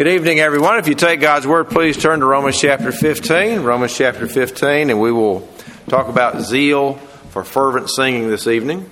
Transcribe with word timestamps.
Good 0.00 0.14
evening, 0.14 0.40
everyone. 0.40 0.78
If 0.78 0.88
you 0.88 0.94
take 0.94 1.20
God's 1.20 1.46
Word, 1.46 1.68
please 1.68 1.98
turn 1.98 2.20
to 2.20 2.24
Romans 2.24 2.58
chapter 2.58 2.90
15. 2.90 3.60
Romans 3.60 3.94
chapter 3.94 4.26
15, 4.26 4.88
and 4.88 4.98
we 4.98 5.12
will 5.12 5.46
talk 5.88 6.08
about 6.08 6.40
zeal 6.40 6.94
for 7.28 7.44
fervent 7.44 7.90
singing 7.90 8.30
this 8.30 8.46
evening. 8.46 8.88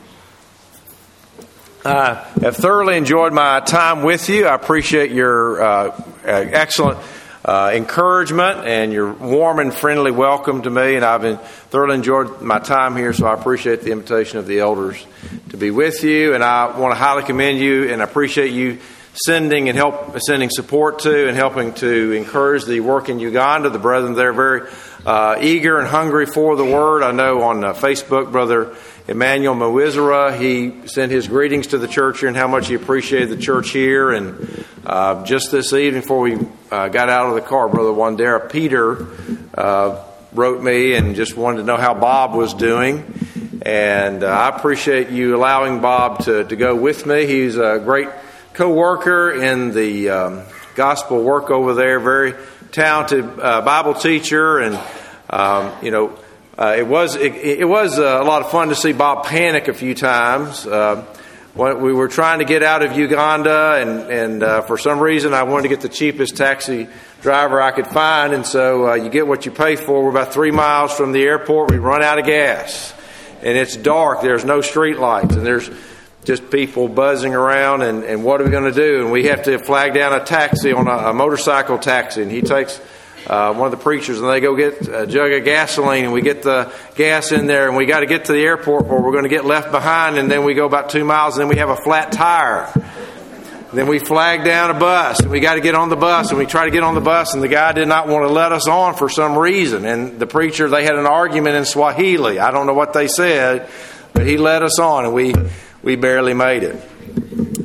I 1.82 2.16
have 2.42 2.58
thoroughly 2.58 2.98
enjoyed 2.98 3.32
my 3.32 3.60
time 3.60 4.02
with 4.02 4.29
you. 4.29 4.44
I 4.44 4.54
appreciate 4.54 5.10
your 5.10 5.62
uh, 5.62 6.04
excellent 6.24 6.99
uh, 7.43 7.71
encouragement 7.72 8.67
and 8.67 8.93
your 8.93 9.11
warm 9.11 9.61
and 9.61 9.72
friendly 9.72 10.11
welcome 10.11 10.61
to 10.61 10.69
me. 10.69 10.95
And 10.95 11.06
I've 11.06 11.22
been 11.22 11.38
thoroughly 11.38 11.95
enjoyed 11.95 12.43
my 12.43 12.59
time 12.59 12.97
here, 12.97 13.15
so 13.15 13.29
I 13.29 13.33
appreciate 13.33 13.81
the 13.81 13.93
invitation 13.93 14.40
of 14.40 14.47
the 14.47 14.61
elders 14.61 15.06
to 15.49 15.56
be 15.56 15.71
with 15.71 16.05
you. 16.05 16.34
And 16.34 16.45
I 16.45 16.79
want 16.79 16.93
to 16.93 16.98
highly 16.98 17.23
commend 17.23 17.61
you 17.61 17.91
and 17.91 18.02
appreciate 18.02 18.52
you 18.52 18.79
sending 19.24 19.69
and 19.69 19.77
help 19.77 20.19
sending 20.20 20.51
support 20.51 21.01
to 21.01 21.28
and 21.28 21.37
helping 21.37 21.74
to 21.74 22.12
encourage 22.12 22.64
the 22.64 22.80
work 22.80 23.09
in 23.09 23.19
Uganda. 23.19 23.70
The 23.70 23.79
brethren 23.79 24.15
there 24.15 24.30
are 24.30 24.33
very 24.33 24.70
uh, 25.05 25.38
eager 25.41 25.79
and 25.79 25.88
hungry 25.88 26.27
for 26.27 26.56
the 26.56 26.65
word. 26.65 27.02
I 27.02 27.12
know 27.12 27.43
on 27.43 27.65
uh, 27.65 27.73
Facebook, 27.73 28.30
brother 28.30 28.77
Emmanuel 29.09 29.55
Mawizera, 29.55 30.38
he 30.38 30.87
sent 30.87 31.10
his 31.10 31.27
greetings 31.29 31.69
to 31.69 31.79
the 31.79 31.88
church 31.88 32.20
here 32.20 32.29
and 32.29 32.37
how 32.37 32.46
much 32.46 32.69
he 32.69 32.74
appreciated 32.74 33.30
the 33.30 33.43
church 33.43 33.70
here. 33.70 34.10
And 34.10 34.65
uh, 34.84 35.24
just 35.24 35.51
this 35.51 35.73
evening, 35.73 36.02
before 36.02 36.21
we 36.21 36.35
uh, 36.71 36.88
got 36.88 37.09
out 37.09 37.29
of 37.30 37.35
the 37.35 37.41
car, 37.41 37.69
brother 37.69 37.91
Wandera 37.91 38.51
Peter 38.51 39.07
uh, 39.55 40.05
wrote 40.32 40.62
me 40.62 40.95
and 40.95 41.16
just 41.16 41.37
wanted 41.37 41.59
to 41.59 41.65
know 41.65 41.77
how 41.77 41.95
Bob 41.95 42.35
was 42.35 42.55
doing. 42.55 43.02
And 43.62 44.23
uh, 44.23 44.29
I 44.29 44.57
appreciate 44.57 45.09
you 45.09 45.37
allowing 45.37 45.80
Bob 45.80 46.24
to, 46.24 46.45
to 46.45 46.57
go 46.57 46.77
with 46.77 47.07
me. 47.07 47.27
He's 47.27 47.57
a 47.57 47.80
great 47.82 48.09
co-worker 48.59 49.30
in 49.30 49.73
the 49.73 50.11
um, 50.11 50.43
gospel 50.75 51.23
work 51.23 51.49
over 51.49 51.75
there. 51.75 52.01
Very 52.01 52.35
talented 52.73 53.25
uh, 53.39 53.62
Bible 53.62 53.95
teacher, 53.95 54.59
and 54.59 54.77
um, 55.30 55.73
you 55.80 55.93
know, 55.93 56.19
uh, 56.59 56.74
it 56.77 56.85
was 56.85 57.15
it, 57.15 57.37
it 57.37 57.69
was 57.69 57.99
a 57.99 58.24
lot 58.24 58.43
of 58.43 58.51
fun 58.51 58.71
to 58.71 58.74
see 58.74 58.93
Bob 58.93 59.27
panic 59.27 59.69
a 59.69 59.74
few 59.74 59.95
times. 59.95 60.66
Uh, 60.66 61.05
we 61.55 61.93
were 61.93 62.09
trying 62.09 62.41
to 62.41 62.45
get 62.45 62.65
out 62.65 62.82
of 62.82 62.97
Uganda, 62.97 63.79
and 63.80 64.10
and 64.10 64.42
uh, 64.42 64.62
for 64.62 64.77
some 64.77 64.98
reason 64.98 65.34
I 65.34 65.44
wanted 65.44 65.62
to 65.62 65.69
get 65.69 65.80
the 65.80 65.88
cheapest 65.88 66.36
taxi 66.36 66.88
driver 67.22 67.62
I 67.62 67.70
could 67.70 67.86
find, 67.86 68.32
and 68.32 68.44
so 68.44 68.88
uh, 68.88 68.94
you 68.94 69.08
get 69.08 69.28
what 69.28 69.47
you 69.47 69.52
pay 69.52 69.77
for. 69.77 70.02
We're 70.02 70.10
about 70.10 70.32
three 70.32 70.50
miles 70.50 70.92
from 70.92 71.12
the 71.12 71.22
airport. 71.22 71.70
We 71.70 71.78
run 71.78 72.02
out 72.02 72.19
of 72.19 72.27
gas, 72.27 72.92
and 73.41 73.56
it's 73.56 73.77
dark. 73.77 74.20
There's 74.20 74.44
no 74.44 74.62
street 74.62 74.98
lights, 74.98 75.36
and 75.36 75.47
there's 75.47 75.70
just 76.24 76.50
people 76.50 76.88
buzzing 76.88 77.34
around 77.34 77.83
and, 77.83 78.05
and 78.05 78.24
what 78.24 78.41
are 78.41 78.44
we 78.44 78.50
going 78.50 78.72
to 78.72 78.72
do? 78.72 79.02
And 79.02 79.12
we 79.12 79.27
have 79.27 79.44
to 79.44 79.58
flag 79.58 79.94
down 79.94 80.12
a 80.12 80.25
taxi 80.25 80.72
on 80.72 80.86
a, 80.86 81.10
a 81.10 81.14
motorcycle 81.14 81.78
taxi. 81.78 82.22
And 82.22 82.30
he 82.30 82.42
takes 82.42 82.80
uh, 83.27 83.52
one 83.55 83.66
of 83.66 83.70
the 83.72 83.83
preachers 83.83 84.20
and 84.20 84.28
they 84.28 84.41
go 84.41 84.56
get 84.56 84.88
a 84.88 85.06
jug 85.06 85.33
of 85.33 85.44
gasoline 85.44 86.05
and 86.05 86.12
we 86.12 86.22
get 86.22 86.42
the 86.42 86.72
gas 86.94 87.33
in 87.33 87.47
there 87.47 87.69
and 87.69 87.77
we 87.77 87.86
got 87.86 88.00
to 88.00 88.06
get 88.06 88.27
to 88.27 88.33
the 88.33 88.41
airport 88.41 88.86
or 88.86 89.02
we're 89.02 89.12
going 89.12 89.25
to 89.25 89.30
get 89.30 89.44
left 89.44 89.70
behind. 89.70 90.19
And 90.19 90.30
then 90.30 90.44
we 90.44 90.55
go 90.55 90.66
about 90.66 90.91
two 90.91 91.05
miles 91.05 91.36
and 91.36 91.42
then 91.42 91.48
we 91.48 91.56
have 91.56 91.70
a 91.70 91.77
flat 91.77 92.12
tire. 92.12 92.72
Then 93.72 93.86
we 93.86 93.98
flag 93.98 94.44
down 94.44 94.70
a 94.70 94.78
bus 94.78 95.20
and 95.20 95.30
we 95.30 95.41
got 95.41 95.56
to 95.56 95.60
get 95.60 95.75
on 95.75 95.91
the 95.91 95.97
bus 95.97 96.30
and 96.30 96.38
we 96.38 96.47
try 96.47 96.64
to 96.64 96.70
get 96.70 96.82
on 96.82 96.94
the 96.94 97.03
bus 97.03 97.34
and 97.34 97.42
the 97.42 97.48
guy 97.48 97.72
did 97.72 97.86
not 97.86 98.08
want 98.08 98.27
to 98.27 98.32
let 98.32 98.50
us 98.50 98.66
on 98.66 98.94
for 98.94 99.10
some 99.10 99.36
reason. 99.36 99.84
And 99.84 100.19
the 100.19 100.27
preacher, 100.27 100.70
they 100.70 100.84
had 100.84 100.94
an 100.94 101.06
argument 101.06 101.56
in 101.56 101.66
Swahili. 101.66 102.38
I 102.38 102.50
don't 102.50 102.66
know 102.66 102.72
what 102.72 102.94
they 102.94 103.08
said, 103.08 103.69
but 104.14 104.27
he 104.27 104.38
let 104.38 104.62
us 104.62 104.78
on 104.78 105.05
and 105.05 105.12
we 105.12 105.34
we 105.82 105.96
barely 105.96 106.34
made 106.34 106.62
it. 106.62 106.76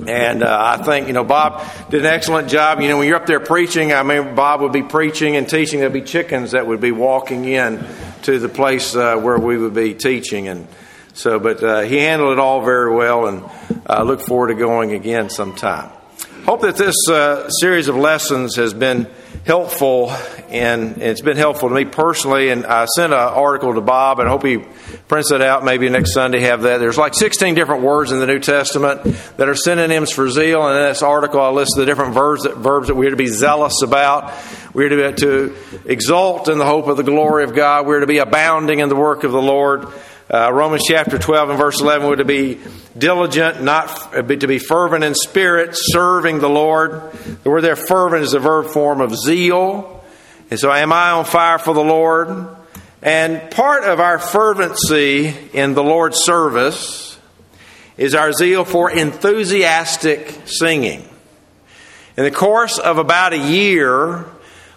And 0.07 0.43
uh, 0.43 0.77
I 0.77 0.83
think, 0.83 1.07
you 1.07 1.13
know, 1.13 1.23
Bob 1.23 1.65
did 1.89 2.01
an 2.01 2.07
excellent 2.07 2.49
job. 2.49 2.81
You 2.81 2.89
know, 2.89 2.97
when 2.97 3.07
you're 3.07 3.15
up 3.15 3.25
there 3.25 3.39
preaching, 3.39 3.93
I 3.93 4.03
mean, 4.03 4.35
Bob 4.35 4.61
would 4.61 4.73
be 4.73 4.83
preaching 4.83 5.37
and 5.37 5.47
teaching. 5.47 5.79
There'd 5.79 5.93
be 5.93 6.01
chickens 6.01 6.51
that 6.51 6.67
would 6.67 6.81
be 6.81 6.91
walking 6.91 7.45
in 7.45 7.85
to 8.23 8.39
the 8.39 8.49
place 8.49 8.95
uh, 8.95 9.17
where 9.17 9.37
we 9.37 9.57
would 9.57 9.73
be 9.73 9.93
teaching. 9.93 10.49
And 10.49 10.67
so, 11.13 11.39
but 11.39 11.63
uh, 11.63 11.81
he 11.81 11.97
handled 11.97 12.33
it 12.33 12.39
all 12.39 12.65
very 12.65 12.93
well, 12.93 13.27
and 13.27 13.43
I 13.87 14.03
look 14.03 14.21
forward 14.21 14.47
to 14.47 14.55
going 14.55 14.91
again 14.91 15.29
sometime. 15.29 15.89
Hope 16.45 16.59
that 16.63 16.75
this 16.75 16.97
uh, 17.09 17.49
series 17.49 17.87
of 17.87 17.95
lessons 17.95 18.57
has 18.57 18.73
been 18.73 19.07
helpful, 19.45 20.11
and 20.49 21.01
it's 21.01 21.21
been 21.21 21.37
helpful 21.37 21.69
to 21.69 21.75
me 21.75 21.85
personally. 21.85 22.49
And 22.49 22.65
I 22.65 22.83
sent 22.83 23.13
an 23.13 23.19
article 23.19 23.73
to 23.75 23.79
Bob, 23.79 24.19
and 24.19 24.27
I 24.27 24.31
hope 24.31 24.43
he 24.43 24.57
prints 25.07 25.31
it 25.31 25.41
out 25.41 25.63
maybe 25.63 25.87
next 25.87 26.13
Sunday. 26.13 26.41
Have 26.41 26.63
that. 26.63 26.79
There's 26.79 26.97
like 26.97 27.13
16 27.13 27.55
different 27.55 27.81
words 27.81 28.11
in 28.11 28.19
the 28.19 28.27
New 28.27 28.39
Testament 28.39 29.03
that 29.37 29.47
are 29.47 29.55
synonyms 29.55 30.11
for 30.11 30.29
zeal, 30.29 30.67
and 30.67 30.77
in 30.77 30.83
this 30.83 31.01
article 31.01 31.39
I 31.39 31.47
list 31.47 31.75
the 31.77 31.85
different 31.85 32.13
verbs 32.13 32.43
that, 32.43 32.57
verbs 32.57 32.89
that 32.89 32.95
we're 32.95 33.11
to 33.11 33.15
be 33.15 33.27
zealous 33.27 33.81
about. 33.81 34.33
We're 34.73 34.89
to, 34.89 35.13
to 35.13 35.55
exalt 35.85 36.49
in 36.49 36.57
the 36.57 36.65
hope 36.65 36.87
of 36.87 36.97
the 36.97 37.03
glory 37.03 37.45
of 37.45 37.55
God. 37.55 37.87
We're 37.87 38.01
to 38.01 38.07
be 38.07 38.17
abounding 38.17 38.79
in 38.79 38.89
the 38.89 38.97
work 38.97 39.23
of 39.23 39.31
the 39.31 39.41
Lord. 39.41 39.87
Uh, 40.33 40.51
Romans 40.51 40.81
chapter 40.87 41.19
12 41.19 41.51
and 41.51 41.59
verse 41.59 41.79
11 41.79 42.07
were 42.07 42.15
to 42.15 42.25
be 42.25 42.57
diligent, 42.97 43.61
not 43.61 44.15
uh, 44.15 44.23
to 44.23 44.47
be 44.47 44.57
fervent 44.57 45.03
in 45.03 45.13
spirit, 45.13 45.75
serving 45.75 46.39
the 46.39 46.49
Lord. 46.49 47.11
The 47.43 47.51
word 47.51 47.61
there, 47.61 47.75
fervent, 47.75 48.23
is 48.23 48.31
the 48.31 48.39
verb 48.39 48.65
form 48.65 48.99
of 48.99 49.15
zeal. 49.15 50.03
And 50.49 50.59
so, 50.59 50.71
am 50.71 50.91
I 50.91 51.11
on 51.11 51.25
fire 51.25 51.59
for 51.59 51.75
the 51.75 51.83
Lord? 51.83 52.47
And 53.03 53.51
part 53.51 53.83
of 53.83 53.99
our 53.99 54.17
fervency 54.17 55.31
in 55.53 55.75
the 55.75 55.83
Lord's 55.83 56.23
service 56.23 57.15
is 57.95 58.15
our 58.15 58.33
zeal 58.33 58.65
for 58.65 58.89
enthusiastic 58.89 60.35
singing. 60.45 61.07
In 62.17 62.23
the 62.23 62.31
course 62.31 62.79
of 62.79 62.97
about 62.97 63.33
a 63.33 63.37
year, 63.37 64.25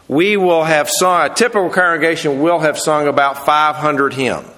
we 0.06 0.37
will 0.37 0.65
have 0.65 0.91
sung, 0.91 1.31
a 1.31 1.34
typical 1.34 1.71
congregation 1.71 2.43
will 2.43 2.59
have 2.59 2.78
sung 2.78 3.09
about 3.09 3.47
500 3.47 4.12
hymns. 4.12 4.56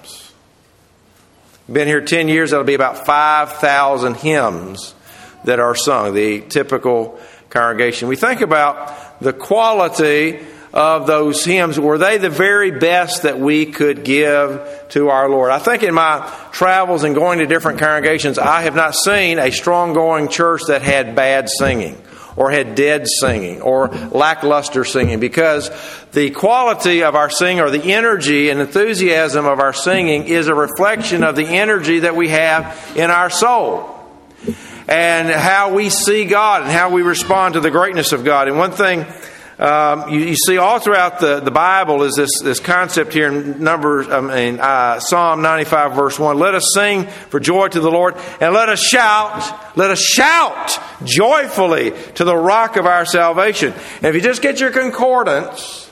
Been 1.71 1.87
here 1.87 2.01
10 2.01 2.27
years, 2.29 2.51
that'll 2.51 2.65
be 2.65 2.73
about 2.73 3.05
5,000 3.05 4.15
hymns 4.15 4.95
that 5.43 5.59
are 5.59 5.75
sung, 5.75 6.13
the 6.15 6.41
typical 6.41 7.19
congregation. 7.49 8.07
We 8.07 8.15
think 8.15 8.41
about 8.41 9.19
the 9.21 9.33
quality 9.33 10.39
of 10.73 11.05
those 11.05 11.43
hymns. 11.45 11.79
Were 11.79 11.97
they 11.97 12.17
the 12.17 12.29
very 12.29 12.71
best 12.71 13.23
that 13.23 13.39
we 13.39 13.67
could 13.67 14.03
give 14.03 14.67
to 14.89 15.09
our 15.09 15.29
Lord? 15.29 15.51
I 15.51 15.59
think 15.59 15.83
in 15.83 15.93
my 15.93 16.31
travels 16.51 17.03
and 17.03 17.13
going 17.13 17.39
to 17.39 17.45
different 17.45 17.79
congregations, 17.79 18.39
I 18.39 18.61
have 18.63 18.75
not 18.75 18.95
seen 18.95 19.37
a 19.37 19.51
strong 19.51 19.93
going 19.93 20.29
church 20.29 20.61
that 20.67 20.81
had 20.81 21.15
bad 21.15 21.49
singing 21.49 22.01
or 22.39 22.49
had 22.49 22.73
dead 22.73 23.05
singing 23.05 23.61
or 23.61 23.89
lackluster 23.89 24.85
singing 24.85 25.19
because 25.19 25.69
the 26.13 26.31
quality 26.31 27.03
of 27.03 27.13
our 27.13 27.29
singing 27.29 27.61
or 27.61 27.69
the 27.69 27.91
energy 27.91 28.49
and 28.49 28.61
enthusiasm 28.61 29.45
of 29.45 29.59
our 29.59 29.73
singing 29.73 30.23
is 30.23 30.47
a 30.47 30.55
reflection 30.55 31.21
of 31.23 31.35
the 31.35 31.45
energy 31.45 31.99
that 31.99 32.15
we 32.15 32.29
have 32.29 32.93
in 32.95 33.11
our 33.11 33.29
soul 33.29 33.93
and 34.87 35.29
how 35.29 35.75
we 35.75 35.89
see 35.89 36.23
God 36.23 36.61
and 36.61 36.71
how 36.71 36.89
we 36.91 37.01
respond 37.01 37.55
to 37.55 37.59
the 37.59 37.71
greatness 37.71 38.13
of 38.13 38.23
God. 38.23 38.47
And 38.47 38.57
one 38.57 38.71
thing 38.71 39.05
um, 39.59 40.09
you, 40.09 40.21
you, 40.21 40.35
see 40.35 40.57
all 40.57 40.79
throughout 40.79 41.19
the, 41.19 41.41
the 41.41 41.51
Bible 41.51 42.03
is 42.03 42.15
this, 42.15 42.39
this 42.41 42.61
concept 42.61 43.11
here 43.11 43.27
in 43.27 43.61
Numbers, 43.61 44.07
I 44.07 44.21
mean, 44.21 44.57
uh, 44.57 45.01
Psalm 45.01 45.41
95, 45.41 45.93
verse 45.93 46.17
1. 46.17 46.39
Let 46.39 46.55
us 46.55 46.71
sing 46.73 47.07
for 47.07 47.41
joy 47.41 47.67
to 47.67 47.81
the 47.81 47.91
Lord 47.91 48.15
and 48.39 48.53
let 48.53 48.69
us 48.69 48.79
shout, 48.79 49.75
let 49.75 49.91
us 49.91 49.99
shout 49.99 50.79
joyfully 51.03 51.91
to 52.15 52.23
the 52.23 52.35
rock 52.35 52.77
of 52.77 52.85
our 52.85 53.05
salvation. 53.05 53.73
And 53.97 54.05
if 54.05 54.15
you 54.15 54.21
just 54.21 54.41
get 54.41 54.59
your 54.59 54.71
concordance 54.71 55.89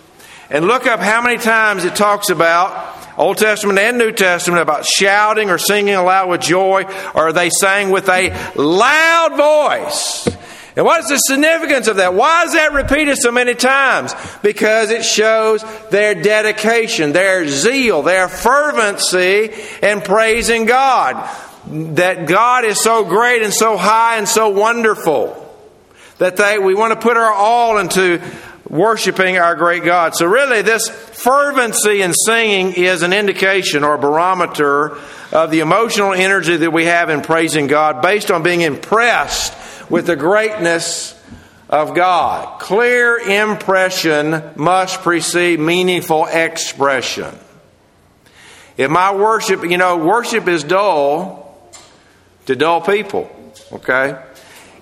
and 0.50 0.66
look 0.66 0.88
up 0.88 1.00
how 1.00 1.22
many 1.22 1.38
times 1.38 1.84
it 1.84 1.96
talks 1.96 2.30
about 2.30 2.96
Old 3.18 3.38
Testament 3.38 3.80
and 3.80 3.98
New 3.98 4.12
Testament 4.12 4.62
about 4.62 4.86
shouting 4.86 5.50
or 5.50 5.58
singing 5.58 5.96
aloud 5.96 6.30
with 6.30 6.42
joy, 6.42 6.86
or 7.16 7.34
they 7.34 7.50
sang 7.50 7.90
with 7.90 8.08
a 8.10 8.30
loud 8.56 9.36
voice. 9.36 10.28
And 10.76 10.86
what 10.86 11.02
is 11.02 11.10
the 11.10 11.18
significance 11.18 11.88
of 11.88 11.96
that? 11.96 12.14
Why 12.14 12.44
is 12.44 12.54
that 12.54 12.74
repeated 12.74 13.18
so 13.18 13.32
many 13.32 13.56
times? 13.56 14.14
Because 14.44 14.92
it 14.92 15.04
shows 15.04 15.66
their 15.90 16.14
dedication, 16.14 17.14
their 17.14 17.48
zeal, 17.48 18.04
their 18.04 18.28
fervency 18.28 19.50
in 19.82 20.02
praising 20.02 20.66
God. 20.68 21.28
That 21.70 22.28
God 22.28 22.64
is 22.64 22.82
so 22.82 23.04
great 23.04 23.42
and 23.42 23.54
so 23.54 23.78
high 23.78 24.18
and 24.18 24.28
so 24.28 24.50
wonderful 24.50 25.44
that 26.18 26.38
they, 26.38 26.58
we 26.58 26.74
want 26.74 26.94
to 26.94 27.00
put 27.00 27.18
our 27.18 27.34
all 27.34 27.78
into 27.78 28.22
worshiping 28.70 29.38
our 29.38 29.56
great 29.56 29.84
God. 29.84 30.16
So, 30.16 30.26
really, 30.26 30.62
this 30.62 30.90
fervency 30.90 32.02
in 32.02 32.14
singing 32.14 32.74
is 32.74 33.04
an 33.04 33.14
indication 33.14 33.84
or 33.84 33.98
barometer 33.98 34.98
of 35.32 35.52
the 35.52 35.60
emotional 35.60 36.14
energy 36.14 36.58
that 36.58 36.72
we 36.72 36.86
have 36.86 37.10
in 37.10 37.22
praising 37.22 37.68
God 37.68 38.02
based 38.02 38.32
on 38.32 38.44
being 38.44 38.62
impressed 38.62 39.54
with 39.90 40.08
the 40.08 40.16
greatness 40.16 41.14
of 41.70 41.96
God. 41.96 42.60
Clear 42.60 43.18
impression 43.18 44.42
must 44.56 45.02
precede 45.02 45.60
meaningful 45.60 46.26
expression. 46.26 47.34
If 48.78 48.90
my 48.90 49.14
worship, 49.16 49.64
you 49.64 49.78
know, 49.78 49.98
worship 49.98 50.48
is 50.48 50.64
dull 50.64 51.47
to 52.48 52.56
dull 52.56 52.82
people, 52.82 53.30
okay? 53.72 54.22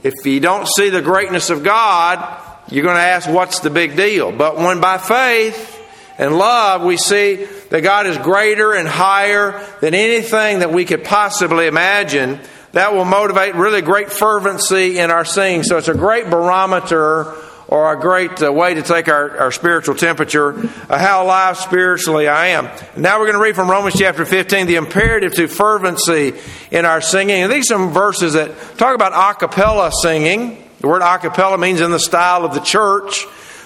If 0.04 0.14
you 0.26 0.40
don't 0.40 0.68
see 0.68 0.90
the 0.90 1.02
greatness 1.02 1.50
of 1.50 1.64
God, 1.64 2.42
you're 2.70 2.84
going 2.84 2.96
to 2.96 3.02
ask, 3.02 3.30
what's 3.30 3.60
the 3.60 3.70
big 3.70 3.96
deal? 3.96 4.32
But 4.32 4.58
when 4.58 4.80
by 4.80 4.98
faith 4.98 5.74
and 6.18 6.38
love 6.38 6.84
we 6.84 6.98
see 6.98 7.46
that 7.70 7.82
God 7.82 8.08
is 8.08 8.18
greater 8.18 8.74
and 8.74 8.88
higher 8.88 9.64
than 9.82 9.94
anything 9.94 10.60
that 10.60 10.72
we 10.72 10.86
could 10.86 11.04
possibly 11.04 11.68
imagine, 11.68 12.40
that 12.72 12.94
will 12.94 13.06
motivate 13.06 13.56
really 13.56 13.82
great 13.82 14.12
fervency 14.12 15.00
in 15.00 15.12
our 15.12 15.26
singing. 15.26 15.64
So 15.64 15.78
it's 15.78 15.88
a 15.88 15.94
great 15.94 16.30
barometer 16.30 17.34
or 17.76 17.92
a 17.92 18.00
great 18.00 18.42
uh, 18.42 18.52
way 18.54 18.74
to 18.74 18.82
take 18.82 19.10
our, 19.10 19.38
our 19.38 19.52
spiritual 19.52 19.96
temperature, 19.96 20.58
uh, 20.90 20.98
how 20.98 21.26
alive 21.26 21.58
spiritually 21.58 22.26
I 22.26 22.48
am. 22.48 22.70
Now 22.96 23.20
we're 23.20 23.26
going 23.26 23.36
to 23.36 23.44
read 23.44 23.56
from 23.56 23.70
Romans 23.70 23.96
chapter 24.00 24.26
15, 24.26 24.68
the 24.68 24.76
imperative 24.76 25.34
to 25.34 25.50
fervency 25.50 26.34
in 26.72 26.86
our 26.86 27.02
singing. 27.02 27.44
And 27.44 27.52
these 27.52 27.70
are 27.70 27.76
some 27.76 27.92
verses 27.92 28.32
that 28.32 28.78
talk 28.78 28.96
about 28.96 29.12
a 29.12 29.38
cappella 29.38 29.92
singing. 29.92 30.64
The 30.80 30.88
word 30.88 31.02
a 31.02 31.18
cappella 31.18 31.58
means 31.58 31.82
in 31.82 31.92
the 31.92 32.00
style 32.00 32.46
of 32.46 32.54
the 32.54 32.62
church. 32.62 33.26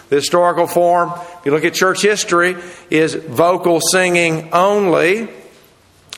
The 0.10 0.16
historical 0.16 0.66
form, 0.66 1.12
if 1.14 1.46
you 1.46 1.52
look 1.52 1.64
at 1.64 1.76
church 1.76 2.02
history, 2.02 2.56
is 2.90 3.14
vocal 3.14 3.80
singing 3.80 4.50
only. 4.54 5.30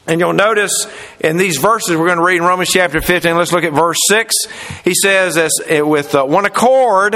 And 0.08 0.20
you'll 0.20 0.34
notice 0.34 0.88
in 1.20 1.38
these 1.38 1.58
verses 1.58 1.96
we're 1.96 2.08
going 2.08 2.18
to 2.18 2.24
read 2.24 2.38
in 2.38 2.44
Romans 2.44 2.70
chapter 2.70 3.02
15, 3.02 3.38
let's 3.38 3.54
look 3.54 3.64
at 3.64 3.74
verse 3.74 4.00
6. 4.08 4.34
He 4.84 4.96
says, 4.96 5.38
as, 5.38 5.52
with 5.70 6.16
uh, 6.16 6.26
one 6.26 6.46
accord, 6.46 7.14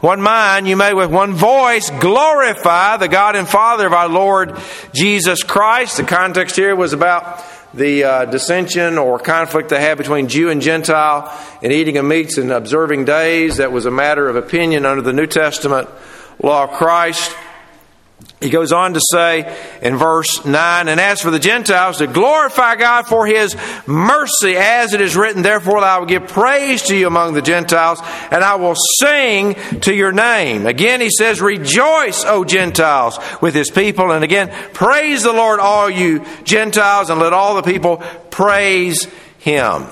one 0.00 0.20
mind, 0.20 0.66
you 0.66 0.76
may 0.76 0.94
with 0.94 1.12
one 1.12 1.34
voice 1.34 1.90
glorify 2.00 2.96
the 2.96 3.06
God 3.06 3.36
and 3.36 3.48
Father 3.48 3.86
of 3.86 3.92
our 3.92 4.08
Lord 4.08 4.58
Jesus 4.92 5.44
Christ. 5.44 5.96
The 5.96 6.02
context 6.02 6.56
here 6.56 6.74
was 6.74 6.92
about 6.92 7.40
the 7.72 8.02
uh, 8.02 8.24
dissension 8.24 8.98
or 8.98 9.20
conflict 9.20 9.68
they 9.68 9.80
had 9.80 9.96
between 9.96 10.26
Jew 10.26 10.50
and 10.50 10.60
Gentile 10.60 11.32
in 11.62 11.70
eating 11.70 11.98
of 11.98 12.04
meats 12.04 12.36
and 12.36 12.50
observing 12.50 13.04
days. 13.04 13.58
That 13.58 13.70
was 13.70 13.86
a 13.86 13.92
matter 13.92 14.28
of 14.28 14.34
opinion 14.34 14.86
under 14.86 15.02
the 15.02 15.12
New 15.12 15.26
Testament 15.28 15.88
law 16.42 16.64
of 16.64 16.70
Christ. 16.70 17.34
He 18.44 18.50
goes 18.50 18.72
on 18.72 18.92
to 18.92 19.00
say 19.10 19.56
in 19.80 19.96
verse 19.96 20.44
9, 20.44 20.88
And 20.88 21.00
as 21.00 21.22
for 21.22 21.30
the 21.30 21.38
Gentiles, 21.38 21.96
to 21.96 22.06
glorify 22.06 22.76
God 22.76 23.06
for 23.06 23.26
his 23.26 23.56
mercy, 23.86 24.54
as 24.54 24.92
it 24.92 25.00
is 25.00 25.16
written, 25.16 25.40
Therefore 25.40 25.78
I 25.78 25.96
will 25.96 26.04
give 26.04 26.28
praise 26.28 26.82
to 26.82 26.94
you 26.94 27.06
among 27.06 27.32
the 27.32 27.40
Gentiles, 27.40 28.00
and 28.30 28.44
I 28.44 28.56
will 28.56 28.74
sing 28.98 29.54
to 29.80 29.94
your 29.94 30.12
name. 30.12 30.66
Again, 30.66 31.00
he 31.00 31.08
says, 31.08 31.40
Rejoice, 31.40 32.26
O 32.26 32.44
Gentiles, 32.44 33.18
with 33.40 33.54
his 33.54 33.70
people. 33.70 34.12
And 34.12 34.22
again, 34.22 34.50
praise 34.74 35.22
the 35.22 35.32
Lord, 35.32 35.58
all 35.58 35.88
you 35.88 36.22
Gentiles, 36.44 37.08
and 37.08 37.18
let 37.18 37.32
all 37.32 37.54
the 37.54 37.62
people 37.62 38.02
praise 38.28 39.08
him. 39.38 39.86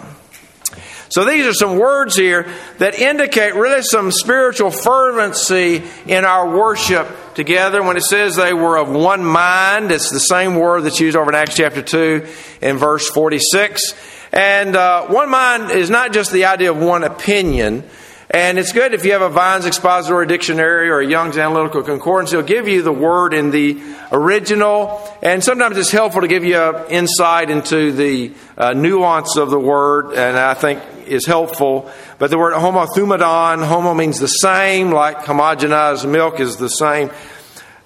So 1.13 1.27
these 1.27 1.45
are 1.45 1.53
some 1.53 1.79
words 1.79 2.17
here 2.17 2.49
that 2.79 2.99
indicate 2.99 3.55
really 3.55 3.83
some 3.83 4.11
spiritual 4.11 4.71
fervency 4.71 5.83
in 6.07 6.25
our 6.25 6.49
worship 6.49 7.07
together. 7.35 7.83
When 7.83 7.99
it 7.99 8.05
says 8.05 8.37
they 8.37 8.55
were 8.55 8.79
of 8.79 8.89
one 8.89 9.23
mind, 9.23 9.93
it's 9.93 10.11
the 10.11 10.21
same 10.21 10.55
word 10.55 10.85
that's 10.85 11.01
used 11.01 11.15
over 11.15 11.31
in 11.31 11.35
Acts 11.35 11.55
chapter 11.55 11.83
2 11.83 12.27
in 12.63 12.79
verse 12.79 13.11
46. 13.11 13.93
And 14.33 14.75
uh, 14.75 15.09
one 15.09 15.29
mind 15.29 15.71
is 15.71 15.91
not 15.91 16.15
just 16.15 16.33
the 16.33 16.47
idea 16.47 16.71
of 16.71 16.79
one 16.79 17.05
opinion. 17.05 17.85
And 18.33 18.59
it's 18.59 18.73
good 18.73 18.95
if 18.95 19.05
you 19.05 19.13
have 19.13 19.21
a 19.21 19.29
Vine's 19.29 19.67
Expository 19.67 20.27
Dictionary 20.27 20.89
or 20.89 21.01
a 21.01 21.07
Young's 21.07 21.37
Analytical 21.37 21.83
Concordance. 21.83 22.33
It'll 22.33 22.43
give 22.43 22.67
you 22.67 22.81
the 22.81 22.91
word 22.91 23.35
in 23.35 23.51
the 23.51 23.79
original. 24.11 25.07
And 25.23 25.45
sometimes 25.45 25.77
it's 25.77 25.91
helpful 25.91 26.23
to 26.23 26.29
give 26.29 26.43
you 26.43 26.57
an 26.59 26.91
insight 26.91 27.51
into 27.51 27.93
the 27.93 28.33
uh, 28.57 28.73
nuance 28.73 29.37
of 29.37 29.51
the 29.51 29.59
word. 29.59 30.15
And 30.15 30.39
I 30.39 30.55
think 30.55 30.81
is 31.07 31.27
helpful. 31.27 31.91
But 32.19 32.31
the 32.31 32.39
word 32.39 32.55
homothumadon, 32.55 33.67
homo 33.67 33.93
means 33.93 34.19
the 34.19 34.29
same, 34.29 34.91
like 34.93 35.19
homogenized 35.19 36.11
milk 36.11 36.41
is 36.41 36.57
the 36.57 36.69
same. 36.71 37.11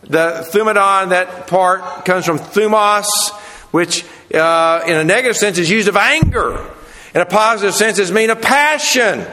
The 0.02 0.48
thumadon, 0.52 1.08
that 1.08 1.48
part 1.48 2.04
comes 2.04 2.24
from 2.24 2.38
thumos, 2.38 3.06
which 3.72 4.04
uh, 4.32 4.84
in 4.86 4.96
a 4.96 5.02
negative 5.02 5.36
sense 5.36 5.58
is 5.58 5.68
used 5.68 5.88
of 5.88 5.96
anger. 5.96 6.72
In 7.16 7.20
a 7.20 7.26
positive 7.26 7.74
sense 7.74 7.98
is 7.98 8.12
mean 8.12 8.30
of 8.30 8.40
passion. 8.40 9.26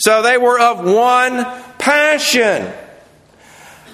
So 0.00 0.22
they 0.22 0.38
were 0.38 0.58
of 0.58 0.84
one 0.84 1.44
passion. 1.78 2.72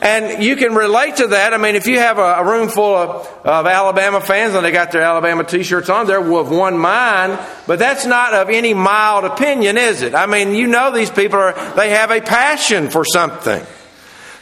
And 0.03 0.44
you 0.44 0.56
can 0.56 0.75
relate 0.75 1.17
to 1.17 1.29
that. 1.29 1.55
I 1.55 1.56
mean, 1.56 1.75
if 1.75 1.87
you 1.87 1.99
have 1.99 2.19
a, 2.19 2.44
room 2.44 2.69
full 2.69 2.94
of, 2.94 3.26
of, 3.44 3.67
Alabama 3.67 4.20
fans 4.20 4.55
and 4.55 4.64
they 4.64 4.70
got 4.70 4.93
their 4.93 5.03
Alabama 5.03 5.43
t 5.43 5.62
shirts 5.62 5.88
on, 5.88 6.06
they're 6.06 6.20
of 6.20 6.50
one 6.50 6.79
mind, 6.79 7.38
but 7.67 7.79
that's 7.79 8.05
not 8.05 8.35
of 8.35 8.50
any 8.50 8.75
mild 8.75 9.25
opinion, 9.25 9.79
is 9.79 10.03
it? 10.03 10.14
I 10.14 10.26
mean, 10.26 10.55
you 10.55 10.67
know 10.67 10.93
these 10.93 11.11
people 11.11 11.38
are, 11.38 11.55
they 11.75 11.91
have 11.91 12.11
a 12.11 12.20
passion 12.20 12.91
for 12.91 13.05
something. 13.05 13.64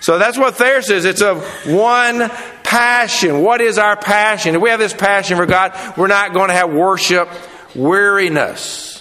So 0.01 0.19
that's 0.19 0.37
what 0.37 0.57
Thayer 0.57 0.83
says. 0.83 1.05
It's 1.05 1.23
of 1.23 1.43
one 1.67 2.31
passion. 2.65 3.41
What 3.41 3.61
is 3.61 3.79
our 3.79 3.97
passion? 3.97 4.57
If 4.57 4.61
we 4.61 4.71
have 4.71 4.81
this 4.81 4.93
passion 4.93 5.37
for 5.37 5.47
God, 5.47 5.73
we're 5.97 6.09
not 6.09 6.35
going 6.35 6.49
to 6.49 6.55
have 6.55 6.71
worship 6.73 7.29
weariness. 7.75 8.94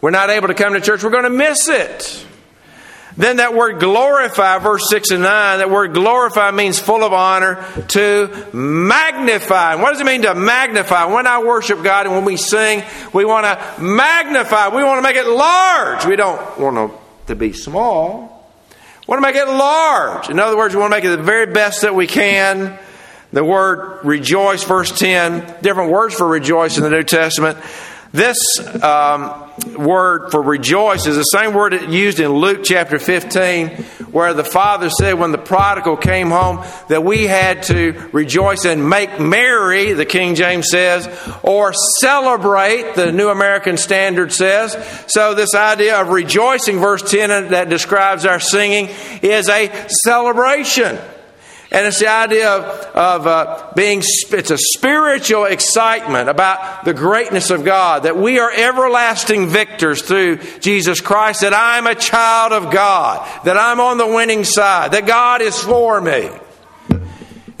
We're 0.00 0.10
not 0.10 0.30
able 0.30 0.48
to 0.48 0.54
come 0.54 0.72
to 0.74 0.80
church, 0.80 1.04
we're 1.04 1.10
going 1.10 1.24
to 1.24 1.30
miss 1.30 1.68
it. 1.68 2.26
Then 3.16 3.36
that 3.36 3.54
word 3.54 3.80
glorify, 3.80 4.58
verse 4.58 4.88
6 4.88 5.10
and 5.10 5.22
9, 5.22 5.58
that 5.58 5.70
word 5.70 5.92
glorify 5.92 6.52
means 6.52 6.78
full 6.78 7.02
of 7.02 7.12
honor, 7.12 7.64
to 7.88 8.46
magnify. 8.54 9.74
What 9.74 9.90
does 9.90 10.00
it 10.00 10.06
mean 10.06 10.22
to 10.22 10.34
magnify? 10.34 11.06
When 11.06 11.26
I 11.26 11.42
worship 11.42 11.82
God 11.82 12.06
and 12.06 12.14
when 12.14 12.24
we 12.24 12.36
sing, 12.36 12.82
we 13.12 13.24
want 13.24 13.44
to 13.44 13.82
magnify. 13.82 14.68
We 14.68 14.84
want 14.84 14.98
to 14.98 15.02
make 15.02 15.16
it 15.16 15.26
large. 15.26 16.06
We 16.06 16.16
don't 16.16 16.58
want 16.58 16.92
to 17.26 17.34
be 17.34 17.52
small. 17.52 18.48
We 19.06 19.12
want 19.12 19.22
to 19.22 19.28
make 19.28 19.36
it 19.36 19.48
large. 19.48 20.30
In 20.30 20.38
other 20.38 20.56
words, 20.56 20.74
we 20.74 20.80
want 20.80 20.92
to 20.92 20.96
make 20.96 21.04
it 21.04 21.16
the 21.16 21.22
very 21.22 21.52
best 21.52 21.82
that 21.82 21.94
we 21.94 22.06
can. 22.06 22.78
The 23.32 23.44
word 23.44 24.04
rejoice, 24.04 24.64
verse 24.64 24.96
10, 24.96 25.62
different 25.62 25.92
words 25.92 26.14
for 26.14 26.26
rejoice 26.26 26.78
in 26.78 26.84
the 26.84 26.90
New 26.90 27.02
Testament. 27.02 27.58
This 28.12 28.38
um, 28.82 29.49
word 29.76 30.30
for 30.30 30.42
rejoice 30.42 31.06
is 31.06 31.16
the 31.16 31.22
same 31.24 31.54
word 31.54 31.90
used 31.90 32.20
in 32.20 32.32
Luke 32.32 32.60
chapter 32.64 32.98
15, 32.98 33.68
where 34.12 34.34
the 34.34 34.44
father 34.44 34.90
said 34.90 35.14
when 35.14 35.32
the 35.32 35.38
prodigal 35.38 35.96
came 35.96 36.30
home 36.30 36.64
that 36.88 37.04
we 37.04 37.26
had 37.26 37.62
to 37.64 38.08
rejoice 38.12 38.64
and 38.64 38.88
make 38.88 39.20
merry, 39.20 39.92
the 39.92 40.06
King 40.06 40.34
James 40.34 40.68
says, 40.70 41.08
or 41.42 41.72
celebrate, 42.00 42.94
the 42.94 43.12
New 43.12 43.28
American 43.28 43.76
Standard 43.76 44.32
says. 44.32 44.76
So, 45.06 45.34
this 45.34 45.54
idea 45.54 46.00
of 46.00 46.08
rejoicing, 46.08 46.78
verse 46.78 47.02
10, 47.08 47.50
that 47.50 47.68
describes 47.68 48.24
our 48.24 48.40
singing, 48.40 48.88
is 49.22 49.48
a 49.48 49.88
celebration. 50.04 50.98
And 51.72 51.86
it's 51.86 52.00
the 52.00 52.08
idea 52.08 52.50
of, 52.50 52.64
of 52.96 53.26
uh, 53.28 53.72
being, 53.76 54.02
it's 54.02 54.50
a 54.50 54.58
spiritual 54.58 55.44
excitement 55.44 56.28
about 56.28 56.84
the 56.84 56.92
greatness 56.92 57.50
of 57.50 57.64
God, 57.64 58.02
that 58.02 58.16
we 58.16 58.40
are 58.40 58.50
everlasting 58.50 59.46
victors 59.46 60.02
through 60.02 60.38
Jesus 60.58 61.00
Christ, 61.00 61.42
that 61.42 61.54
I'm 61.54 61.86
a 61.86 61.94
child 61.94 62.52
of 62.52 62.72
God, 62.72 63.44
that 63.44 63.56
I'm 63.56 63.78
on 63.78 63.98
the 63.98 64.06
winning 64.06 64.42
side, 64.42 64.92
that 64.92 65.06
God 65.06 65.42
is 65.42 65.60
for 65.60 66.00
me. 66.00 66.28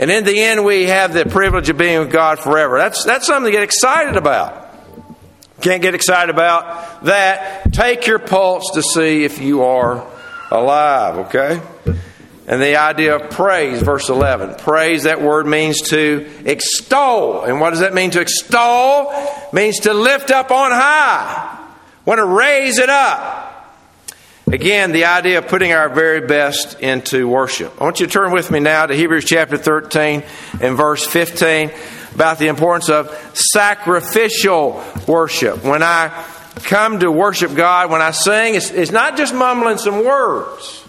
And 0.00 0.10
in 0.10 0.24
the 0.24 0.40
end, 0.40 0.64
we 0.64 0.84
have 0.86 1.12
the 1.12 1.26
privilege 1.26 1.68
of 1.68 1.78
being 1.78 2.00
with 2.00 2.10
God 2.10 2.40
forever. 2.40 2.78
That's, 2.78 3.04
that's 3.04 3.26
something 3.26 3.52
to 3.52 3.56
get 3.56 3.62
excited 3.62 4.16
about. 4.16 4.74
Can't 5.60 5.82
get 5.82 5.94
excited 5.94 6.34
about 6.34 7.04
that. 7.04 7.72
Take 7.72 8.06
your 8.06 8.18
pulse 8.18 8.72
to 8.74 8.82
see 8.82 9.24
if 9.24 9.40
you 9.40 9.62
are 9.62 10.04
alive, 10.50 11.26
okay? 11.26 11.60
And 12.50 12.60
the 12.60 12.74
idea 12.78 13.14
of 13.14 13.30
praise, 13.30 13.80
verse 13.80 14.08
11. 14.08 14.56
Praise, 14.56 15.04
that 15.04 15.22
word 15.22 15.46
means 15.46 15.80
to 15.90 16.28
extol. 16.44 17.44
And 17.44 17.60
what 17.60 17.70
does 17.70 17.78
that 17.78 17.94
mean 17.94 18.10
to 18.10 18.20
extol? 18.20 19.14
means 19.52 19.78
to 19.80 19.94
lift 19.94 20.32
up 20.32 20.50
on 20.50 20.72
high. 20.72 21.64
Want 22.04 22.18
to 22.18 22.24
raise 22.24 22.80
it 22.80 22.90
up. 22.90 23.46
Again, 24.48 24.90
the 24.90 25.04
idea 25.04 25.38
of 25.38 25.46
putting 25.46 25.70
our 25.70 25.88
very 25.88 26.26
best 26.26 26.80
into 26.80 27.28
worship. 27.28 27.80
I 27.80 27.84
want 27.84 28.00
you 28.00 28.06
to 28.06 28.12
turn 28.12 28.32
with 28.32 28.50
me 28.50 28.58
now 28.58 28.84
to 28.84 28.96
Hebrews 28.96 29.26
chapter 29.26 29.56
13 29.56 30.24
and 30.60 30.76
verse 30.76 31.06
15 31.06 31.70
about 32.16 32.40
the 32.40 32.48
importance 32.48 32.90
of 32.90 33.16
sacrificial 33.32 34.82
worship. 35.06 35.62
When 35.62 35.84
I 35.84 36.26
come 36.64 36.98
to 36.98 37.12
worship 37.12 37.54
God, 37.54 37.92
when 37.92 38.02
I 38.02 38.10
sing, 38.10 38.56
it's, 38.56 38.72
it's 38.72 38.90
not 38.90 39.16
just 39.16 39.32
mumbling 39.32 39.78
some 39.78 40.04
words. 40.04 40.84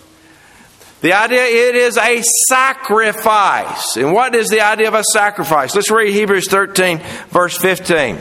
The 1.01 1.13
idea 1.13 1.43
it 1.43 1.75
is 1.75 1.97
a 1.97 2.21
sacrifice. 2.47 3.97
And 3.97 4.13
what 4.13 4.35
is 4.35 4.49
the 4.49 4.61
idea 4.61 4.87
of 4.87 4.93
a 4.93 5.03
sacrifice? 5.13 5.75
Let's 5.75 5.89
read 5.89 6.13
Hebrews 6.13 6.47
13, 6.47 6.99
verse 7.29 7.57
15. 7.57 8.19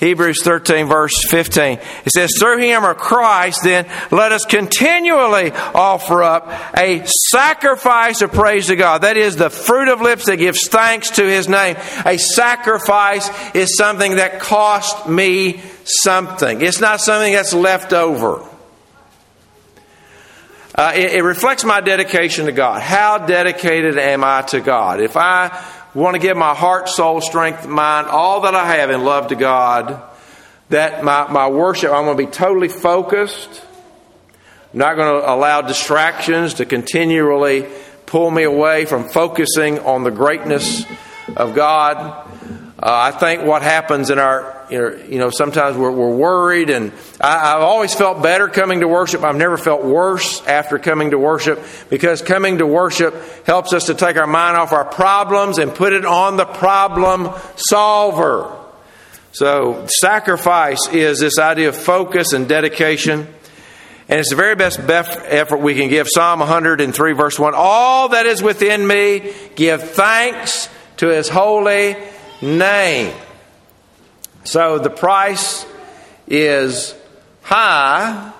Hebrews 0.00 0.42
13, 0.42 0.86
verse 0.86 1.12
15. 1.28 1.78
It 2.04 2.10
says, 2.10 2.30
Through 2.40 2.58
him 2.58 2.84
or 2.84 2.94
Christ, 2.94 3.60
then, 3.62 3.86
let 4.10 4.32
us 4.32 4.44
continually 4.44 5.52
offer 5.52 6.22
up 6.22 6.50
a 6.76 7.04
sacrifice 7.30 8.22
of 8.22 8.32
praise 8.32 8.68
to 8.68 8.76
God. 8.76 9.02
That 9.02 9.18
is 9.18 9.36
the 9.36 9.50
fruit 9.50 9.88
of 9.88 10.00
lips 10.00 10.26
that 10.26 10.36
gives 10.36 10.66
thanks 10.68 11.10
to 11.10 11.24
his 11.24 11.48
name. 11.48 11.76
A 12.06 12.16
sacrifice 12.16 13.30
is 13.54 13.76
something 13.76 14.16
that 14.16 14.40
cost 14.40 15.06
me 15.06 15.60
something, 15.84 16.62
it's 16.62 16.80
not 16.80 17.00
something 17.00 17.32
that's 17.32 17.54
left 17.54 17.92
over. 17.92 18.49
Uh, 20.74 20.92
it, 20.94 21.14
it 21.14 21.22
reflects 21.22 21.64
my 21.64 21.80
dedication 21.80 22.46
to 22.46 22.52
God. 22.52 22.82
How 22.82 23.18
dedicated 23.18 23.98
am 23.98 24.22
I 24.22 24.42
to 24.42 24.60
God? 24.60 25.00
If 25.00 25.16
I 25.16 25.64
want 25.94 26.14
to 26.14 26.20
give 26.20 26.36
my 26.36 26.54
heart, 26.54 26.88
soul, 26.88 27.20
strength, 27.20 27.66
mind, 27.66 28.06
all 28.06 28.42
that 28.42 28.54
I 28.54 28.76
have 28.76 28.90
in 28.90 29.04
love 29.04 29.28
to 29.28 29.34
God, 29.34 30.02
that 30.68 31.02
my, 31.02 31.30
my 31.30 31.48
worship, 31.48 31.90
I'm 31.90 32.04
going 32.04 32.16
to 32.16 32.24
be 32.24 32.30
totally 32.30 32.68
focused. 32.68 33.64
I'm 34.72 34.78
not 34.78 34.94
going 34.94 35.20
to 35.20 35.30
allow 35.30 35.62
distractions 35.62 36.54
to 36.54 36.66
continually 36.66 37.66
pull 38.06 38.30
me 38.30 38.44
away 38.44 38.84
from 38.84 39.08
focusing 39.08 39.80
on 39.80 40.04
the 40.04 40.10
greatness 40.12 40.84
of 41.36 41.54
God. 41.54 42.28
Uh, 42.82 42.88
I 42.88 43.10
think 43.10 43.42
what 43.42 43.60
happens 43.60 44.08
in 44.08 44.18
our, 44.18 44.66
you 44.70 45.18
know, 45.18 45.28
sometimes 45.28 45.76
we're, 45.76 45.90
we're 45.90 46.16
worried, 46.16 46.70
and 46.70 46.92
I, 47.20 47.54
I've 47.54 47.62
always 47.62 47.94
felt 47.94 48.22
better 48.22 48.48
coming 48.48 48.80
to 48.80 48.88
worship. 48.88 49.22
I've 49.22 49.36
never 49.36 49.58
felt 49.58 49.84
worse 49.84 50.42
after 50.46 50.78
coming 50.78 51.10
to 51.10 51.18
worship 51.18 51.62
because 51.90 52.22
coming 52.22 52.56
to 52.56 52.66
worship 52.66 53.14
helps 53.44 53.74
us 53.74 53.86
to 53.86 53.94
take 53.94 54.16
our 54.16 54.26
mind 54.26 54.56
off 54.56 54.72
our 54.72 54.86
problems 54.86 55.58
and 55.58 55.74
put 55.74 55.92
it 55.92 56.06
on 56.06 56.38
the 56.38 56.46
problem 56.46 57.28
solver. 57.56 58.50
So, 59.32 59.86
sacrifice 60.00 60.88
is 60.90 61.18
this 61.18 61.38
idea 61.38 61.68
of 61.68 61.76
focus 61.76 62.32
and 62.32 62.48
dedication. 62.48 63.26
And 64.08 64.18
it's 64.18 64.30
the 64.30 64.36
very 64.36 64.56
best 64.56 64.80
effort 64.80 65.58
we 65.58 65.74
can 65.74 65.90
give. 65.90 66.08
Psalm 66.08 66.40
103, 66.40 67.12
verse 67.12 67.38
1 67.38 67.52
All 67.54 68.08
that 68.08 68.24
is 68.24 68.42
within 68.42 68.86
me, 68.86 69.34
give 69.54 69.82
thanks 69.82 70.70
to 70.96 71.08
his 71.08 71.28
holy 71.28 71.96
name. 72.40 73.14
So 74.44 74.78
the 74.78 74.90
price 74.90 75.66
is 76.26 76.94
high 77.42 78.32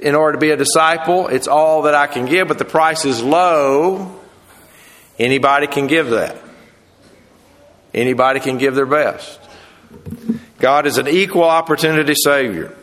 in 0.00 0.14
order 0.14 0.32
to 0.32 0.38
be 0.38 0.50
a 0.50 0.56
disciple. 0.56 1.28
It's 1.28 1.48
all 1.48 1.82
that 1.82 1.94
I 1.94 2.06
can 2.06 2.26
give, 2.26 2.48
but 2.48 2.58
the 2.58 2.64
price 2.64 3.04
is 3.04 3.22
low. 3.22 4.18
Anybody 5.18 5.66
can 5.66 5.86
give 5.86 6.10
that. 6.10 6.36
Anybody 7.94 8.40
can 8.40 8.58
give 8.58 8.74
their 8.74 8.86
best. 8.86 9.38
God 10.58 10.86
is 10.86 10.98
an 10.98 11.08
equal 11.08 11.44
opportunity 11.44 12.14
Savior. 12.14 12.74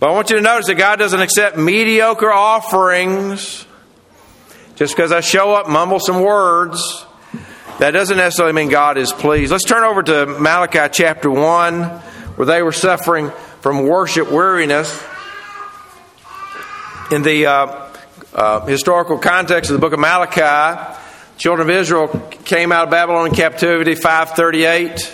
But 0.00 0.10
I 0.10 0.12
want 0.12 0.30
you 0.30 0.36
to 0.36 0.42
notice 0.42 0.66
that 0.66 0.74
God 0.74 0.98
doesn't 0.98 1.20
accept 1.20 1.56
mediocre 1.56 2.32
offerings 2.32 3.66
just 4.76 4.96
because 4.96 5.12
I 5.12 5.20
show 5.20 5.52
up, 5.54 5.68
mumble 5.68 6.00
some 6.00 6.20
words. 6.20 7.06
That 7.80 7.90
doesn't 7.90 8.16
necessarily 8.16 8.52
mean 8.52 8.68
God 8.68 8.96
is 8.98 9.12
pleased. 9.12 9.50
Let's 9.50 9.64
turn 9.64 9.82
over 9.82 10.00
to 10.04 10.26
Malachi 10.26 10.88
chapter 10.92 11.28
1, 11.28 11.82
where 11.82 12.46
they 12.46 12.62
were 12.62 12.70
suffering 12.70 13.32
from 13.62 13.84
worship 13.88 14.30
weariness. 14.30 14.96
In 17.10 17.22
the 17.22 17.46
uh, 17.46 17.88
uh, 18.32 18.64
historical 18.66 19.18
context 19.18 19.72
of 19.72 19.74
the 19.74 19.80
book 19.80 19.92
of 19.92 19.98
Malachi, 19.98 20.96
children 21.36 21.68
of 21.68 21.74
Israel 21.74 22.06
came 22.44 22.70
out 22.70 22.84
of 22.84 22.90
Babylon 22.90 23.32
captivity 23.32 23.96
538. 23.96 25.12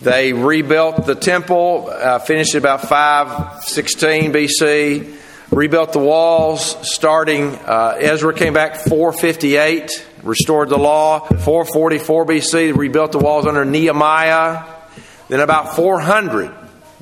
They 0.00 0.32
rebuilt 0.32 1.04
the 1.04 1.14
temple, 1.14 1.90
uh, 1.92 2.20
finished 2.20 2.54
about 2.54 2.88
516 2.88 4.32
BC, 4.32 5.14
rebuilt 5.50 5.92
the 5.92 5.98
walls 5.98 6.74
starting, 6.90 7.54
uh, 7.54 7.98
Ezra 8.00 8.32
came 8.32 8.54
back 8.54 8.76
458 8.76 10.06
restored 10.26 10.68
the 10.68 10.78
law. 10.78 11.20
444 11.20 12.26
BC, 12.26 12.76
rebuilt 12.76 13.12
the 13.12 13.18
walls 13.18 13.46
under 13.46 13.64
Nehemiah. 13.64 14.64
Then 15.28 15.40
about 15.40 15.74
400 15.74 16.52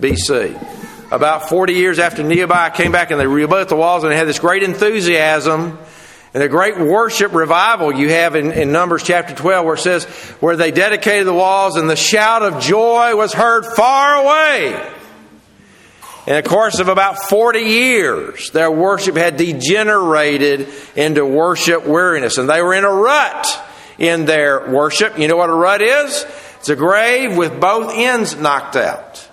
BC, 0.00 1.12
about 1.12 1.49
40 1.49 1.75
years 1.75 1.99
after 1.99 2.23
Nehemiah 2.23 2.71
came 2.71 2.93
back 2.93 3.11
and 3.11 3.21
they 3.21 3.26
rebuilt 3.26 3.69
the 3.69 3.76
walls 3.76 4.02
and 4.02 4.12
they 4.12 4.16
had 4.16 4.28
this 4.28 4.38
great 4.38 4.62
enthusiasm 4.62 5.78
and 6.33 6.43
a 6.43 6.49
great 6.49 6.78
worship 6.78 7.33
revival 7.33 7.95
you 7.95 8.09
have 8.09 8.35
in, 8.35 8.50
in, 8.50 8.73
Numbers 8.73 9.04
chapter 9.04 9.35
12 9.35 9.64
where 9.64 9.75
it 9.75 9.78
says, 9.78 10.04
where 10.40 10.57
they 10.57 10.73
dedicated 10.73 11.26
the 11.26 11.35
walls 11.35 11.76
and 11.76 11.88
the 11.88 11.97
shout 11.97 12.43
of 12.43 12.61
joy 12.61 13.14
was 13.14 13.33
heard 13.33 13.64
far 13.76 14.16
away. 14.16 14.94
In 16.26 16.35
the 16.37 16.43
course 16.43 16.78
of 16.78 16.88
about 16.88 17.23
40 17.25 17.61
years, 17.61 18.50
their 18.50 18.71
worship 18.71 19.14
had 19.14 19.37
degenerated 19.37 20.69
into 20.97 21.26
worship 21.26 21.87
weariness, 21.87 22.38
and 22.38 22.49
they 22.49 22.62
were 22.62 22.73
in 22.73 22.85
a 22.85 22.90
rut 22.90 23.47
in 23.99 24.25
their 24.25 24.71
worship. 24.71 25.19
You 25.19 25.28
know 25.28 25.37
what 25.37 25.50
a 25.50 25.54
rut 25.54 25.83
is? 25.83 26.26
It's 26.61 26.71
a 26.71 26.76
grave 26.76 27.37
with 27.37 27.61
both 27.61 27.93
ends 27.95 28.37
knocked 28.37 28.75
out. 28.75 29.28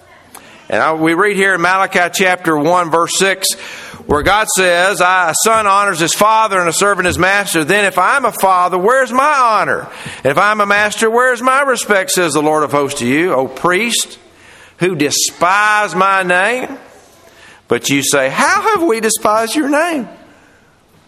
And 0.67 1.01
we 1.01 1.13
read 1.13 1.37
here 1.37 1.53
in 1.53 1.61
Malachi 1.61 2.13
chapter 2.13 2.57
1, 2.57 2.91
verse 2.91 3.17
6, 3.17 3.53
where 4.05 4.23
God 4.23 4.47
says, 4.55 4.99
A 4.99 5.33
son 5.45 5.67
honors 5.67 5.99
his 5.99 6.13
father 6.13 6.59
and 6.59 6.67
a 6.67 6.73
servant 6.73 7.07
his 7.07 7.17
master. 7.17 7.63
Then 7.63 7.85
if 7.85 7.97
I'm 7.97 8.25
a 8.25 8.31
father, 8.33 8.77
where's 8.77 9.13
my 9.13 9.33
honor? 9.33 9.89
And 10.17 10.27
if 10.27 10.37
I'm 10.37 10.59
a 10.59 10.65
master, 10.65 11.09
where's 11.09 11.41
my 11.41 11.61
respect, 11.61 12.11
says 12.11 12.33
the 12.33 12.41
Lord 12.41 12.63
of 12.63 12.71
hosts 12.71 12.99
to 12.99 13.07
you, 13.07 13.33
O 13.33 13.47
priest? 13.47 14.17
Who 14.81 14.95
despise 14.95 15.95
my 15.95 16.23
name. 16.23 16.77
But 17.69 17.89
you 17.89 18.03
say, 18.03 18.29
How 18.29 18.73
have 18.73 18.83
we 18.83 18.99
despised 18.99 19.55
your 19.55 19.69
name? 19.69 20.09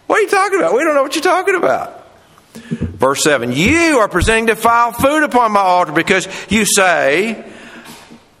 What 0.06 0.18
are 0.18 0.22
you 0.22 0.28
talking 0.28 0.58
about? 0.58 0.72
We 0.72 0.84
don't 0.84 0.94
know 0.94 1.02
what 1.02 1.14
you're 1.14 1.22
talking 1.22 1.56
about. 1.56 2.00
Verse 2.54 3.22
7 3.22 3.52
You 3.52 3.98
are 3.98 4.08
presenting 4.08 4.46
defiled 4.46 4.96
food 4.96 5.24
upon 5.24 5.52
my 5.52 5.60
altar 5.60 5.92
because 5.92 6.26
you 6.48 6.64
say, 6.64 7.44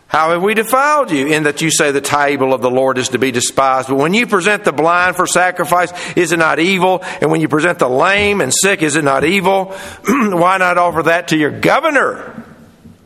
How 0.06 0.30
have 0.30 0.40
we 0.40 0.54
defiled 0.54 1.10
you? 1.10 1.26
In 1.26 1.42
that 1.42 1.60
you 1.60 1.70
say 1.70 1.90
the 1.90 2.00
table 2.00 2.54
of 2.54 2.62
the 2.62 2.70
Lord 2.70 2.96
is 2.96 3.08
to 3.10 3.18
be 3.18 3.32
despised. 3.32 3.88
But 3.88 3.96
when 3.96 4.14
you 4.14 4.28
present 4.28 4.62
the 4.62 4.72
blind 4.72 5.16
for 5.16 5.26
sacrifice, 5.26 5.92
is 6.16 6.30
it 6.30 6.38
not 6.38 6.60
evil? 6.60 7.02
And 7.20 7.28
when 7.32 7.40
you 7.40 7.48
present 7.48 7.80
the 7.80 7.88
lame 7.88 8.40
and 8.40 8.54
sick, 8.54 8.82
is 8.82 8.94
it 8.94 9.04
not 9.04 9.24
evil? 9.24 9.64
Why 10.06 10.58
not 10.58 10.78
offer 10.78 11.02
that 11.02 11.28
to 11.28 11.36
your 11.36 11.50
governor? 11.50 12.44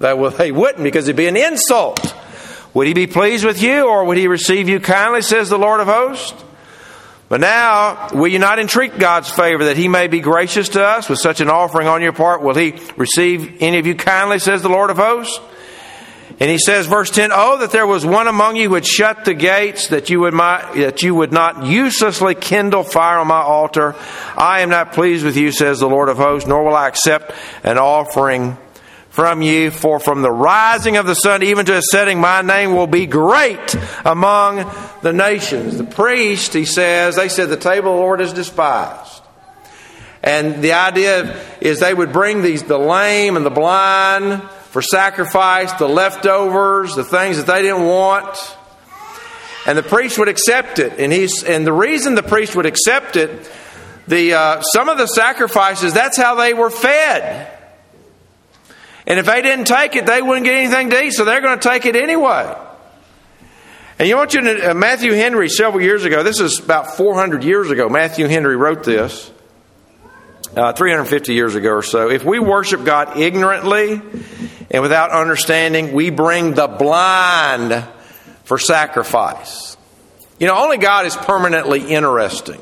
That 0.00 0.18
well, 0.18 0.30
they 0.30 0.52
wouldn't 0.52 0.84
because 0.84 1.08
it'd 1.08 1.16
be 1.16 1.26
an 1.26 1.36
insult. 1.36 2.14
Would 2.74 2.86
he 2.86 2.94
be 2.94 3.06
pleased 3.06 3.44
with 3.44 3.62
you 3.62 3.88
or 3.88 4.04
would 4.04 4.16
he 4.16 4.28
receive 4.28 4.68
you 4.68 4.80
kindly, 4.80 5.22
says 5.22 5.48
the 5.48 5.58
Lord 5.58 5.80
of 5.80 5.86
hosts? 5.86 6.44
But 7.28 7.40
now, 7.40 8.08
will 8.14 8.28
you 8.28 8.38
not 8.38 8.58
entreat 8.58 8.98
God's 8.98 9.30
favor 9.30 9.64
that 9.64 9.76
he 9.76 9.86
may 9.86 10.06
be 10.06 10.20
gracious 10.20 10.70
to 10.70 10.82
us 10.82 11.10
with 11.10 11.18
such 11.18 11.40
an 11.40 11.50
offering 11.50 11.86
on 11.86 12.00
your 12.00 12.14
part? 12.14 12.42
Will 12.42 12.54
he 12.54 12.74
receive 12.96 13.60
any 13.60 13.78
of 13.78 13.86
you 13.86 13.94
kindly, 13.94 14.38
says 14.38 14.62
the 14.62 14.70
Lord 14.70 14.88
of 14.90 14.96
hosts? 14.96 15.38
And 16.40 16.48
he 16.48 16.58
says, 16.58 16.86
verse 16.86 17.10
10, 17.10 17.30
Oh, 17.32 17.58
that 17.58 17.72
there 17.72 17.86
was 17.86 18.06
one 18.06 18.28
among 18.28 18.56
you 18.56 18.64
who 18.64 18.70
would 18.70 18.86
shut 18.86 19.24
the 19.24 19.34
gates, 19.34 19.88
that 19.88 20.08
you 20.08 20.20
would, 20.20 20.32
my, 20.32 20.62
that 20.76 21.02
you 21.02 21.14
would 21.14 21.32
not 21.32 21.64
uselessly 21.64 22.34
kindle 22.34 22.84
fire 22.84 23.18
on 23.18 23.26
my 23.26 23.40
altar. 23.40 23.96
I 24.36 24.60
am 24.60 24.70
not 24.70 24.92
pleased 24.92 25.24
with 25.24 25.36
you, 25.36 25.50
says 25.50 25.80
the 25.80 25.88
Lord 25.88 26.08
of 26.08 26.16
hosts, 26.16 26.48
nor 26.48 26.62
will 26.62 26.76
I 26.76 26.86
accept 26.86 27.32
an 27.64 27.76
offering 27.76 28.56
from 29.18 29.42
you, 29.42 29.72
for 29.72 29.98
from 29.98 30.22
the 30.22 30.30
rising 30.30 30.96
of 30.96 31.04
the 31.04 31.14
sun 31.14 31.42
even 31.42 31.66
to 31.66 31.76
its 31.76 31.90
setting, 31.90 32.20
my 32.20 32.40
name 32.40 32.76
will 32.76 32.86
be 32.86 33.04
great 33.04 33.76
among 34.04 34.64
the 35.02 35.12
nations. 35.12 35.76
The 35.76 35.82
priest, 35.82 36.52
he 36.52 36.64
says, 36.64 37.16
they 37.16 37.28
said 37.28 37.48
the 37.48 37.56
table 37.56 37.90
of 37.90 37.96
the 37.96 38.00
Lord 38.00 38.20
is 38.20 38.32
despised. 38.32 39.20
And 40.22 40.62
the 40.62 40.74
idea 40.74 41.36
is 41.60 41.80
they 41.80 41.92
would 41.92 42.12
bring 42.12 42.42
these 42.42 42.62
the 42.62 42.78
lame 42.78 43.36
and 43.36 43.44
the 43.44 43.50
blind 43.50 44.40
for 44.70 44.82
sacrifice, 44.82 45.72
the 45.72 45.88
leftovers, 45.88 46.94
the 46.94 47.02
things 47.02 47.38
that 47.38 47.48
they 47.48 47.62
didn't 47.62 47.86
want. 47.86 48.38
And 49.66 49.76
the 49.76 49.82
priest 49.82 50.16
would 50.20 50.28
accept 50.28 50.78
it. 50.78 50.92
And 51.00 51.12
he's 51.12 51.42
and 51.42 51.66
the 51.66 51.72
reason 51.72 52.14
the 52.14 52.22
priest 52.22 52.54
would 52.54 52.66
accept 52.66 53.16
it, 53.16 53.50
the 54.06 54.34
uh, 54.34 54.60
some 54.60 54.88
of 54.88 54.96
the 54.96 55.06
sacrifices, 55.06 55.92
that's 55.92 56.16
how 56.16 56.36
they 56.36 56.54
were 56.54 56.70
fed. 56.70 57.57
And 59.08 59.18
if 59.18 59.24
they 59.24 59.40
didn't 59.40 59.64
take 59.64 59.96
it, 59.96 60.04
they 60.04 60.20
wouldn't 60.20 60.44
get 60.44 60.54
anything 60.54 60.90
to 60.90 61.02
eat, 61.02 61.12
so 61.12 61.24
they're 61.24 61.40
going 61.40 61.58
to 61.58 61.68
take 61.68 61.86
it 61.86 61.96
anyway. 61.96 62.54
And 63.98 64.06
you 64.06 64.16
want 64.16 64.34
you 64.34 64.42
to, 64.42 64.70
uh, 64.70 64.74
Matthew 64.74 65.12
Henry, 65.12 65.48
several 65.48 65.82
years 65.82 66.04
ago, 66.04 66.22
this 66.22 66.40
is 66.40 66.58
about 66.58 66.94
400 66.98 67.42
years 67.42 67.70
ago, 67.70 67.88
Matthew 67.88 68.26
Henry 68.26 68.54
wrote 68.54 68.84
this, 68.84 69.30
uh, 70.54 70.74
350 70.74 71.32
years 71.32 71.54
ago 71.54 71.70
or 71.70 71.82
so. 71.82 72.10
If 72.10 72.22
we 72.22 72.38
worship 72.38 72.84
God 72.84 73.16
ignorantly 73.16 74.02
and 74.70 74.82
without 74.82 75.10
understanding, 75.10 75.94
we 75.94 76.10
bring 76.10 76.52
the 76.52 76.68
blind 76.68 77.82
for 78.44 78.58
sacrifice. 78.58 79.78
You 80.38 80.48
know, 80.48 80.62
only 80.62 80.76
God 80.76 81.06
is 81.06 81.16
permanently 81.16 81.80
interesting. 81.80 82.60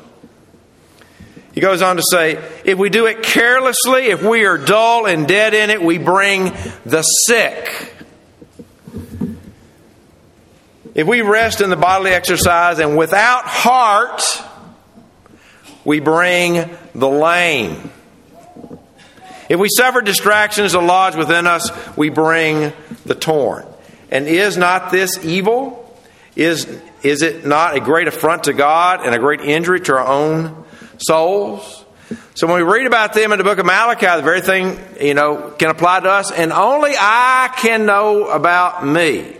He 1.57 1.61
goes 1.61 1.81
on 1.81 1.95
to 1.95 2.03
say, 2.11 2.35
if 2.65 2.77
we 2.77 2.91
do 2.91 3.07
it 3.07 3.23
carelessly, 3.23 4.09
if 4.09 4.21
we 4.21 4.45
are 4.45 4.59
dull 4.59 5.07
and 5.07 5.27
dead 5.27 5.55
in 5.55 5.71
it, 5.71 5.81
we 5.81 5.97
bring 5.97 6.53
the 6.85 7.01
sick. 7.01 7.95
If 10.93 11.07
we 11.07 11.23
rest 11.23 11.61
in 11.61 11.71
the 11.71 11.75
bodily 11.75 12.11
exercise 12.11 12.77
and 12.77 12.95
without 12.95 13.45
heart, 13.45 14.21
we 15.83 15.99
bring 15.99 16.69
the 16.93 17.09
lame. 17.09 17.89
If 19.49 19.59
we 19.59 19.69
suffer 19.75 20.01
distractions 20.01 20.73
to 20.73 20.79
lodge 20.79 21.15
within 21.15 21.47
us, 21.47 21.71
we 21.97 22.09
bring 22.09 22.71
the 23.03 23.15
torn. 23.15 23.65
And 24.11 24.27
is 24.27 24.57
not 24.57 24.91
this 24.91 25.25
evil? 25.25 25.99
Is 26.35 26.67
is 27.01 27.23
it 27.23 27.47
not 27.47 27.75
a 27.75 27.79
great 27.79 28.07
affront 28.07 28.43
to 28.43 28.53
God 28.53 29.03
and 29.03 29.15
a 29.15 29.17
great 29.17 29.41
injury 29.41 29.79
to 29.81 29.93
our 29.93 30.05
own 30.05 30.65
souls? 30.97 31.85
So 32.35 32.47
when 32.47 32.57
we 32.57 32.71
read 32.71 32.87
about 32.87 33.13
them 33.13 33.31
in 33.31 33.37
the 33.37 33.43
book 33.43 33.57
of 33.57 33.65
Malachi, 33.65 34.05
the 34.05 34.21
very 34.21 34.41
thing, 34.41 34.79
you 35.01 35.13
know, 35.13 35.51
can 35.57 35.69
apply 35.69 35.99
to 36.01 36.09
us, 36.09 36.31
and 36.31 36.53
only 36.53 36.91
I 36.97 37.53
can 37.57 37.85
know 37.85 38.27
about 38.27 38.85
me. 38.85 39.35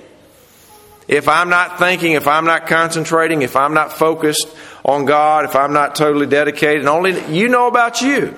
If 1.07 1.29
I'm 1.29 1.49
not 1.49 1.79
thinking, 1.79 2.13
if 2.13 2.27
I'm 2.27 2.43
not 2.43 2.67
concentrating, 2.67 3.41
if 3.41 3.55
I'm 3.55 3.73
not 3.73 3.93
focused 3.93 4.47
on 4.83 5.05
God, 5.05 5.45
if 5.45 5.55
I'm 5.55 5.71
not 5.71 5.95
totally 5.95 6.25
dedicated, 6.25 6.79
and 6.79 6.89
only 6.89 7.33
you 7.33 7.47
know 7.47 7.67
about 7.67 8.01
you. 8.01 8.35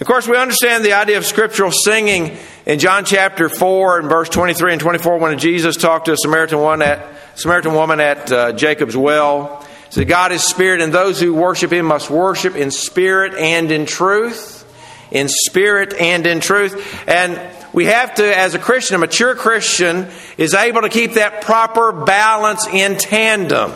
Of 0.00 0.06
course, 0.06 0.28
we 0.28 0.36
understand 0.36 0.84
the 0.84 0.92
idea 0.92 1.18
of 1.18 1.24
scriptural 1.24 1.72
singing 1.72 2.36
in 2.66 2.78
John 2.78 3.04
chapter 3.04 3.48
4 3.48 4.00
and 4.00 4.08
verse 4.08 4.28
23 4.28 4.72
and 4.72 4.80
24 4.80 5.18
when 5.18 5.38
Jesus 5.38 5.76
talked 5.76 6.06
to 6.06 6.12
a 6.12 6.16
Samaritan 6.16 6.58
woman 6.58 6.82
at, 6.82 7.08
Samaritan 7.36 7.74
woman 7.74 8.00
at 8.00 8.30
uh, 8.30 8.52
Jacob's 8.52 8.96
well. 8.96 9.63
Said, 9.94 10.08
God 10.08 10.32
is 10.32 10.42
spirit, 10.42 10.80
and 10.80 10.92
those 10.92 11.20
who 11.20 11.32
worship 11.32 11.72
him 11.72 11.86
must 11.86 12.10
worship 12.10 12.56
in 12.56 12.72
spirit 12.72 13.32
and 13.34 13.70
in 13.70 13.86
truth. 13.86 14.62
In 15.12 15.28
spirit 15.28 15.94
and 15.94 16.26
in 16.26 16.40
truth. 16.40 17.04
And 17.06 17.40
we 17.72 17.84
have 17.84 18.16
to, 18.16 18.36
as 18.36 18.56
a 18.56 18.58
Christian, 18.58 18.96
a 18.96 18.98
mature 18.98 19.36
Christian, 19.36 20.08
is 20.36 20.52
able 20.52 20.80
to 20.80 20.88
keep 20.88 21.12
that 21.12 21.42
proper 21.42 21.92
balance 21.92 22.66
in 22.66 22.96
tandem. 22.96 23.72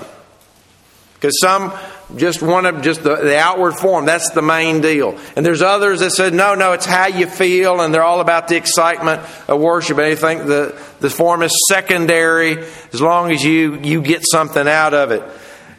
Because 1.15 1.41
some 1.41 1.73
just 2.17 2.43
want 2.43 2.67
to 2.67 2.83
just 2.83 3.05
the, 3.05 3.15
the, 3.15 3.39
outward 3.39 3.75
form 3.75 4.07
that's 4.07 4.31
the 4.31 4.41
main 4.41 4.81
deal 4.81 5.19
and 5.37 5.45
there's 5.45 5.61
others 5.61 6.01
that 6.01 6.11
said 6.11 6.33
no 6.33 6.55
no 6.55 6.73
it's 6.73 6.87
how 6.87 7.07
you 7.07 7.27
feel 7.27 7.83
and 7.83 7.93
they're 7.93 8.03
all 8.03 8.23
about 8.23 8.49
the 8.49 8.57
excitement 8.57 9.21
of 9.47 9.61
worship 9.61 9.99
and 9.99 10.07
they 10.07 10.17
think 10.17 10.47
the, 10.47 10.75
the 11.01 11.11
form 11.11 11.43
is 11.43 11.53
secondary 11.69 12.65
as 12.95 13.03
long 13.03 13.31
as 13.31 13.45
you 13.45 13.79
you 13.81 14.01
get 14.01 14.23
something 14.25 14.67
out 14.67 14.95
of 14.95 15.11
it 15.11 15.23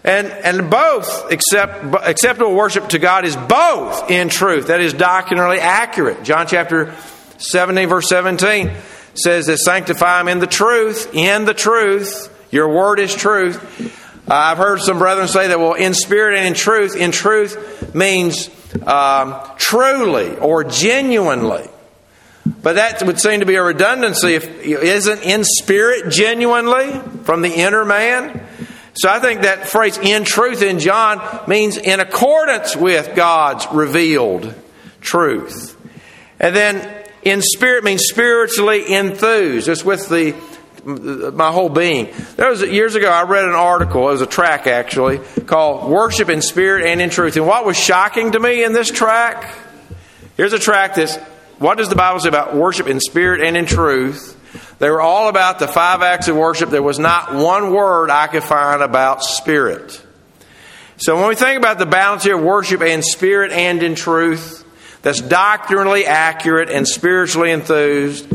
and 0.04 0.28
and 0.28 0.70
both 0.70 1.32
accept, 1.32 1.84
acceptable 2.08 2.56
worship 2.56 2.90
to 2.90 3.00
god 3.00 3.26
is 3.26 3.36
both 3.36 4.10
in 4.10 4.30
truth 4.30 4.68
that 4.68 4.82
is 4.82 4.94
doctrinally 4.94 5.60
accurate 5.60 6.24
john 6.24 6.48
chapter 6.48 6.94
17 7.38 7.90
verse 7.90 8.08
17 8.08 8.72
says 9.14 9.48
that 9.48 9.58
sanctify 9.58 10.20
them 10.20 10.28
in 10.28 10.40
the 10.40 10.48
truth 10.48 11.14
in 11.14 11.46
the 11.46 11.54
truth 11.54 12.36
your 12.52 12.70
word 12.70 13.00
is 13.00 13.14
truth 13.14 13.98
uh, 14.30 14.36
I've 14.36 14.60
heard 14.60 14.80
some 14.82 15.00
brethren 15.00 15.28
say 15.28 15.48
that, 15.48 15.60
well, 15.60 15.74
in 15.74 15.96
spirit 15.96 16.38
and 16.38 16.46
in 16.46 16.54
truth, 16.54 16.96
in 16.96 17.12
truth 17.12 17.96
means 17.96 18.48
um, 18.86 19.36
truly 19.58 20.36
or 20.38 20.64
genuinely. 20.64 21.68
But 22.62 22.76
that 22.76 23.02
would 23.04 23.20
seem 23.20 23.40
to 23.40 23.48
be 23.48 23.56
a 23.56 23.64
redundancy. 23.64 24.36
If 24.36 24.48
isn't 24.64 25.24
in 25.24 25.44
spirit 25.44 26.12
genuinely 26.12 27.00
from 27.24 27.42
the 27.42 27.50
inner 27.50 27.86
man. 27.86 28.46
So 29.00 29.10
I 29.10 29.20
think 29.20 29.42
that 29.42 29.66
phrase 29.68 29.98
"in 29.98 30.26
truth" 30.26 30.62
in 30.62 30.80
John 30.80 31.22
means 31.48 31.78
in 31.78 32.00
accordance 32.00 32.76
with 32.76 33.16
God's 33.16 33.66
revealed 33.72 34.54
truth, 35.02 35.78
and 36.40 36.56
then 36.56 37.06
in 37.22 37.42
spirit 37.42 37.84
means 37.84 38.04
spiritually 38.04 38.94
enthused. 38.94 39.70
It's 39.70 39.86
with 39.86 40.10
the 40.10 40.36
my 40.86 41.52
whole 41.52 41.70
being. 41.70 42.14
There 42.36 42.50
was 42.50 42.62
years 42.62 42.96
ago 42.96 43.10
I 43.10 43.24
read 43.24 43.46
an 43.46 43.56
article, 43.56 44.10
it 44.10 44.14
was 44.14 44.22
a 44.22 44.28
track 44.28 44.68
actually, 44.68 45.20
called 45.46 45.90
Worship 45.90 46.30
in 46.30 46.42
Spirit 46.42 46.86
and 46.86 47.02
in 47.02 47.10
Truth. 47.10 47.38
And 47.38 47.46
what 47.48 47.66
was 47.66 47.78
shocking 47.78 48.32
to 48.34 48.40
me 48.40 48.64
in 48.64 48.74
this 48.74 48.90
track, 48.90 49.54
here's 50.38 50.54
a 50.54 50.60
track 50.60 50.96
that's 50.96 51.18
what 51.60 51.78
does 51.78 51.90
the 51.90 51.96
Bible 51.96 52.20
say 52.22 52.30
about 52.30 52.56
worship 52.56 52.88
in 52.88 53.00
spirit 53.00 53.42
and 53.42 53.58
in 53.58 53.66
truth? 53.66 54.39
They 54.80 54.90
were 54.90 55.02
all 55.02 55.28
about 55.28 55.60
the 55.60 55.68
five 55.68 56.02
acts 56.02 56.30
of 56.30 56.38
worship. 56.38 56.70
There 56.70 56.82
was 56.82 57.00
not 57.00 57.36
one 57.36 57.74
word 57.74 58.10
I 58.10 58.28
could 58.28 58.44
find 58.44 58.82
about 58.82 59.24
spirit. 59.24 60.02
So 60.98 61.18
when 61.18 61.28
we 61.28 61.36
think 61.36 61.58
about 61.58 61.80
the 61.80 61.86
balance 61.86 62.24
here 62.24 62.38
of 62.38 62.44
worship 62.44 62.82
in 62.82 63.04
spirit 63.04 63.52
and 63.52 63.84
in 63.84 63.96
truth, 63.96 64.66
that's 65.02 65.22
doctrinally 65.22 66.06
accurate 66.06 66.70
and 66.70 66.88
spiritually 66.88 67.52
enthused, 67.52 68.26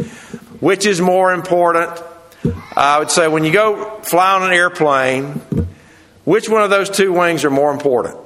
which 0.61 0.87
is 0.87 1.01
more 1.01 1.33
important? 1.33 1.91
I 2.77 2.99
would 2.99 3.11
say 3.11 3.29
when 3.29 3.45
you 3.45 3.53
go 3.53 4.01
fly 4.03 4.35
on 4.35 4.43
an 4.43 4.53
airplane, 4.53 5.41
which 6.25 6.49
one 6.49 6.63
of 6.63 6.71
those 6.71 6.91
two 6.91 7.13
wings 7.13 7.45
are 7.45 7.51
more 7.51 7.71
important? 7.71 8.17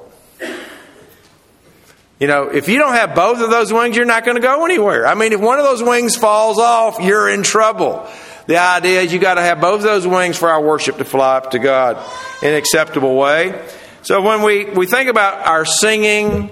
You 2.19 2.27
know, 2.27 2.49
if 2.49 2.67
you 2.67 2.77
don't 2.77 2.93
have 2.93 3.15
both 3.15 3.39
of 3.39 3.49
those 3.49 3.71
wings, 3.71 3.95
you're 3.95 4.05
not 4.05 4.25
going 4.25 4.35
to 4.35 4.41
go 4.41 4.65
anywhere. 4.65 5.07
I 5.07 5.15
mean, 5.15 5.31
if 5.31 5.39
one 5.39 5.57
of 5.57 5.65
those 5.65 5.81
wings 5.81 6.17
falls 6.17 6.59
off, 6.59 6.99
you're 6.99 7.29
in 7.29 7.43
trouble. 7.43 8.05
The 8.45 8.57
idea 8.57 9.01
is 9.01 9.13
you 9.13 9.19
got 9.19 9.35
to 9.35 9.41
have 9.41 9.61
both 9.61 9.77
of 9.77 9.83
those 9.83 10.05
wings 10.05 10.37
for 10.37 10.49
our 10.49 10.61
worship 10.61 10.97
to 10.97 11.05
fly 11.05 11.37
up 11.37 11.51
to 11.51 11.59
God 11.59 11.97
in 12.41 12.49
an 12.49 12.55
acceptable 12.55 13.15
way. 13.15 13.65
So 14.01 14.21
when 14.21 14.41
we, 14.41 14.65
we 14.65 14.85
think 14.85 15.09
about 15.09 15.47
our 15.47 15.65
singing, 15.65 16.49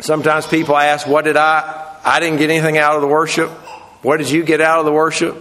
sometimes 0.00 0.46
people 0.46 0.76
ask, 0.76 1.06
what 1.06 1.24
did 1.24 1.36
I, 1.36 1.98
I 2.02 2.20
didn't 2.20 2.38
get 2.38 2.48
anything 2.48 2.78
out 2.78 2.94
of 2.94 3.02
the 3.02 3.08
worship. 3.08 3.50
What 4.02 4.16
did 4.16 4.30
you 4.30 4.42
get 4.42 4.62
out 4.62 4.78
of 4.78 4.86
the 4.86 4.92
worship? 4.92 5.34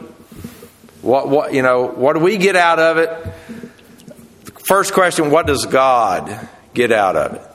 What, 1.02 1.30
what, 1.30 1.54
you 1.54 1.62
know, 1.62 1.86
what 1.86 2.14
do 2.14 2.20
we 2.20 2.36
get 2.38 2.58
out 2.58 2.80
of 2.80 2.98
it? 2.98 3.10
First 4.66 4.94
question, 4.94 5.32
what 5.32 5.48
does 5.48 5.66
God 5.66 6.50
get 6.74 6.92
out 6.92 7.16
of 7.16 7.36
it? 7.36 7.49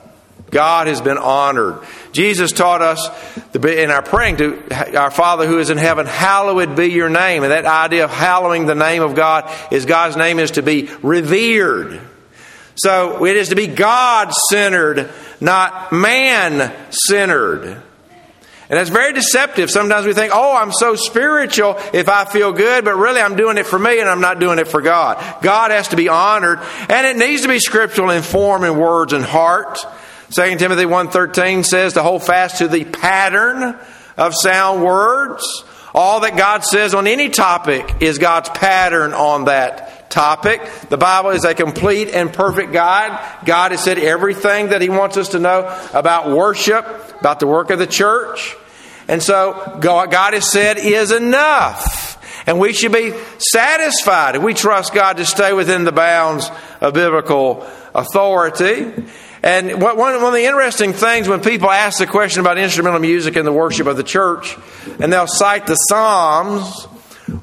God 0.50 0.86
has 0.86 1.00
been 1.00 1.18
honored. 1.18 1.80
Jesus 2.12 2.52
taught 2.52 2.80
us 2.80 3.10
in 3.54 3.90
our 3.90 4.02
praying 4.02 4.36
to 4.36 4.96
our 4.96 5.10
Father 5.10 5.46
who 5.46 5.58
is 5.58 5.70
in 5.70 5.78
heaven, 5.78 6.06
hallowed 6.06 6.76
be 6.76 6.86
your 6.86 7.08
name. 7.08 7.42
And 7.42 7.50
that 7.52 7.66
idea 7.66 8.04
of 8.04 8.10
hallowing 8.10 8.66
the 8.66 8.74
name 8.74 9.02
of 9.02 9.14
God 9.14 9.50
is 9.72 9.84
God's 9.84 10.16
name 10.16 10.38
is 10.38 10.52
to 10.52 10.62
be 10.62 10.88
revered. 11.02 12.00
So 12.76 13.24
it 13.24 13.36
is 13.36 13.48
to 13.50 13.56
be 13.56 13.66
God 13.66 14.32
centered, 14.50 15.10
not 15.40 15.92
man 15.92 16.72
centered. 16.90 17.82
And 18.70 18.78
that's 18.78 18.90
very 18.90 19.12
deceptive. 19.12 19.70
Sometimes 19.70 20.06
we 20.06 20.14
think, 20.14 20.32
oh, 20.34 20.56
I'm 20.56 20.72
so 20.72 20.96
spiritual 20.96 21.76
if 21.92 22.08
I 22.08 22.24
feel 22.24 22.52
good, 22.52 22.84
but 22.84 22.96
really 22.96 23.20
I'm 23.20 23.36
doing 23.36 23.58
it 23.58 23.66
for 23.66 23.78
me 23.78 24.00
and 24.00 24.08
I'm 24.08 24.22
not 24.22 24.40
doing 24.40 24.58
it 24.58 24.68
for 24.68 24.80
God. 24.80 25.42
God 25.42 25.70
has 25.70 25.88
to 25.88 25.96
be 25.96 26.08
honored, 26.08 26.60
and 26.88 27.06
it 27.06 27.16
needs 27.16 27.42
to 27.42 27.48
be 27.48 27.58
scriptural 27.58 28.10
in 28.10 28.22
form 28.22 28.64
and 28.64 28.80
words 28.80 29.12
and 29.12 29.24
heart. 29.24 29.78
2 30.34 30.56
Timothy 30.56 30.84
1.13 30.84 31.64
says 31.64 31.92
to 31.92 32.02
hold 32.02 32.24
fast 32.24 32.58
to 32.58 32.66
the 32.66 32.84
pattern 32.84 33.78
of 34.16 34.34
sound 34.34 34.82
words. 34.82 35.64
All 35.94 36.20
that 36.20 36.36
God 36.36 36.64
says 36.64 36.92
on 36.92 37.06
any 37.06 37.28
topic 37.30 38.02
is 38.02 38.18
God's 38.18 38.48
pattern 38.48 39.12
on 39.12 39.44
that 39.44 40.10
topic. 40.10 40.60
The 40.88 40.96
Bible 40.96 41.30
is 41.30 41.44
a 41.44 41.54
complete 41.54 42.08
and 42.08 42.32
perfect 42.32 42.72
guide. 42.72 43.44
God 43.44 43.70
has 43.70 43.84
said 43.84 43.96
everything 43.98 44.70
that 44.70 44.82
He 44.82 44.88
wants 44.88 45.16
us 45.16 45.28
to 45.30 45.38
know 45.38 45.72
about 45.92 46.36
worship, 46.36 46.84
about 47.20 47.38
the 47.38 47.46
work 47.46 47.70
of 47.70 47.78
the 47.78 47.86
church. 47.86 48.56
And 49.06 49.22
so 49.22 49.78
God 49.80 50.34
has 50.34 50.50
said 50.50 50.78
is 50.78 51.12
enough. 51.12 52.10
And 52.48 52.58
we 52.58 52.72
should 52.72 52.92
be 52.92 53.12
satisfied 53.38 54.34
if 54.34 54.42
we 54.42 54.52
trust 54.52 54.94
God 54.94 55.18
to 55.18 55.24
stay 55.24 55.52
within 55.52 55.84
the 55.84 55.92
bounds 55.92 56.50
of 56.80 56.94
biblical 56.94 57.64
authority. 57.94 58.92
And 59.44 59.82
one, 59.82 59.98
one 59.98 60.14
of 60.14 60.32
the 60.32 60.44
interesting 60.46 60.94
things 60.94 61.28
when 61.28 61.42
people 61.42 61.70
ask 61.70 61.98
the 61.98 62.06
question 62.06 62.40
about 62.40 62.56
instrumental 62.56 62.98
music 62.98 63.36
in 63.36 63.44
the 63.44 63.52
worship 63.52 63.86
of 63.86 63.98
the 63.98 64.02
church, 64.02 64.56
and 64.98 65.12
they'll 65.12 65.26
cite 65.26 65.66
the 65.66 65.74
Psalms, 65.74 66.84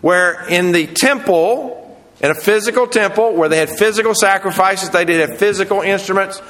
where 0.01 0.43
in 0.47 0.71
the 0.71 0.87
temple, 0.87 1.95
in 2.19 2.31
a 2.31 2.33
physical 2.33 2.87
temple 2.87 3.35
where 3.35 3.49
they 3.49 3.59
had 3.59 3.69
physical 3.69 4.15
sacrifices, 4.15 4.89
they 4.89 5.05
did 5.05 5.29
have 5.29 5.37
physical 5.37 5.81
instruments. 5.81 6.41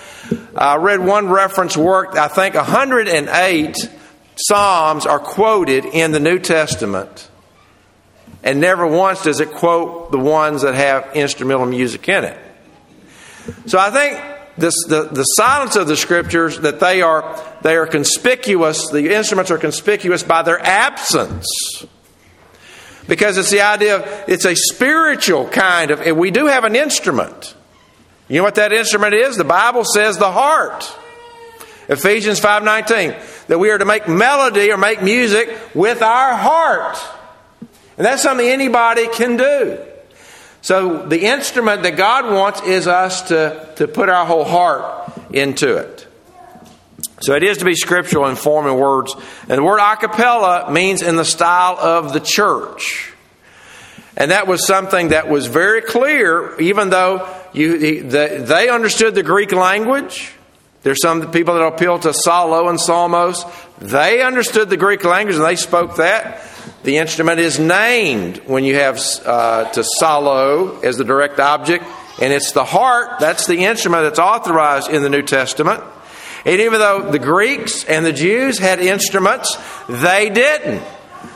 I 0.55 0.77
read 0.77 1.01
one 1.01 1.27
reference 1.27 1.75
work, 1.75 2.15
I 2.15 2.29
think 2.29 2.55
108 2.55 3.75
Psalms 4.37 5.05
are 5.05 5.19
quoted 5.19 5.83
in 5.83 6.13
the 6.13 6.21
New 6.21 6.39
Testament, 6.39 7.29
and 8.41 8.61
never 8.61 8.87
once 8.87 9.23
does 9.23 9.41
it 9.41 9.51
quote 9.51 10.13
the 10.13 10.17
ones 10.17 10.61
that 10.61 10.75
have 10.75 11.13
instrumental 11.13 11.65
music 11.65 12.07
in 12.07 12.23
it. 12.23 12.39
So 13.65 13.77
I 13.77 13.91
think 13.91 14.40
this, 14.57 14.75
the, 14.87 15.03
the 15.03 15.23
silence 15.23 15.75
of 15.75 15.87
the 15.87 15.95
scriptures 15.95 16.59
that 16.59 16.79
they 16.79 17.01
are 17.01 17.39
they 17.61 17.75
are 17.75 17.87
conspicuous, 17.87 18.89
the 18.89 19.13
instruments 19.13 19.51
are 19.51 19.57
conspicuous 19.57 20.23
by 20.23 20.41
their 20.41 20.59
absence. 20.59 21.47
Because 23.07 23.37
it's 23.37 23.49
the 23.49 23.61
idea 23.61 23.97
of 23.97 24.29
it's 24.29 24.45
a 24.45 24.55
spiritual 24.55 25.47
kind 25.47 25.91
of 25.91 26.01
and 26.01 26.17
we 26.17 26.31
do 26.31 26.47
have 26.47 26.63
an 26.63 26.75
instrument. 26.75 27.55
You 28.27 28.37
know 28.37 28.43
what 28.43 28.55
that 28.55 28.71
instrument 28.71 29.13
is? 29.13 29.37
The 29.37 29.43
Bible 29.43 29.83
says 29.83 30.17
the 30.17 30.31
heart. 30.31 30.97
Ephesians 31.89 32.39
5:19 32.39 33.47
that 33.47 33.59
we 33.59 33.69
are 33.69 33.77
to 33.77 33.85
make 33.85 34.07
melody 34.07 34.71
or 34.71 34.77
make 34.77 35.01
music 35.01 35.57
with 35.73 36.01
our 36.01 36.35
heart. 36.35 36.97
And 37.97 38.05
that's 38.05 38.21
something 38.21 38.47
anybody 38.47 39.07
can 39.07 39.37
do. 39.37 39.77
So 40.61 41.07
the 41.07 41.21
instrument 41.25 41.83
that 41.83 41.97
God 41.97 42.31
wants 42.31 42.61
is 42.61 42.87
us 42.87 43.23
to, 43.29 43.73
to 43.77 43.87
put 43.87 44.09
our 44.09 44.25
whole 44.25 44.43
heart 44.43 45.11
into 45.33 45.77
it. 45.77 46.07
So 47.21 47.35
it 47.35 47.43
is 47.43 47.59
to 47.59 47.65
be 47.65 47.75
scriptural 47.75 48.27
in 48.27 48.35
form 48.35 48.65
and 48.65 48.79
words. 48.79 49.13
And 49.47 49.59
the 49.59 49.63
word 49.63 49.79
a 49.79 49.95
cappella 49.95 50.71
means 50.71 51.01
in 51.01 51.15
the 51.15 51.25
style 51.25 51.77
of 51.79 52.13
the 52.13 52.19
church. 52.19 53.13
And 54.17 54.31
that 54.31 54.47
was 54.47 54.65
something 54.67 55.09
that 55.09 55.29
was 55.29 55.47
very 55.47 55.81
clear, 55.81 56.59
even 56.59 56.89
though 56.89 57.27
you, 57.53 58.03
the, 58.03 58.43
they 58.45 58.69
understood 58.69 59.15
the 59.15 59.23
Greek 59.23 59.51
language. 59.51 60.33
There's 60.83 61.01
some 61.01 61.31
people 61.31 61.53
that 61.55 61.63
appeal 61.63 61.99
to 61.99 62.09
Psallo 62.09 62.69
and 62.69 62.79
Psalmos. 62.79 63.43
They 63.81 64.21
understood 64.21 64.69
the 64.69 64.77
Greek 64.77 65.03
language 65.03 65.35
and 65.35 65.43
they 65.43 65.55
spoke 65.55 65.95
that. 65.95 66.47
The 66.83 66.97
instrument 66.97 67.39
is 67.39 67.59
named 67.59 68.37
when 68.45 68.63
you 68.63 68.75
have 68.75 68.99
uh, 69.25 69.71
to 69.71 69.83
Psallo 69.99 70.83
as 70.83 70.97
the 70.97 71.03
direct 71.03 71.39
object, 71.39 71.83
and 72.21 72.31
it's 72.31 72.51
the 72.51 72.63
heart, 72.63 73.19
that's 73.19 73.47
the 73.47 73.65
instrument 73.65 74.03
that's 74.03 74.19
authorized 74.19 74.89
in 74.89 75.01
the 75.01 75.09
New 75.09 75.23
Testament. 75.23 75.83
And 76.45 76.61
even 76.61 76.79
though 76.79 77.11
the 77.11 77.19
Greeks 77.19 77.83
and 77.85 78.05
the 78.05 78.13
Jews 78.13 78.59
had 78.59 78.79
instruments, 78.79 79.55
they 79.89 80.29
didn't. 80.29 80.83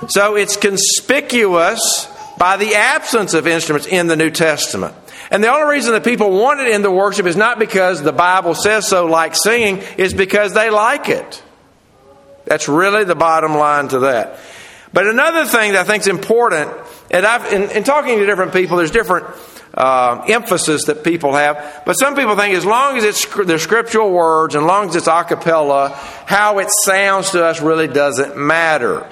So 0.10 0.36
it's 0.36 0.56
conspicuous 0.56 2.08
by 2.38 2.58
the 2.58 2.76
absence 2.76 3.34
of 3.34 3.48
instruments 3.48 3.88
in 3.88 4.08
the 4.08 4.16
New 4.16 4.30
Testament. 4.30 4.94
And 5.32 5.44
the 5.44 5.52
only 5.52 5.74
reason 5.76 5.94
that 5.94 6.04
people 6.04 6.32
want 6.32 6.60
it 6.60 6.68
in 6.68 6.84
the 6.84 6.92
worship 6.92 7.26
is 7.26 7.36
not 7.36 7.58
because 7.58 8.04
the 8.04 8.14
Bible 8.14 8.54
says 8.54 8.88
so, 8.88 9.08
like 9.08 9.36
singing, 9.36 9.82
is 9.98 10.14
because 10.14 10.54
they 10.54 10.70
like 10.70 11.10
it. 11.10 11.42
That's 12.46 12.68
really 12.68 13.04
the 13.04 13.16
bottom 13.16 13.56
line 13.56 13.88
to 13.90 14.00
that. 14.00 14.40
But 14.94 15.08
another 15.08 15.46
thing 15.46 15.74
that 15.74 15.82
I 15.82 15.84
think 15.84 16.02
is 16.02 16.08
important, 16.08 16.72
and 17.12 17.26
I've, 17.26 17.52
in, 17.52 17.70
in 17.72 17.84
talking 17.84 18.18
to 18.20 18.26
different 18.26 18.54
people, 18.54 18.78
there's 18.78 18.92
different 18.92 19.26
uh, 19.74 20.24
emphasis 20.30 20.86
that 20.86 21.04
people 21.04 21.34
have. 21.34 21.84
But 21.86 21.94
some 21.94 22.16
people 22.16 22.36
think 22.38 22.56
as 22.56 22.66
long 22.66 22.98
as 22.98 23.04
it's 23.04 23.26
the 23.26 23.60
scriptural 23.60 24.12
words, 24.12 24.56
and 24.56 24.66
long 24.66 24.90
as 24.90 24.96
it's 24.96 25.08
a 25.08 25.24
cappella, 25.24 25.90
how 26.26 26.60
it 26.60 26.70
sounds 26.84 27.32
to 27.32 27.44
us 27.44 27.62
really 27.62 27.88
doesn't 27.88 28.38
matter. 28.38 29.10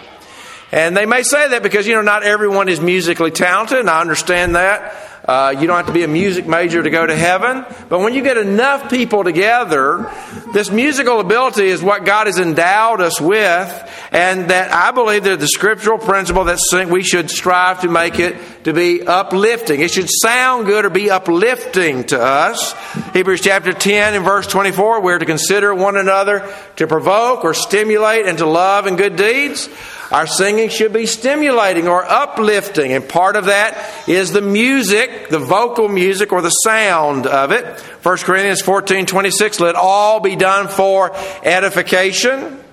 And 0.72 0.96
they 0.96 1.06
may 1.06 1.22
say 1.22 1.50
that 1.50 1.62
because, 1.62 1.86
you 1.86 1.96
know, 1.96 2.02
not 2.02 2.24
everyone 2.24 2.70
is 2.70 2.80
musically 2.80 3.32
talented, 3.32 3.80
and 3.80 3.90
I 3.90 4.02
understand 4.02 4.56
that. 4.56 4.96
Uh, 5.26 5.56
you 5.58 5.68
don't 5.68 5.78
have 5.78 5.88
to 5.88 5.94
be 5.94 6.04
a 6.04 6.08
music 6.08 6.46
major 6.48 6.84
to 6.84 6.90
go 6.90 7.06
to 7.06 7.16
heaven. 7.16 7.66
But 7.88 8.00
when 8.00 8.14
you 8.14 8.24
get 8.24 8.38
enough 8.38 8.90
people 8.90 9.24
together, 9.24 10.12
this 10.54 10.70
musical 10.70 11.22
ability 11.22 11.68
is 11.68 11.82
what 11.82 12.04
God 12.04 12.28
has 12.28 12.40
endowed 12.40 13.00
us 13.00 13.22
with. 13.22 13.90
And 14.12 14.50
that 14.50 14.72
I 14.74 14.92
believe 14.92 15.24
that 15.24 15.40
the 15.40 15.48
scriptural 15.48 15.98
principle 15.98 16.44
that 16.46 16.60
we 16.90 17.04
should 17.04 17.32
strive 17.32 17.82
to 17.82 17.90
make 17.90 18.20
it 18.20 18.36
to 18.66 18.74
be 18.74 19.02
uplifting. 19.02 19.80
It 19.80 19.92
should 19.92 20.10
sound 20.10 20.66
good 20.66 20.86
or 20.86 20.90
be 20.90 21.10
uplifting 21.10 22.04
to 22.06 22.22
us. 22.22 22.74
Hebrews 23.14 23.42
chapter 23.42 23.74
10 23.74 24.16
and 24.16 24.26
verse 24.26 24.46
24, 24.48 25.02
we're 25.02 25.20
to 25.20 25.26
consider 25.26 25.74
one 25.74 25.96
another 25.96 26.54
to 26.76 26.88
provoke 26.88 27.46
or 27.46 27.54
stimulate 27.54 28.26
and 28.26 28.38
to 28.40 28.46
love 28.46 28.86
and 28.88 28.98
good 28.98 29.16
deeds. 29.16 29.70
Our 30.14 30.28
singing 30.28 30.70
should 30.70 30.94
be 30.94 31.08
stimulating 31.08 31.88
or 31.88 32.06
uplifting, 32.06 32.94
and 32.94 33.10
part 33.10 33.36
of 33.36 33.46
that 33.46 34.08
is 34.08 34.32
the 34.32 34.44
music, 34.44 35.30
the 35.30 35.40
vocal 35.40 35.90
music 35.90 36.32
or 36.32 36.44
the 36.44 36.52
sound 36.52 37.26
of 37.26 37.52
it. 37.52 37.66
1 37.80 38.18
Corinthians 38.20 38.62
14 38.62 39.08
26, 39.08 39.60
let 39.60 39.74
all 39.74 40.20
be 40.20 40.36
done 40.36 40.68
for 40.68 41.16
edification. 41.42 42.64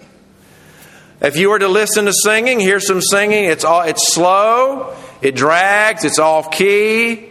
If 1.22 1.38
you 1.38 1.48
were 1.48 1.58
to 1.58 1.68
listen 1.68 2.04
to 2.04 2.12
singing, 2.12 2.60
here's 2.60 2.86
some 2.86 3.00
singing. 3.00 3.44
It's 3.44 3.64
all, 3.64 3.82
it's 3.82 4.12
slow, 4.12 4.94
it 5.22 5.34
drags, 5.34 6.04
it's 6.04 6.18
off 6.18 6.50
key. 6.50 7.26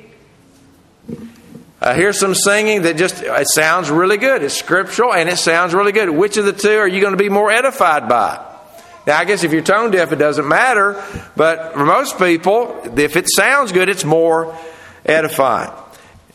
Uh, 1.80 1.93
here's 1.93 2.19
some 2.19 2.34
singing 2.34 2.82
that 2.82 2.98
just 2.98 3.22
it 3.22 3.48
sounds 3.48 3.91
really 3.91 4.17
good. 4.17 4.41
It's 4.41 4.58
scriptural 4.58 5.13
and 5.13 5.30
it 5.30 5.38
sounds 5.38 5.76
really 5.76 5.91
good. 5.91 6.10
Which 6.10 6.38
of 6.38 6.45
the 6.45 6.54
two 6.54 6.78
are 6.80 6.88
you 6.88 7.00
going 7.00 7.13
to 7.13 7.24
be 7.24 7.30
more 7.30 7.52
edified 7.52 8.10
by? 8.10 8.49
Now, 9.10 9.17
I 9.17 9.26
guess 9.26 9.43
if 9.43 9.52
you're 9.52 9.63
tone 9.63 9.89
deaf, 9.89 10.12
it 10.12 10.17
doesn't 10.17 10.48
matter, 10.48 11.04
but 11.36 11.74
for 11.74 11.84
most 11.84 12.19
people, 12.19 12.80
if 12.95 13.15
it 13.15 13.26
sounds 13.28 13.72
good, 13.72 13.89
it's 13.89 14.06
more 14.06 14.56
edifying. 15.04 15.72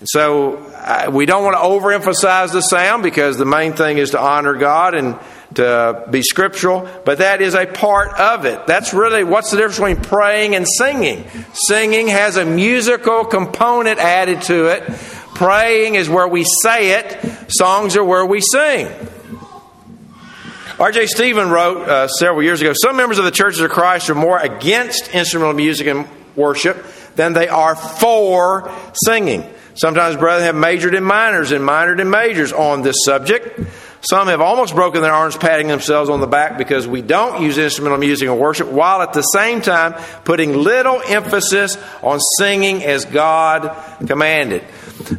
So 0.07 0.57
uh, 0.57 1.09
we 1.13 1.25
don't 1.25 1.45
want 1.45 1.55
to 1.55 1.63
overemphasize 1.63 2.51
the 2.51 2.63
sound 2.63 3.05
because 3.05 3.39
the 3.39 3.45
main 3.45 3.75
thing 3.75 3.99
is 3.99 4.11
to 4.11 4.21
honor 4.21 4.55
God 4.55 4.97
and 4.97 5.17
to 5.55 6.05
be 6.11 6.23
scriptural, 6.23 6.89
but 7.05 7.19
that 7.19 7.41
is 7.41 7.55
a 7.55 7.65
part 7.65 8.13
of 8.19 8.45
it. 8.45 8.67
That's 8.67 8.93
really 8.93 9.23
what's 9.23 9.53
the 9.53 9.59
difference 9.59 9.79
between 9.79 9.99
praying 9.99 10.57
and 10.57 10.67
singing. 10.67 11.29
Singing 11.53 12.09
has 12.09 12.37
a 12.37 12.45
musical 12.45 13.25
component 13.25 14.01
added 14.01 14.43
to 14.43 14.67
it. 14.67 14.83
Praying 15.37 15.95
is 15.95 16.09
where 16.09 16.27
we 16.27 16.45
say 16.65 16.99
it. 16.99 17.53
Songs 17.53 17.97
are 17.97 18.05
where 18.05 18.27
we 18.27 18.41
sing. 18.41 18.89
R.J. 20.79 21.07
Stephen 21.07 21.51
wrote 21.51 21.89
uh, 21.89 22.09
several 22.09 22.43
years 22.43 22.61
ago 22.61 22.73
Some 22.75 22.97
members 22.97 23.19
of 23.19 23.25
the 23.25 23.31
churches 23.31 23.61
of 23.61 23.71
Christ 23.71 24.11
are 24.11 24.15
more 24.17 24.39
against 24.39 25.09
instrumental 25.15 25.55
music 25.55 25.87
and 25.87 26.09
worship 26.35 26.85
than 27.15 27.33
they 27.33 27.47
are 27.47 27.77
for 27.77 28.73
singing. 29.05 29.49
Sometimes 29.75 30.17
brethren 30.17 30.47
have 30.47 30.57
majored 30.57 30.95
in 30.95 31.05
minors 31.05 31.53
and 31.53 31.65
minored 31.65 32.01
in 32.01 32.11
majors 32.11 32.53
on 32.53 32.83
this 32.83 32.97
subject. 33.05 33.61
Some 34.05 34.29
have 34.29 34.43
almost 34.43 34.75
broken 34.75 35.01
their 35.01 35.13
arms 35.13 35.35
patting 35.35 35.67
themselves 35.67 36.11
on 36.11 36.21
the 36.21 36.27
back 36.27 36.59
because 36.59 36.87
we 36.87 37.01
don't 37.01 37.43
use 37.43 37.57
instrumental 37.57 37.97
music 37.97 38.29
in 38.29 38.39
worship, 38.39 38.69
while 38.69 39.01
at 39.01 39.15
the 39.15 39.23
same 39.23 39.63
time 39.63 39.95
putting 40.25 40.59
little 40.59 41.01
emphasis 41.07 41.79
on 42.03 42.21
singing 42.39 42.85
as 42.85 43.07
God 43.07 43.75
commanded. 44.07 44.63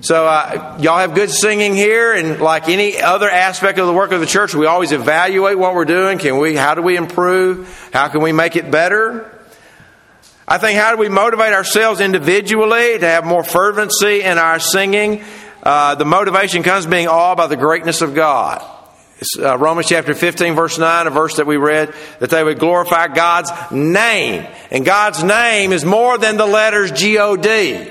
So, 0.02 0.28
uh, 0.28 0.78
y'all 0.80 1.00
have 1.00 1.16
good 1.16 1.32
singing 1.32 1.74
here, 1.74 2.14
and 2.14 2.40
like 2.40 2.70
any 2.70 3.02
other 3.02 3.28
aspect 3.28 3.80
of 3.80 3.88
the 3.88 3.94
work 3.94 4.12
of 4.12 4.20
the 4.20 4.28
church, 4.28 4.54
we 4.54 4.68
always 4.68 4.92
evaluate 4.92 5.58
what 5.58 5.74
we're 5.74 5.86
doing. 5.86 6.20
Can 6.20 6.38
we? 6.38 6.56
How 6.56 6.76
do 6.76 6.84
we 6.84 6.96
improve? 6.96 7.90
How 7.92 8.08
can 8.08 8.22
we 8.22 8.34
make 8.34 8.56
it 8.56 8.70
better? 8.70 9.32
I 10.48 10.60
think 10.60 10.78
how 10.80 10.92
do 10.92 10.98
we 10.98 11.10
motivate 11.10 11.54
ourselves 11.54 12.02
individually 12.02 13.00
to 13.00 13.06
have 13.06 13.26
more 13.26 13.44
fervency 13.44 14.22
in 14.22 14.38
our 14.38 14.60
singing? 14.60 15.24
Uh, 15.64 15.96
the 15.96 16.06
motivation 16.06 16.62
comes 16.62 16.86
being 16.86 17.08
awed 17.08 17.38
by 17.38 17.48
the 17.48 17.58
greatness 17.58 18.04
of 18.04 18.14
God. 18.14 18.64
Uh, 19.40 19.58
Romans 19.58 19.88
chapter 19.88 20.14
15, 20.14 20.56
verse 20.56 20.78
9, 20.78 21.08
a 21.08 21.10
verse 21.10 21.38
that 21.38 21.48
we 21.48 21.56
read, 21.56 21.94
that 22.20 22.30
they 22.30 22.44
would 22.44 22.60
glorify 22.60 23.08
God's 23.08 23.50
name. 23.72 24.46
And 24.72 24.86
God's 24.86 25.24
name 25.24 25.72
is 25.72 25.86
more 25.86 26.18
than 26.18 26.36
the 26.36 26.46
letters 26.46 26.92
G 26.92 27.18
O 27.18 27.38
D. 27.38 27.90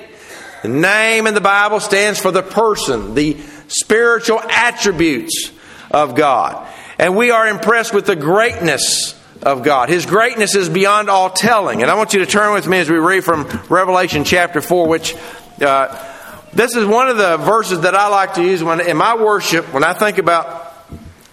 The 0.62 0.68
name 0.68 1.26
in 1.26 1.32
the 1.32 1.40
Bible 1.40 1.80
stands 1.80 2.20
for 2.20 2.30
the 2.30 2.42
person, 2.42 3.14
the 3.14 3.38
spiritual 3.68 4.40
attributes 4.40 5.50
of 5.90 6.14
God. 6.14 6.68
And 6.98 7.16
we 7.16 7.30
are 7.30 7.48
impressed 7.48 7.94
with 7.94 8.04
the 8.04 8.16
greatness 8.16 9.18
of 9.42 9.62
God. 9.62 9.88
His 9.88 10.04
greatness 10.04 10.54
is 10.54 10.68
beyond 10.68 11.08
all 11.08 11.30
telling. 11.30 11.80
And 11.80 11.90
I 11.90 11.94
want 11.94 12.12
you 12.12 12.20
to 12.20 12.26
turn 12.26 12.52
with 12.52 12.66
me 12.66 12.78
as 12.78 12.90
we 12.90 12.98
read 12.98 13.24
from 13.24 13.44
Revelation 13.70 14.24
chapter 14.24 14.60
4, 14.60 14.88
which 14.88 15.16
uh, 15.60 16.02
this 16.52 16.76
is 16.76 16.86
one 16.86 17.08
of 17.08 17.16
the 17.16 17.38
verses 17.38 17.80
that 17.80 17.94
I 17.94 18.08
like 18.08 18.34
to 18.34 18.42
use 18.42 18.62
when 18.62 18.80
in 18.80 18.96
my 18.96 19.16
worship, 19.16 19.72
when 19.72 19.84
I 19.84 19.94
think 19.94 20.18
about 20.18 20.63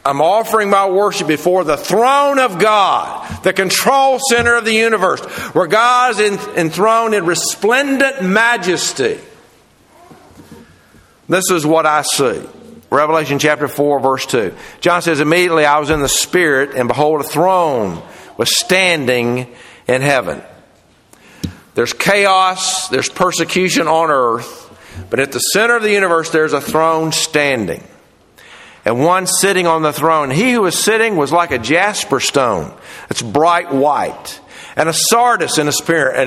I'm 0.04 0.20
offering 0.20 0.70
my 0.72 0.90
worship 0.90 1.28
before 1.28 1.64
the 1.64 1.78
throne 1.78 2.40
of 2.40 2.58
God, 2.58 3.44
the 3.44 3.54
control 3.54 4.20
center 4.30 4.56
of 4.56 4.66
the 4.66 4.74
universe, 4.74 5.22
where 5.54 5.68
God 5.68 6.20
is 6.20 6.48
enthroned 6.58 7.14
in 7.14 7.26
resplendent 7.26 8.24
majesty. 8.24 9.20
This 11.30 11.52
is 11.52 11.66
what 11.66 11.86
I 11.86 12.02
see. 12.02 12.42
Revelation 12.90 13.38
chapter 13.38 13.68
4, 13.68 14.00
verse 14.00 14.26
2. 14.26 14.56
John 14.82 15.02
says, 15.02 15.20
Immediately 15.20 15.66
I 15.66 15.80
was 15.80 15.92
in 15.92 16.02
the 16.02 16.10
Spirit, 16.10 16.76
and 16.76 16.88
behold, 16.88 17.22
a 17.22 17.24
throne 17.24 18.02
was 18.38 18.58
standing 18.58 19.54
in 19.88 20.02
heaven. 20.02 20.42
There's 21.76 21.94
chaos, 21.94 22.90
there's 22.90 23.08
persecution 23.08 23.88
on 23.88 24.10
earth, 24.10 24.68
but 25.10 25.20
at 25.20 25.32
the 25.32 25.40
center 25.40 25.78
of 25.78 25.84
the 25.84 25.92
universe, 25.92 26.32
there's 26.32 26.54
a 26.54 26.60
throne 26.60 27.12
standing 27.12 27.84
and 28.86 29.04
one 29.04 29.28
sitting 29.28 29.68
on 29.68 29.82
the 29.82 29.94
throne. 29.94 30.32
He 30.32 30.54
who 30.54 30.62
was 30.62 30.78
sitting 30.78 31.16
was 31.16 31.32
like 31.32 31.52
a 31.52 31.60
jasper 31.60 32.20
stone. 32.20 32.74
It's 33.10 33.22
bright 33.22 33.72
white. 33.72 34.40
And 34.76 34.88
a 34.88 34.94
sardius 34.94 35.58
in 35.58 35.68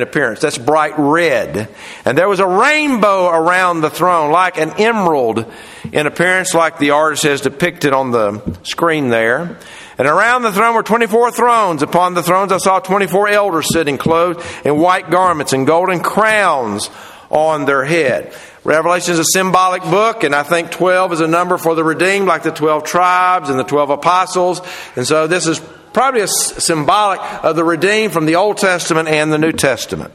appearance. 0.02 0.40
That's 0.40 0.58
bright 0.58 0.94
red. 0.98 1.68
And 2.04 2.16
there 2.16 2.28
was 2.28 2.40
a 2.40 2.46
rainbow 2.46 3.28
around 3.28 3.80
the 3.80 3.88
throne, 3.88 4.30
like 4.30 4.58
an 4.58 4.72
emerald 4.78 5.50
in 5.92 6.06
appearance, 6.06 6.52
like 6.52 6.78
the 6.78 6.90
artist 6.90 7.22
has 7.22 7.40
depicted 7.40 7.94
on 7.94 8.10
the 8.10 8.58
screen 8.62 9.08
there. 9.08 9.58
And 9.96 10.06
around 10.06 10.42
the 10.42 10.52
throne 10.52 10.74
were 10.74 10.82
24 10.82 11.30
thrones. 11.30 11.82
Upon 11.82 12.14
the 12.14 12.22
thrones 12.22 12.52
I 12.52 12.58
saw 12.58 12.80
24 12.80 13.28
elders 13.28 13.72
sitting, 13.72 13.96
clothed 13.96 14.44
in 14.64 14.78
white 14.78 15.08
garments 15.08 15.52
and 15.52 15.66
golden 15.66 16.00
crowns 16.00 16.90
on 17.30 17.64
their 17.64 17.84
head. 17.84 18.34
Revelation 18.64 19.12
is 19.12 19.18
a 19.18 19.24
symbolic 19.24 19.82
book, 19.82 20.24
and 20.24 20.34
I 20.34 20.42
think 20.42 20.70
12 20.70 21.12
is 21.12 21.20
a 21.20 21.28
number 21.28 21.58
for 21.58 21.74
the 21.74 21.84
redeemed, 21.84 22.26
like 22.26 22.42
the 22.42 22.50
12 22.50 22.84
tribes 22.84 23.50
and 23.50 23.58
the 23.58 23.64
12 23.64 23.90
apostles. 23.90 24.62
And 24.96 25.06
so 25.06 25.26
this 25.26 25.46
is 25.46 25.60
probably 25.92 26.22
a 26.22 26.28
symbolic 26.28 27.20
of 27.44 27.56
the 27.56 27.64
redeemed 27.64 28.14
from 28.14 28.24
the 28.24 28.36
Old 28.36 28.56
Testament 28.56 29.08
and 29.08 29.30
the 29.30 29.38
New 29.38 29.52
Testament. 29.52 30.14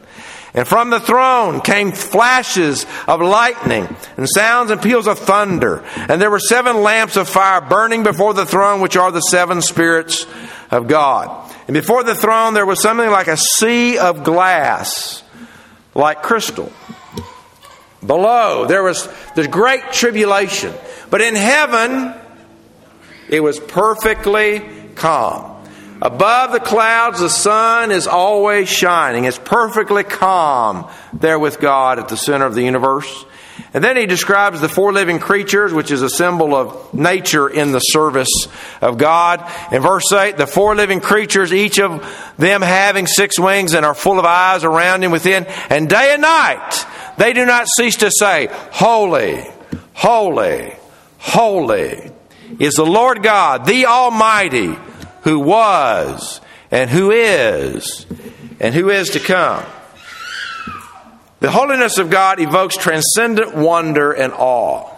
And 0.56 0.68
from 0.68 0.90
the 0.90 1.00
throne 1.00 1.62
came 1.62 1.92
flashes 1.92 2.88
of 3.08 3.22
lightning 3.22 3.88
and 4.18 4.28
sounds 4.28 4.72
and 4.72 4.82
peals 4.82 5.08
of 5.08 5.20
thunder. 5.20 5.84
And 5.96 6.20
there 6.20 6.32
were 6.32 6.40
seven 6.40 6.82
lamps 6.82 7.18
of 7.18 7.30
fire 7.30 7.62
burning 7.62 8.02
before 8.02 8.34
the 8.34 8.48
throne, 8.48 8.82
which 8.82 8.98
are 8.98 9.12
the 9.12 9.22
seven 9.22 9.62
spirits 9.62 10.26
of 10.72 10.88
God. 10.88 11.54
And 11.68 11.76
before 11.76 12.04
the 12.04 12.16
throne 12.16 12.56
there 12.56 12.66
was 12.66 12.82
something 12.82 13.10
like 13.12 13.28
a 13.28 13.38
sea 13.38 14.00
of 14.00 14.24
glass 14.24 15.22
like 15.94 16.24
crystal. 16.24 16.72
Below, 18.06 18.66
there 18.66 18.84
was 18.84 19.10
the 19.36 19.48
great 19.48 19.92
tribulation. 19.92 20.74
But 21.10 21.22
in 21.22 21.36
heaven, 21.36 22.14
it 23.30 23.42
was 23.42 23.60
perfectly 23.60 24.62
calm. 24.96 25.58
Above 26.02 26.54
the 26.54 26.62
clouds, 26.62 27.20
the 27.20 27.30
sun 27.30 27.92
is 27.92 28.08
always 28.08 28.70
shining. 28.70 29.26
It's 29.26 29.38
perfectly 29.38 30.04
calm 30.04 30.90
there 31.12 31.38
with 31.38 31.60
God 31.60 32.00
at 32.00 32.08
the 32.08 32.16
center 32.16 32.46
of 32.46 32.56
the 32.56 32.64
universe. 32.64 33.26
And 33.74 33.84
then 33.84 33.98
he 33.98 34.06
describes 34.06 34.62
the 34.62 34.70
four 34.70 34.94
living 34.94 35.20
creatures, 35.20 35.74
which 35.74 35.92
is 35.92 36.02
a 36.02 36.10
symbol 36.10 36.56
of 36.56 36.94
nature 36.94 37.50
in 37.50 37.74
the 37.74 37.80
service 37.80 38.48
of 38.82 38.98
God. 38.98 39.46
In 39.74 39.82
verse 39.82 40.12
8, 40.12 40.38
the 40.38 40.48
four 40.48 40.76
living 40.76 41.02
creatures, 41.02 41.52
each 41.52 41.80
of 41.80 42.02
them 42.38 42.62
having 42.62 43.06
six 43.06 43.38
wings 43.38 43.74
and 43.74 43.86
are 43.86 43.94
full 43.94 44.18
of 44.18 44.26
eyes 44.26 44.64
around 44.64 45.04
and 45.04 45.12
within, 45.12 45.46
and 45.70 45.90
day 45.90 46.14
and 46.14 46.22
night 46.22 46.86
they 47.20 47.34
do 47.34 47.46
not 47.46 47.68
cease 47.68 47.98
to 47.98 48.10
say, 48.10 48.48
Holy, 48.72 49.46
holy, 49.94 50.74
holy 51.18 52.12
is 52.60 52.76
the 52.76 52.86
Lord 52.86 53.22
God, 53.22 53.66
the 53.66 53.88
Almighty, 53.88 54.74
who 55.24 55.40
was 55.40 56.40
and 56.72 56.90
who 56.90 57.12
is 57.12 58.06
and 58.62 58.74
who 58.74 58.90
is 58.90 59.10
to 59.10 59.20
come. 59.20 59.66
The 61.42 61.52
holiness 61.52 61.98
of 61.98 62.10
God 62.10 62.40
evokes 62.40 62.78
transcendent 62.78 63.54
wonder 63.54 64.14
and 64.14 64.32
awe. 64.34 64.90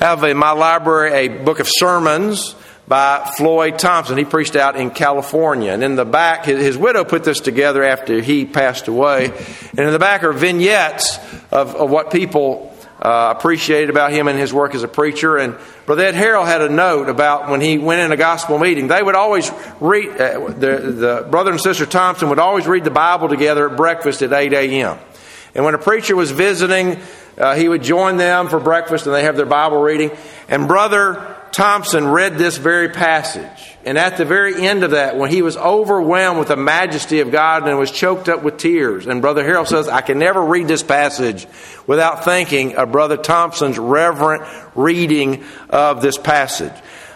I 0.00 0.04
have 0.04 0.22
in 0.22 0.36
my 0.36 0.52
library 0.52 1.26
a 1.26 1.42
book 1.42 1.58
of 1.58 1.66
sermons 1.68 2.54
by 2.92 3.24
Floyd 3.38 3.78
Thompson. 3.78 4.18
He 4.18 4.26
preached 4.26 4.54
out 4.54 4.76
in 4.76 4.90
California. 4.90 5.72
And 5.72 5.82
in 5.82 5.94
the 5.94 6.04
back, 6.04 6.44
his, 6.44 6.60
his, 6.60 6.76
widow 6.76 7.04
put 7.04 7.24
this 7.24 7.40
together 7.40 7.82
after 7.82 8.20
he 8.20 8.44
passed 8.44 8.86
away. 8.86 9.28
And 9.70 9.78
in 9.78 9.92
the 9.92 9.98
back 9.98 10.24
are 10.24 10.32
vignettes 10.34 11.16
of, 11.50 11.74
of 11.74 11.88
what 11.88 12.10
people 12.10 12.76
uh, 13.00 13.32
appreciated 13.34 13.88
about 13.88 14.12
him 14.12 14.28
and 14.28 14.38
his 14.38 14.52
work 14.52 14.74
as 14.74 14.82
a 14.82 14.88
preacher. 14.88 15.38
And 15.38 15.56
Brother 15.86 16.04
Ed 16.04 16.14
Harrell 16.14 16.44
had 16.44 16.60
a 16.60 16.68
note 16.68 17.08
about 17.08 17.48
when 17.48 17.62
he 17.62 17.78
went 17.78 18.02
in 18.02 18.12
a 18.12 18.16
gospel 18.18 18.58
meeting. 18.58 18.88
They 18.88 19.02
would 19.02 19.14
always 19.14 19.50
read, 19.80 20.10
uh, 20.10 20.48
the, 20.48 20.76
the 20.76 21.26
brother 21.30 21.50
and 21.50 21.62
sister 21.62 21.86
Thompson 21.86 22.28
would 22.28 22.38
always 22.38 22.66
read 22.66 22.84
the 22.84 22.90
Bible 22.90 23.30
together 23.30 23.70
at 23.70 23.74
breakfast 23.78 24.20
at 24.20 24.34
8 24.34 24.52
a.m. 24.52 24.98
And 25.54 25.64
when 25.64 25.72
a 25.72 25.78
preacher 25.78 26.14
was 26.14 26.30
visiting, 26.30 27.00
uh, 27.38 27.54
he 27.54 27.70
would 27.70 27.82
join 27.82 28.18
them 28.18 28.48
for 28.48 28.60
breakfast 28.60 29.06
and 29.06 29.14
they 29.14 29.22
have 29.22 29.36
their 29.36 29.46
Bible 29.46 29.80
reading. 29.80 30.10
And 30.50 30.68
Brother 30.68 31.38
Thompson 31.52 32.08
read 32.08 32.38
this 32.38 32.56
very 32.56 32.88
passage. 32.88 33.76
And 33.84 33.98
at 33.98 34.16
the 34.16 34.24
very 34.24 34.66
end 34.66 34.84
of 34.84 34.92
that, 34.92 35.16
when 35.16 35.30
he 35.30 35.42
was 35.42 35.56
overwhelmed 35.56 36.38
with 36.38 36.48
the 36.48 36.56
majesty 36.56 37.20
of 37.20 37.30
God 37.30 37.68
and 37.68 37.78
was 37.78 37.90
choked 37.90 38.28
up 38.28 38.42
with 38.42 38.56
tears, 38.56 39.06
and 39.06 39.20
Brother 39.20 39.44
Harrell 39.44 39.66
says, 39.66 39.88
I 39.88 40.00
can 40.00 40.18
never 40.18 40.42
read 40.42 40.66
this 40.66 40.82
passage 40.82 41.46
without 41.86 42.24
thinking 42.24 42.76
of 42.76 42.92
Brother 42.92 43.16
Thompson's 43.16 43.78
reverent 43.78 44.44
reading 44.74 45.44
of 45.68 46.00
this 46.00 46.16
passage. 46.16 46.72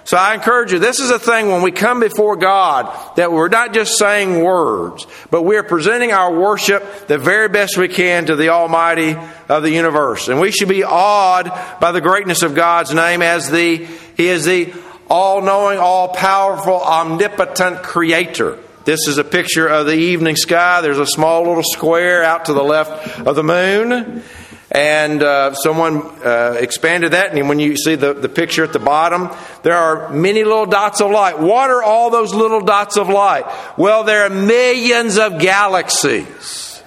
So 0.06 0.16
I 0.16 0.34
encourage 0.34 0.70
you, 0.70 0.78
this 0.78 1.00
is 1.00 1.10
a 1.10 1.18
thing 1.18 1.48
when 1.48 1.62
we 1.62 1.72
come 1.72 1.98
before 1.98 2.36
God 2.36 2.96
that 3.16 3.32
we're 3.32 3.48
not 3.48 3.74
just 3.74 3.98
saying 3.98 4.40
words, 4.40 5.04
but 5.32 5.42
we 5.42 5.56
are 5.56 5.64
presenting 5.64 6.12
our 6.12 6.32
worship 6.32 7.08
the 7.08 7.18
very 7.18 7.48
best 7.48 7.76
we 7.76 7.88
can 7.88 8.26
to 8.26 8.36
the 8.36 8.50
Almighty 8.50 9.16
of 9.48 9.64
the 9.64 9.70
universe. 9.72 10.28
And 10.28 10.40
we 10.40 10.52
should 10.52 10.68
be 10.68 10.84
awed 10.84 11.50
by 11.80 11.90
the 11.90 12.00
greatness 12.00 12.44
of 12.44 12.54
God's 12.54 12.94
name 12.94 13.20
as 13.20 13.50
the, 13.50 13.84
He 14.16 14.28
is 14.28 14.44
the 14.44 14.72
all 15.10 15.42
knowing, 15.42 15.80
all 15.80 16.14
powerful, 16.14 16.80
omnipotent 16.80 17.82
creator. 17.82 18.60
This 18.84 19.08
is 19.08 19.18
a 19.18 19.24
picture 19.24 19.66
of 19.66 19.86
the 19.86 19.96
evening 19.96 20.36
sky. 20.36 20.82
There's 20.82 21.00
a 21.00 21.06
small 21.06 21.42
little 21.48 21.64
square 21.64 22.22
out 22.22 22.44
to 22.44 22.52
the 22.52 22.62
left 22.62 23.18
of 23.26 23.34
the 23.34 23.42
moon. 23.42 24.22
And 24.70 25.22
uh, 25.22 25.54
someone 25.54 26.02
uh, 26.24 26.56
expanded 26.58 27.12
that, 27.12 27.32
and 27.32 27.48
when 27.48 27.60
you 27.60 27.76
see 27.76 27.94
the, 27.94 28.14
the 28.14 28.28
picture 28.28 28.64
at 28.64 28.72
the 28.72 28.80
bottom, 28.80 29.30
there 29.62 29.76
are 29.76 30.10
many 30.10 30.42
little 30.42 30.66
dots 30.66 31.00
of 31.00 31.10
light. 31.10 31.38
What 31.38 31.70
are 31.70 31.82
all 31.82 32.10
those 32.10 32.34
little 32.34 32.60
dots 32.60 32.96
of 32.96 33.08
light? 33.08 33.44
Well, 33.78 34.02
there 34.02 34.24
are 34.24 34.30
millions 34.30 35.18
of 35.18 35.38
galaxies. 35.38 36.82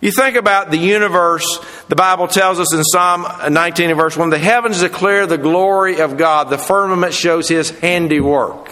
You 0.00 0.12
think 0.12 0.36
about 0.36 0.70
the 0.70 0.76
universe, 0.76 1.58
the 1.88 1.96
Bible 1.96 2.28
tells 2.28 2.60
us 2.60 2.74
in 2.74 2.84
Psalm 2.84 3.26
19 3.50 3.88
and 3.88 3.98
verse 3.98 4.16
1 4.16 4.28
the 4.28 4.38
heavens 4.38 4.80
declare 4.80 5.26
the 5.26 5.38
glory 5.38 6.00
of 6.00 6.18
God, 6.18 6.50
the 6.50 6.58
firmament 6.58 7.14
shows 7.14 7.48
his 7.48 7.70
handiwork. 7.70 8.68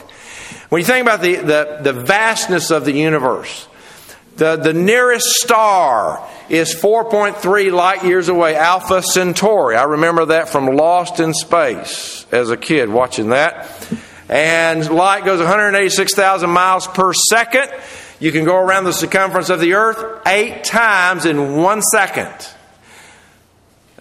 When 0.69 0.81
you 0.81 0.85
think 0.85 1.03
about 1.03 1.23
the, 1.23 1.37
the, 1.37 1.79
the 1.83 1.93
vastness 1.95 2.71
of 2.71 2.85
the 2.85 2.93
universe, 2.93 3.67
the, 4.37 4.57
the 4.57 4.75
nearest 4.75 5.27
star 5.27 6.29
is 6.49 6.75
4.3 6.75 7.73
light 7.73 8.05
years 8.05 8.29
away, 8.29 8.57
Alpha 8.57 9.03
Centauri. 9.03 9.77
I 9.77 9.85
remember 9.85 10.27
that 10.27 10.49
from 10.49 10.67
Lost 10.67 11.21
in 11.21 11.35
Space 11.35 12.27
as 12.33 12.51
a 12.51 12.57
kid 12.57 12.89
watching 12.89 13.31
that. 13.31 13.69
And 14.29 14.89
light 14.91 15.25
goes 15.25 15.41
186,000 15.41 16.49
miles 16.51 16.87
per 16.87 17.13
second. 17.13 17.71
You 18.19 18.33
can 18.33 18.45
go 18.45 18.57
around 18.57 18.85
the 18.85 18.93
circumference 18.93 19.51
of 19.51 19.61
the 19.61 19.75
earth 19.75 20.27
eight 20.27 20.65
times 20.65 21.27
in 21.27 21.57
one 21.57 21.83
second. 21.83 22.33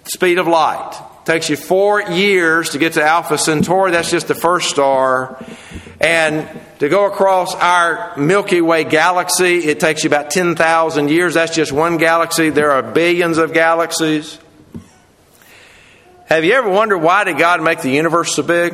Speed 0.05 0.37
of 0.37 0.47
light. 0.47 0.99
Takes 1.25 1.49
you 1.49 1.55
four 1.55 2.01
years 2.01 2.71
to 2.71 2.79
get 2.79 2.93
to 2.93 3.03
Alpha 3.03 3.37
Centauri. 3.37 3.91
That's 3.91 4.09
just 4.09 4.27
the 4.27 4.35
first 4.35 4.69
star. 4.69 5.43
And 6.01 6.49
to 6.79 6.89
go 6.89 7.05
across 7.05 7.53
our 7.53 8.17
Milky 8.17 8.59
Way 8.59 8.83
galaxy, 8.83 9.59
it 9.59 9.79
takes 9.79 10.03
you 10.03 10.09
about 10.09 10.31
10,000 10.31 11.09
years. 11.09 11.35
That's 11.35 11.53
just 11.53 11.71
one 11.71 11.97
galaxy. 11.97 12.49
There 12.49 12.71
are 12.71 12.81
billions 12.81 13.37
of 13.37 13.53
galaxies. 13.53 14.39
Have 16.25 16.43
you 16.43 16.53
ever 16.53 16.69
wondered 16.69 16.97
why 16.97 17.23
did 17.23 17.37
God 17.37 17.61
make 17.61 17.81
the 17.81 17.91
universe 17.91 18.35
so 18.35 18.41
big? 18.41 18.73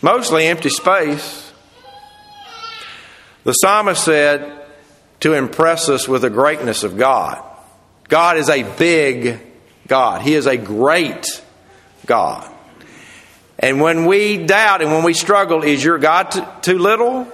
Mostly 0.00 0.46
empty 0.46 0.70
space. 0.70 1.52
The 3.44 3.52
psalmist 3.52 4.02
said 4.02 4.64
to 5.20 5.34
impress 5.34 5.90
us 5.90 6.08
with 6.08 6.22
the 6.22 6.30
greatness 6.30 6.84
of 6.84 6.96
God. 6.96 7.44
God 8.08 8.38
is 8.38 8.48
a 8.48 8.62
big 8.62 9.40
God. 9.86 10.22
He 10.22 10.34
is 10.34 10.46
a 10.46 10.56
great 10.56 11.26
God. 12.06 12.50
And 13.58 13.80
when 13.80 14.06
we 14.06 14.36
doubt 14.36 14.82
and 14.82 14.92
when 14.92 15.02
we 15.02 15.14
struggle, 15.14 15.62
is 15.62 15.82
your 15.82 15.98
God 15.98 16.30
too, 16.62 16.78
little? 16.78 17.26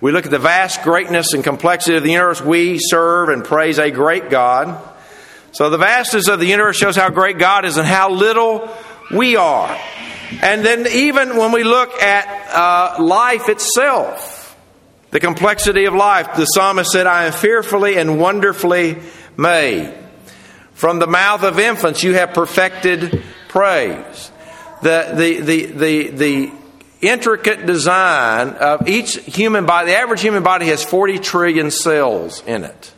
We 0.00 0.12
look 0.12 0.26
at 0.26 0.30
the 0.30 0.38
vast 0.38 0.82
greatness 0.82 1.32
and 1.32 1.42
complexity 1.42 1.96
of 1.96 2.02
the 2.02 2.12
universe. 2.12 2.42
We 2.42 2.78
serve 2.78 3.30
and 3.30 3.42
praise 3.42 3.78
a 3.78 3.90
great 3.90 4.28
God. 4.28 4.78
So 5.52 5.70
the 5.70 5.78
vastness 5.78 6.28
of 6.28 6.38
the 6.38 6.46
universe 6.46 6.76
shows 6.76 6.96
how 6.96 7.08
great 7.08 7.38
God 7.38 7.64
is 7.64 7.78
and 7.78 7.88
how 7.88 8.10
little 8.10 8.68
we 9.10 9.36
are. 9.36 9.74
And 10.42 10.62
then 10.64 10.86
even 10.88 11.38
when 11.38 11.52
we 11.52 11.64
look 11.64 12.02
at 12.02 12.54
uh, 12.54 13.02
life 13.02 13.48
itself, 13.48 14.54
the 15.12 15.20
complexity 15.20 15.86
of 15.86 15.94
life, 15.94 16.36
the 16.36 16.44
psalmist 16.44 16.90
said, 16.90 17.06
I 17.06 17.24
am 17.24 17.32
fearfully 17.32 17.96
and 17.96 18.20
wonderfully 18.20 18.98
made. 19.38 19.94
From 20.74 20.98
the 20.98 21.06
mouth 21.06 21.42
of 21.42 21.58
infants 21.58 22.02
you 22.02 22.12
have 22.12 22.34
perfected 22.34 23.22
praise 23.48 24.30
the, 24.82 25.12
the, 25.14 25.40
the, 25.40 25.66
the, 25.66 26.08
the 26.08 26.52
intricate 27.00 27.66
design 27.66 28.50
of 28.50 28.88
each 28.88 29.16
human 29.16 29.66
body. 29.66 29.90
The 29.90 29.96
average 29.96 30.20
human 30.20 30.42
body 30.42 30.66
has 30.66 30.82
40 30.84 31.18
trillion 31.18 31.70
cells 31.70 32.42
in 32.46 32.64
it. 32.64 32.92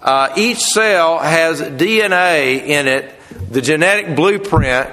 Uh, 0.00 0.32
each 0.36 0.58
cell 0.58 1.18
has 1.18 1.60
DNA 1.60 2.62
in 2.62 2.86
it, 2.86 3.12
the 3.50 3.60
genetic 3.60 4.14
blueprint 4.14 4.90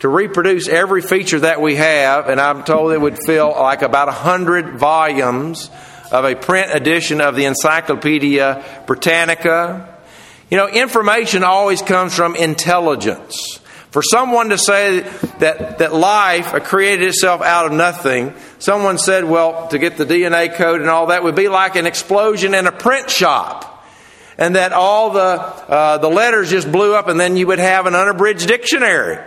to 0.00 0.08
reproduce 0.08 0.68
every 0.68 1.02
feature 1.02 1.40
that 1.40 1.60
we 1.60 1.74
have, 1.74 2.28
and 2.28 2.40
I'm 2.40 2.64
told 2.64 2.92
it 2.92 3.00
would 3.00 3.18
fill 3.26 3.50
like 3.50 3.82
about 3.82 4.06
100 4.06 4.78
volumes 4.78 5.70
of 6.10 6.24
a 6.24 6.34
print 6.34 6.72
edition 6.72 7.20
of 7.20 7.36
the 7.36 7.44
Encyclopedia 7.44 8.64
Britannica. 8.86 9.98
You 10.50 10.56
know, 10.56 10.68
information 10.68 11.44
always 11.44 11.82
comes 11.82 12.14
from 12.14 12.36
intelligence. 12.36 13.57
For 13.90 14.02
someone 14.02 14.50
to 14.50 14.58
say 14.58 15.00
that, 15.38 15.78
that 15.78 15.94
life 15.94 16.52
created 16.64 17.08
itself 17.08 17.40
out 17.40 17.66
of 17.66 17.72
nothing, 17.72 18.34
someone 18.58 18.98
said, 18.98 19.24
well, 19.24 19.68
to 19.68 19.78
get 19.78 19.96
the 19.96 20.04
DNA 20.04 20.54
code 20.54 20.82
and 20.82 20.90
all 20.90 21.06
that 21.06 21.24
would 21.24 21.34
be 21.34 21.48
like 21.48 21.76
an 21.76 21.86
explosion 21.86 22.54
in 22.54 22.66
a 22.66 22.72
print 22.72 23.08
shop. 23.08 23.86
And 24.36 24.56
that 24.56 24.72
all 24.72 25.10
the, 25.10 25.20
uh, 25.20 25.98
the 25.98 26.08
letters 26.08 26.50
just 26.50 26.70
blew 26.70 26.94
up 26.94 27.08
and 27.08 27.18
then 27.18 27.36
you 27.36 27.46
would 27.46 27.58
have 27.58 27.86
an 27.86 27.94
unabridged 27.94 28.46
dictionary. 28.46 29.18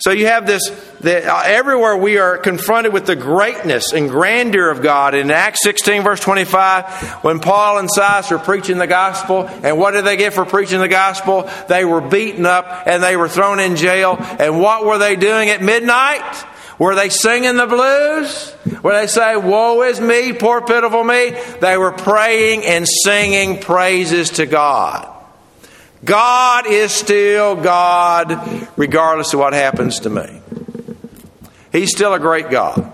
So 0.00 0.12
you 0.12 0.26
have 0.26 0.46
this, 0.46 0.66
the, 1.00 1.30
uh, 1.30 1.42
everywhere 1.44 1.94
we 1.94 2.16
are 2.16 2.38
confronted 2.38 2.92
with 2.92 3.04
the 3.04 3.16
greatness 3.16 3.92
and 3.92 4.08
grandeur 4.08 4.70
of 4.70 4.80
God. 4.80 5.14
In 5.14 5.30
Acts 5.30 5.62
16, 5.62 6.02
verse 6.02 6.20
25, 6.20 7.22
when 7.22 7.38
Paul 7.38 7.78
and 7.78 7.88
Silas 7.90 8.30
were 8.30 8.38
preaching 8.38 8.78
the 8.78 8.86
gospel, 8.86 9.46
and 9.46 9.78
what 9.78 9.90
did 9.90 10.06
they 10.06 10.16
get 10.16 10.32
for 10.32 10.46
preaching 10.46 10.80
the 10.80 10.88
gospel? 10.88 11.50
They 11.68 11.84
were 11.84 12.00
beaten 12.00 12.46
up 12.46 12.86
and 12.86 13.02
they 13.02 13.16
were 13.18 13.28
thrown 13.28 13.60
in 13.60 13.76
jail. 13.76 14.16
And 14.18 14.58
what 14.58 14.86
were 14.86 14.96
they 14.96 15.16
doing 15.16 15.50
at 15.50 15.60
midnight? 15.60 16.46
Were 16.78 16.94
they 16.94 17.10
singing 17.10 17.56
the 17.56 17.66
blues? 17.66 18.56
Were 18.82 18.94
they 18.94 19.06
say, 19.06 19.36
Woe 19.36 19.82
is 19.82 20.00
me, 20.00 20.32
poor 20.32 20.62
pitiful 20.62 21.04
me? 21.04 21.38
They 21.60 21.76
were 21.76 21.92
praying 21.92 22.64
and 22.64 22.88
singing 22.88 23.60
praises 23.60 24.30
to 24.30 24.46
God. 24.46 25.19
God 26.04 26.66
is 26.66 26.92
still 26.92 27.56
God, 27.56 28.68
regardless 28.76 29.34
of 29.34 29.40
what 29.40 29.52
happens 29.52 30.00
to 30.00 30.10
me. 30.10 30.40
He's 31.72 31.90
still 31.90 32.14
a 32.14 32.18
great 32.18 32.50
God. 32.50 32.92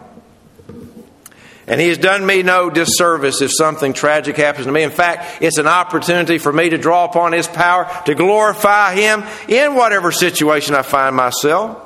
And 1.69 1.81
He 1.81 1.89
has 1.89 1.99
done 1.99 2.25
me 2.25 2.43
no 2.43 2.71
disservice 2.71 3.41
if 3.41 3.51
something 3.57 3.93
tragic 3.93 4.37
happens 4.37 4.67
to 4.67 4.73
me. 4.73 4.83
In 4.83 4.91
fact, 4.91 5.43
it's 5.43 5.59
an 5.59 5.67
opportunity 5.67 6.39
for 6.39 6.53
me 6.53 6.71
to 6.71 6.79
draw 6.79 7.05
upon 7.05 7.33
His 7.33 7.47
power 7.47 7.91
to 8.07 8.15
glorify 8.15 8.95
Him 8.95 9.25
in 9.49 9.75
whatever 9.75 10.13
situation 10.13 10.75
I 10.75 10.83
find 10.83 11.17
myself. 11.17 11.83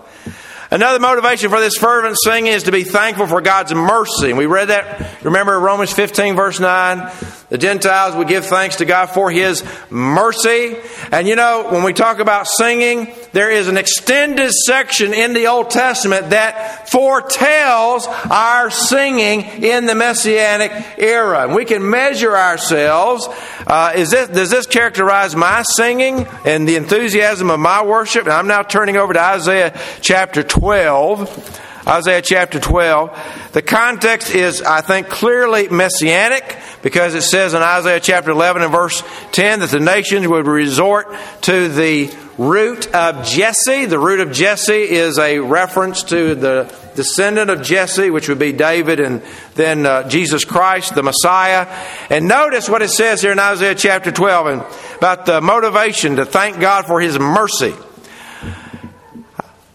Another 0.70 1.00
motivation 1.00 1.50
for 1.50 1.58
this 1.58 1.76
fervent 1.76 2.16
singing 2.22 2.52
is 2.52 2.64
to 2.64 2.72
be 2.72 2.84
thankful 2.84 3.26
for 3.26 3.40
God's 3.40 3.74
mercy. 3.74 4.28
And 4.28 4.38
we 4.38 4.46
read 4.46 4.68
that, 4.68 5.24
remember 5.24 5.58
Romans 5.58 5.92
15, 5.92 6.36
verse 6.36 6.60
9. 6.60 7.10
The 7.50 7.58
Gentiles 7.58 8.14
would 8.14 8.28
give 8.28 8.46
thanks 8.46 8.76
to 8.76 8.84
God 8.84 9.06
for 9.06 9.30
His 9.30 9.64
mercy. 9.90 10.76
And 11.10 11.26
you 11.26 11.34
know, 11.34 11.66
when 11.70 11.82
we 11.82 11.92
talk 11.92 12.20
about 12.20 12.46
singing, 12.46 13.12
there 13.32 13.50
is 13.50 13.66
an 13.66 13.76
extended 13.76 14.52
section 14.52 15.12
in 15.12 15.34
the 15.34 15.48
Old 15.48 15.70
Testament 15.70 16.30
that 16.30 16.88
foretells 16.88 18.06
our 18.06 18.70
singing 18.70 19.42
in 19.62 19.86
the 19.86 19.96
Messianic 19.96 20.70
era. 20.96 21.42
And 21.42 21.54
we 21.54 21.64
can 21.64 21.90
measure 21.90 22.36
ourselves. 22.36 23.28
Uh, 23.66 23.92
is 23.96 24.10
this, 24.10 24.28
does 24.28 24.50
this 24.50 24.66
characterize 24.66 25.34
my 25.34 25.62
singing 25.62 26.28
and 26.44 26.68
the 26.68 26.76
enthusiasm 26.76 27.50
of 27.50 27.58
my 27.58 27.84
worship? 27.84 28.24
And 28.24 28.32
I'm 28.32 28.46
now 28.46 28.62
turning 28.62 28.96
over 28.96 29.12
to 29.12 29.20
Isaiah 29.20 29.76
chapter 30.00 30.44
12. 30.44 31.66
Isaiah 31.86 32.22
chapter 32.22 32.60
12. 32.60 33.50
The 33.52 33.62
context 33.62 34.34
is, 34.34 34.62
I 34.62 34.80
think, 34.80 35.08
clearly 35.08 35.68
messianic 35.68 36.58
because 36.82 37.14
it 37.14 37.22
says 37.22 37.54
in 37.54 37.62
Isaiah 37.62 38.00
chapter 38.00 38.30
11 38.30 38.62
and 38.62 38.72
verse 38.72 39.02
10 39.32 39.60
that 39.60 39.70
the 39.70 39.80
nations 39.80 40.26
would 40.26 40.46
resort 40.46 41.14
to 41.42 41.68
the 41.68 42.14
root 42.36 42.94
of 42.94 43.26
Jesse. 43.26 43.86
The 43.86 43.98
root 43.98 44.20
of 44.20 44.32
Jesse 44.32 44.72
is 44.72 45.18
a 45.18 45.38
reference 45.38 46.04
to 46.04 46.34
the 46.34 46.74
descendant 46.94 47.50
of 47.50 47.62
Jesse, 47.62 48.10
which 48.10 48.28
would 48.28 48.38
be 48.38 48.52
David 48.52 49.00
and 49.00 49.22
then 49.54 49.86
uh, 49.86 50.08
Jesus 50.08 50.44
Christ, 50.44 50.94
the 50.94 51.02
Messiah. 51.02 51.66
And 52.08 52.28
notice 52.28 52.68
what 52.68 52.82
it 52.82 52.90
says 52.90 53.22
here 53.22 53.32
in 53.32 53.38
Isaiah 53.38 53.74
chapter 53.74 54.10
12 54.10 54.46
and 54.46 54.64
about 54.96 55.26
the 55.26 55.40
motivation 55.40 56.16
to 56.16 56.26
thank 56.26 56.60
God 56.60 56.86
for 56.86 57.00
his 57.00 57.18
mercy. 57.18 57.74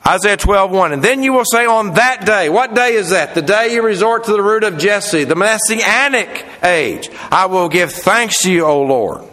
Isaiah 0.07 0.37
12, 0.37 0.71
1. 0.71 0.93
And 0.93 1.03
then 1.03 1.23
you 1.23 1.33
will 1.33 1.45
say 1.45 1.65
on 1.65 1.95
that 1.95 2.25
day, 2.25 2.47
what 2.49 2.75
day 2.75 2.93
is 2.93 3.09
that? 3.09 3.33
The 3.33 3.41
day 3.41 3.73
you 3.73 3.81
resort 3.81 4.25
to 4.25 4.33
the 4.33 4.41
root 4.41 4.63
of 4.63 4.77
Jesse, 4.77 5.23
the 5.23 5.35
messianic 5.35 6.45
age. 6.61 7.09
I 7.31 7.47
will 7.47 7.69
give 7.69 7.91
thanks 7.91 8.43
to 8.43 8.51
you, 8.51 8.65
O 8.65 8.83
Lord. 8.83 9.23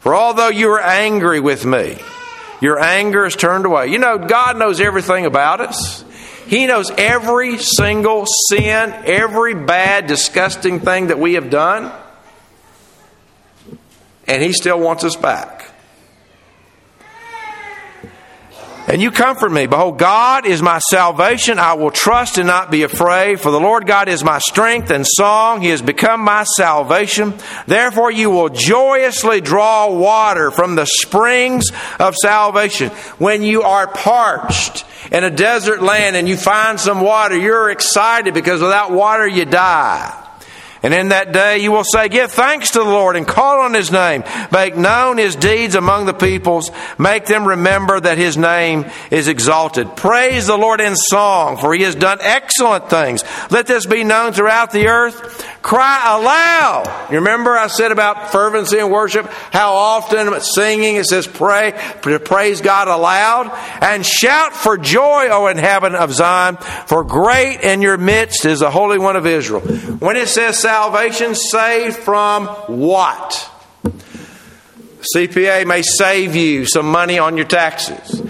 For 0.00 0.14
although 0.14 0.48
you 0.48 0.70
are 0.70 0.80
angry 0.80 1.38
with 1.38 1.64
me, 1.64 1.96
your 2.60 2.80
anger 2.80 3.24
is 3.24 3.36
turned 3.36 3.66
away. 3.66 3.88
You 3.88 3.98
know, 3.98 4.18
God 4.18 4.58
knows 4.58 4.80
everything 4.80 5.26
about 5.26 5.60
us. 5.60 6.04
He 6.46 6.66
knows 6.66 6.90
every 6.90 7.58
single 7.58 8.26
sin, 8.48 8.92
every 9.06 9.54
bad, 9.54 10.06
disgusting 10.06 10.80
thing 10.80 11.06
that 11.06 11.18
we 11.18 11.34
have 11.34 11.50
done. 11.50 11.92
And 14.26 14.42
He 14.42 14.52
still 14.52 14.80
wants 14.80 15.04
us 15.04 15.16
back. 15.16 15.73
And 18.86 19.00
you 19.00 19.10
comfort 19.10 19.50
me. 19.50 19.66
Behold, 19.66 19.98
God 19.98 20.46
is 20.46 20.60
my 20.60 20.78
salvation. 20.78 21.58
I 21.58 21.72
will 21.72 21.90
trust 21.90 22.36
and 22.36 22.46
not 22.46 22.70
be 22.70 22.82
afraid. 22.82 23.40
For 23.40 23.50
the 23.50 23.60
Lord 23.60 23.86
God 23.86 24.08
is 24.08 24.22
my 24.22 24.38
strength 24.38 24.90
and 24.90 25.06
song. 25.06 25.62
He 25.62 25.70
has 25.70 25.80
become 25.80 26.20
my 26.20 26.44
salvation. 26.44 27.32
Therefore, 27.66 28.10
you 28.10 28.28
will 28.28 28.50
joyously 28.50 29.40
draw 29.40 29.90
water 29.90 30.50
from 30.50 30.74
the 30.74 30.84
springs 30.84 31.72
of 31.98 32.14
salvation. 32.14 32.90
When 33.18 33.42
you 33.42 33.62
are 33.62 33.86
parched 33.86 34.84
in 35.10 35.24
a 35.24 35.30
desert 35.30 35.82
land 35.82 36.14
and 36.14 36.28
you 36.28 36.36
find 36.36 36.78
some 36.78 37.00
water, 37.00 37.38
you're 37.38 37.70
excited 37.70 38.34
because 38.34 38.60
without 38.60 38.92
water 38.92 39.26
you 39.26 39.46
die. 39.46 40.23
And 40.84 40.92
in 40.92 41.08
that 41.08 41.32
day 41.32 41.58
you 41.58 41.72
will 41.72 41.82
say, 41.82 42.10
Give 42.10 42.30
thanks 42.30 42.72
to 42.72 42.80
the 42.80 42.84
Lord 42.84 43.16
and 43.16 43.26
call 43.26 43.62
on 43.62 43.72
his 43.72 43.90
name. 43.90 44.22
Make 44.52 44.76
known 44.76 45.16
his 45.16 45.34
deeds 45.34 45.74
among 45.74 46.04
the 46.04 46.12
peoples. 46.12 46.70
Make 46.98 47.24
them 47.24 47.48
remember 47.48 47.98
that 47.98 48.18
his 48.18 48.36
name 48.36 48.84
is 49.10 49.26
exalted. 49.26 49.96
Praise 49.96 50.46
the 50.46 50.58
Lord 50.58 50.82
in 50.82 50.94
song, 50.94 51.56
for 51.56 51.72
he 51.72 51.84
has 51.84 51.94
done 51.94 52.18
excellent 52.20 52.90
things. 52.90 53.24
Let 53.50 53.66
this 53.66 53.86
be 53.86 54.04
known 54.04 54.34
throughout 54.34 54.72
the 54.72 54.88
earth. 54.88 55.50
Cry 55.62 56.18
aloud. 56.18 57.08
You 57.10 57.16
remember 57.16 57.56
I 57.56 57.68
said 57.68 57.90
about 57.90 58.30
fervency 58.30 58.78
and 58.78 58.92
worship, 58.92 59.26
how 59.50 59.72
often 59.72 60.38
singing 60.42 60.96
it 60.96 61.06
says 61.06 61.26
pray, 61.26 61.72
praise 62.02 62.60
God 62.60 62.88
aloud, 62.88 63.50
and 63.80 64.04
shout 64.04 64.52
for 64.52 64.76
joy, 64.76 65.28
O 65.30 65.46
inhabitant 65.46 66.02
of 66.02 66.12
Zion, 66.12 66.58
for 66.58 67.02
great 67.02 67.62
in 67.62 67.80
your 67.80 67.96
midst 67.96 68.44
is 68.44 68.60
the 68.60 68.70
Holy 68.70 68.98
One 68.98 69.16
of 69.16 69.24
Israel. 69.26 69.62
When 69.62 70.16
it 70.16 70.28
says 70.28 70.58
salvation, 70.74 71.36
saved 71.36 71.96
from 71.96 72.46
what? 72.66 73.48
CPA 75.14 75.64
may 75.66 75.82
save 75.82 76.34
you 76.34 76.66
some 76.66 76.90
money 76.90 77.16
on 77.16 77.36
your 77.36 77.46
taxes. 77.46 78.20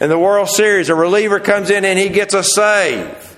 In 0.00 0.08
the 0.08 0.18
World 0.18 0.48
Series, 0.48 0.88
a 0.88 0.96
reliever 0.96 1.38
comes 1.38 1.70
in 1.70 1.84
and 1.84 1.96
he 1.96 2.08
gets 2.08 2.34
a 2.34 2.42
save. 2.42 3.36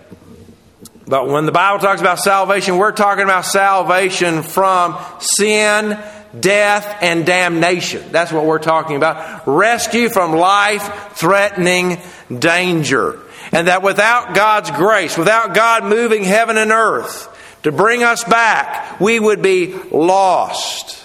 But 1.07 1.29
when 1.29 1.45
the 1.45 1.53
Bible 1.53 1.81
talks 1.81 2.01
about 2.01 2.21
salvation, 2.21 2.79
we're 2.79 2.93
talking 2.93 3.25
about 3.25 3.45
salvation 3.45 4.43
from 4.43 4.97
sin, 5.19 5.99
death, 6.39 7.03
and 7.03 7.27
damnation. 7.27 8.13
That's 8.13 8.33
what 8.33 8.47
we're 8.47 8.61
talking 8.61 8.97
about. 8.97 9.47
Rescue 9.47 10.09
from 10.09 10.33
life 10.33 11.19
threatening 11.19 11.99
danger. 12.31 13.19
And 13.51 13.69
that 13.69 13.83
without 13.83 14.35
God's 14.35 14.71
grace, 14.71 15.19
without 15.19 15.55
God 15.55 15.85
moving 15.85 16.25
heaven 16.25 16.57
and 16.57 16.73
earth 16.73 17.29
to 17.63 17.73
bring 17.73 18.03
us 18.03 18.25
back, 18.25 19.01
we 19.01 19.19
would 19.21 19.43
be 19.43 19.75
lost. 19.91 21.05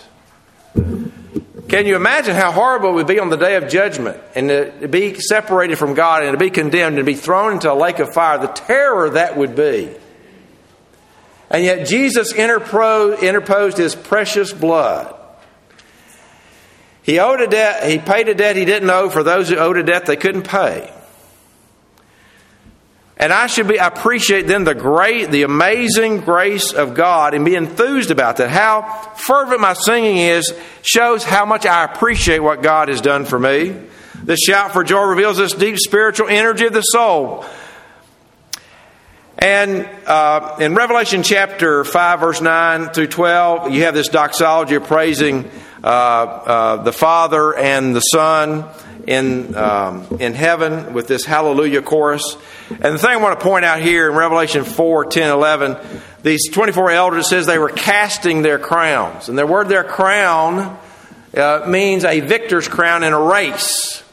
Can 1.67 1.85
you 1.85 1.97
imagine 1.97 2.35
how 2.35 2.51
horrible 2.51 2.91
it 2.91 2.93
would 2.93 3.07
be 3.07 3.19
on 3.19 3.29
the 3.29 3.35
day 3.35 3.55
of 3.55 3.67
judgment 3.67 4.17
and 4.35 4.49
to 4.49 4.87
be 4.87 5.15
separated 5.19 5.77
from 5.77 5.95
God 5.95 6.23
and 6.23 6.31
to 6.31 6.37
be 6.37 6.49
condemned 6.49 6.97
and 6.97 7.05
be 7.05 7.13
thrown 7.13 7.53
into 7.53 7.71
a 7.71 7.75
lake 7.75 7.99
of 7.99 8.13
fire? 8.13 8.37
The 8.37 8.47
terror 8.47 9.09
that 9.11 9.35
would 9.35 9.55
be. 9.55 9.93
And 11.49 11.63
yet 11.63 11.87
Jesus 11.87 12.33
interposed 12.33 13.77
his 13.77 13.95
precious 13.95 14.53
blood. 14.53 15.13
He 17.03 17.19
owed 17.19 17.41
a 17.41 17.47
debt, 17.47 17.89
he 17.89 17.99
paid 17.99 18.27
a 18.27 18.33
debt 18.33 18.55
he 18.55 18.65
didn't 18.65 18.89
owe 18.89 19.09
for 19.09 19.23
those 19.23 19.49
who 19.49 19.55
owed 19.57 19.77
a 19.77 19.83
debt 19.83 20.05
they 20.05 20.17
couldn't 20.17 20.47
pay. 20.47 20.93
And 23.19 23.33
I 23.33 23.47
should 23.47 23.67
be 23.67 23.79
I 23.79 23.87
appreciate 23.87 24.45
then 24.45 24.63
the 24.63 24.75
great, 24.75 25.31
the 25.31 25.41
amazing 25.41 26.21
grace 26.21 26.71
of 26.71 26.93
God 26.93 27.33
and 27.33 27.43
be 27.43 27.55
enthused 27.55 28.11
about 28.11 28.37
that. 28.37 28.49
How 28.49 28.83
fervent 29.15 29.59
my 29.59 29.73
singing 29.73 30.17
is 30.17 30.53
shows 30.83 31.23
how 31.23 31.45
much 31.45 31.65
I 31.65 31.83
appreciate 31.83 32.39
what 32.39 32.61
God 32.61 32.89
has 32.89 33.01
done 33.01 33.25
for 33.25 33.39
me. 33.39 33.75
This 34.23 34.39
shout 34.41 34.71
for 34.71 34.83
joy 34.83 35.03
reveals 35.03 35.37
this 35.37 35.53
deep 35.53 35.77
spiritual 35.79 36.27
energy 36.27 36.65
of 36.65 36.73
the 36.73 36.81
soul. 36.81 37.45
And 39.39 39.87
uh, 40.07 40.57
in 40.59 40.73
Revelation 40.73 41.21
chapter 41.21 41.83
5, 41.83 42.19
verse 42.19 42.41
9 42.41 42.89
through 42.89 43.07
12, 43.07 43.71
you 43.71 43.83
have 43.83 43.93
this 43.93 44.09
doxology 44.09 44.75
of 44.75 44.85
praising 44.85 45.49
uh, 45.83 45.87
uh, 45.87 46.83
the 46.83 46.91
Father 46.91 47.55
and 47.55 47.95
the 47.95 48.01
Son 48.01 48.67
in, 49.07 49.55
um, 49.55 50.05
in 50.19 50.33
heaven 50.33 50.93
with 50.93 51.07
this 51.07 51.25
hallelujah 51.25 51.81
chorus. 51.81 52.37
And 52.69 52.93
the 52.93 52.99
thing 52.99 53.09
I 53.09 53.17
want 53.17 53.39
to 53.39 53.43
point 53.43 53.65
out 53.65 53.81
here 53.81 54.09
in 54.09 54.15
Revelation 54.15 54.65
4 54.65 55.05
10, 55.05 55.31
11, 55.31 55.77
these 56.23 56.49
24 56.51 56.91
elders 56.91 57.29
says 57.29 57.45
they 57.45 57.57
were 57.57 57.69
casting 57.69 58.41
their 58.41 58.59
crowns. 58.59 59.29
And 59.29 59.37
the 59.37 59.47
word 59.47 59.69
their 59.69 59.85
crown 59.85 60.77
uh, 61.35 61.65
means 61.67 62.03
a 62.03 62.19
victor's 62.19 62.67
crown 62.67 63.03
in 63.03 63.13
a 63.13 63.19
race. 63.19 64.03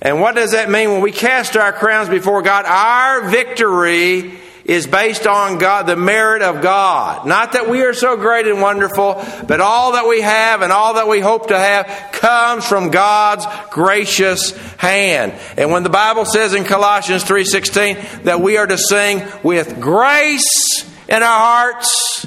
And 0.00 0.20
what 0.20 0.34
does 0.34 0.52
that 0.52 0.70
mean? 0.70 0.90
When 0.90 1.00
we 1.00 1.12
cast 1.12 1.56
our 1.56 1.72
crowns 1.72 2.08
before 2.08 2.42
God, 2.42 2.64
our 2.64 3.28
victory 3.28 4.38
is 4.64 4.86
based 4.86 5.26
on 5.26 5.58
God, 5.58 5.86
the 5.86 5.96
merit 5.96 6.42
of 6.42 6.62
God. 6.62 7.26
Not 7.26 7.52
that 7.52 7.68
we 7.68 7.82
are 7.82 7.94
so 7.94 8.16
great 8.16 8.46
and 8.46 8.60
wonderful, 8.60 9.24
but 9.46 9.60
all 9.60 9.92
that 9.92 10.06
we 10.06 10.20
have 10.20 10.62
and 10.62 10.72
all 10.72 10.94
that 10.94 11.08
we 11.08 11.20
hope 11.20 11.48
to 11.48 11.58
have 11.58 12.12
comes 12.12 12.66
from 12.66 12.90
God's 12.90 13.46
gracious 13.70 14.50
hand. 14.76 15.34
And 15.56 15.70
when 15.70 15.82
the 15.82 15.90
Bible 15.90 16.24
says 16.24 16.54
in 16.54 16.64
Colossians 16.64 17.24
3:16 17.24 18.24
that 18.24 18.40
we 18.40 18.56
are 18.56 18.66
to 18.66 18.78
sing 18.78 19.22
with 19.42 19.80
grace 19.80 20.84
in 21.08 21.22
our 21.22 21.40
hearts, 21.40 22.26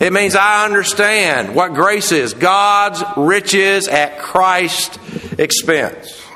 it 0.00 0.12
means 0.12 0.36
I 0.36 0.64
understand 0.64 1.54
what 1.54 1.74
grace 1.74 2.12
is. 2.12 2.34
God's 2.34 3.02
riches 3.16 3.88
at 3.88 4.18
Christ's 4.18 4.98
expense. 5.38 6.27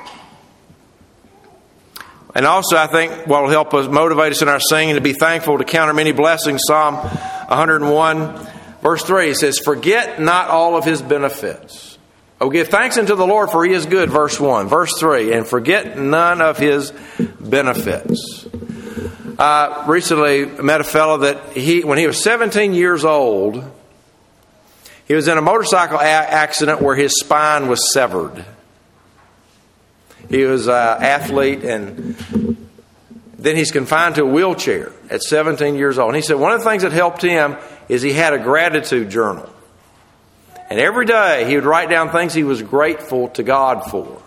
And 2.35 2.45
also, 2.47 2.77
I 2.77 2.87
think 2.87 3.27
what 3.27 3.43
will 3.43 3.49
help 3.49 3.73
us 3.73 3.87
motivate 3.87 4.31
us 4.31 4.41
in 4.41 4.49
our 4.49 4.59
singing 4.59 4.95
to 4.95 5.01
be 5.01 5.13
thankful 5.13 5.59
to 5.59 5.63
counter 5.63 5.93
many 5.93 6.11
blessings. 6.11 6.61
Psalm 6.67 6.95
101, 6.95 8.47
verse 8.81 9.03
3 9.03 9.29
it 9.29 9.35
says, 9.35 9.59
Forget 9.59 10.19
not 10.19 10.49
all 10.49 10.75
of 10.75 10.83
his 10.83 11.01
benefits. 11.01 11.97
Oh, 12.41 12.49
give 12.49 12.67
thanks 12.67 12.97
unto 12.97 13.15
the 13.15 13.25
Lord, 13.25 13.51
for 13.51 13.63
he 13.63 13.71
is 13.71 13.85
good, 13.85 14.09
verse 14.09 14.39
1. 14.39 14.67
Verse 14.67 14.99
3, 14.99 15.31
and 15.31 15.47
forget 15.47 15.97
none 15.97 16.41
of 16.41 16.57
his 16.57 16.91
benefits. 17.39 18.45
Uh, 19.37 19.83
I 19.83 19.85
recently 19.87 20.45
met 20.45 20.81
a 20.81 20.83
fellow 20.83 21.19
that 21.19 21.53
he, 21.53 21.83
when 21.83 21.97
he 21.97 22.07
was 22.07 22.21
17 22.21 22.73
years 22.73 23.05
old, 23.05 23.63
he 25.07 25.13
was 25.13 25.27
in 25.27 25.37
a 25.37 25.41
motorcycle 25.41 25.99
accident 25.99 26.81
where 26.81 26.95
his 26.95 27.13
spine 27.19 27.67
was 27.67 27.93
severed. 27.93 28.43
He 30.29 30.43
was 30.43 30.67
an 30.67 30.73
athlete, 30.73 31.63
and 31.63 32.15
then 33.37 33.55
he's 33.55 33.71
confined 33.71 34.15
to 34.15 34.23
a 34.23 34.25
wheelchair 34.25 34.91
at 35.09 35.21
17 35.21 35.75
years 35.75 35.99
old. 35.99 36.09
And 36.09 36.15
he 36.15 36.21
said 36.21 36.37
one 36.37 36.53
of 36.53 36.63
the 36.63 36.69
things 36.69 36.83
that 36.83 36.91
helped 36.91 37.21
him 37.21 37.57
is 37.89 38.01
he 38.01 38.13
had 38.13 38.33
a 38.33 38.39
gratitude 38.39 39.09
journal. 39.09 39.49
And 40.69 40.79
every 40.79 41.05
day 41.05 41.45
he 41.47 41.55
would 41.55 41.65
write 41.65 41.89
down 41.89 42.09
things 42.09 42.33
he 42.33 42.43
was 42.43 42.61
grateful 42.61 43.27
to 43.29 43.43
God 43.43 43.91
for. 43.91 44.21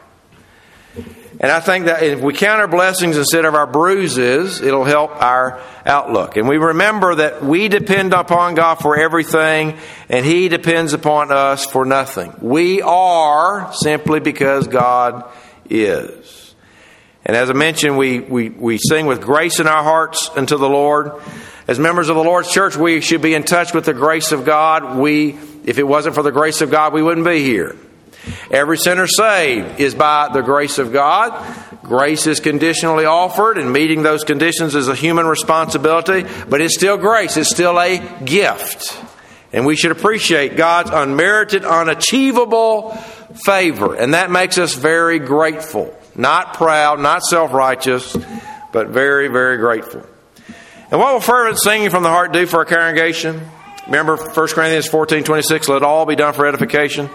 And 1.38 1.53
I 1.53 1.61
think 1.61 1.84
that 1.84 2.03
if 2.03 2.20
we 2.20 2.32
count 2.32 2.61
our 2.61 2.68
blessings 2.68 3.18
instead 3.18 3.44
of 3.44 3.55
our 3.55 3.66
bruises, 3.66 4.62
it'll 4.62 4.84
help 4.84 5.11
our 5.22 5.61
outlook. 5.84 6.38
And 6.38 6.49
we 6.49 6.57
remember 6.57 7.16
that 7.16 7.44
we 7.44 7.68
depend 7.68 8.14
upon 8.14 8.55
God 8.55 8.76
for 8.76 8.99
everything, 8.99 9.76
and 10.09 10.24
He 10.24 10.49
depends 10.49 10.94
upon 10.94 11.30
us 11.32 11.66
for 11.66 11.84
nothing. 11.84 12.34
We 12.40 12.80
are 12.80 13.70
simply 13.74 14.20
because 14.20 14.66
God 14.66 15.30
is. 15.71 16.55
And 17.25 17.37
as 17.37 17.51
I 17.51 17.55
mentioned, 17.55 17.99
we, 17.99 18.21
we, 18.21 18.51
we 18.51 18.79
sing 18.79 19.07
with 19.07 19.21
grace 19.21 19.59
in 19.59 19.67
our 19.67 19.83
hearts 19.83 20.31
unto 20.37 20.57
the 20.57 20.69
Lord. 20.69 21.12
As 21.67 21.79
members 21.79 22.09
of 22.09 22.14
the 22.14 22.23
Lord's 22.23 22.53
church, 22.53 22.77
we 22.77 23.01
should 23.01 23.21
be 23.21 23.35
in 23.35 23.43
touch 23.43 23.75
with 23.75 23.85
the 23.85 23.95
grace 23.95 24.31
of 24.31 24.45
God. 24.45 24.97
We, 24.97 25.37
if 25.64 25.79
it 25.79 25.83
wasn't 25.83 26.14
for 26.14 26.23
the 26.23 26.31
grace 26.31 26.61
of 26.61 26.71
God, 26.71 26.93
we 26.93 27.03
wouldn't 27.03 27.27
be 27.27 27.43
here. 27.43 27.75
Every 28.51 28.79
sinner 28.79 29.07
saved 29.07 29.81
is 29.81 29.95
by 29.95 30.31
the 30.33 30.43
grace 30.43 30.79
of 30.79 30.93
God. 30.93 31.33
Grace 31.83 32.27
is 32.27 32.41
conditionally 32.41 33.05
offered, 33.05 33.59
and 33.59 33.73
meeting 33.73 34.03
those 34.03 34.25
conditions 34.25 34.75
is 34.75 34.89
a 34.89 34.95
human 34.95 35.27
responsibility, 35.27 36.25
but 36.49 36.61
it's 36.61 36.75
still 36.75 36.97
grace. 36.97 37.37
It's 37.37 37.51
still 37.51 37.79
a 37.79 37.99
gift. 38.25 39.01
And 39.53 39.64
we 39.64 39.76
should 39.76 39.92
appreciate 39.92 40.57
God's 40.57 40.90
unmerited, 40.90 41.64
unachievable 41.64 42.92
favor. 43.44 43.94
And 43.94 44.14
that 44.14 44.30
makes 44.30 44.59
us 44.59 44.74
very 44.74 45.18
grateful. 45.18 45.97
Not 46.14 46.55
proud, 46.55 47.01
not 47.01 47.22
self 47.22 47.53
righteous, 47.53 48.16
but 48.72 48.88
very, 48.88 49.28
very 49.28 49.59
grateful. 49.59 50.05
And 50.90 51.01
what 51.01 51.12
will 51.12 51.20
fervent 51.20 51.59
singing 51.59 51.90
from 51.90 52.03
the 52.03 52.09
heart 52.09 52.32
do 52.32 52.47
for 52.47 52.62
a 52.62 52.66
congregation? 52.66 53.40
Remember 53.86 54.16
1 54.16 54.49
Corinthians 54.49 54.86
14 54.86 55.22
26, 55.24 55.68
let 55.68 55.82
all 55.82 56.07
be 56.07 56.16
done 56.16 56.34
for 56.34 56.47
edification. 56.47 57.09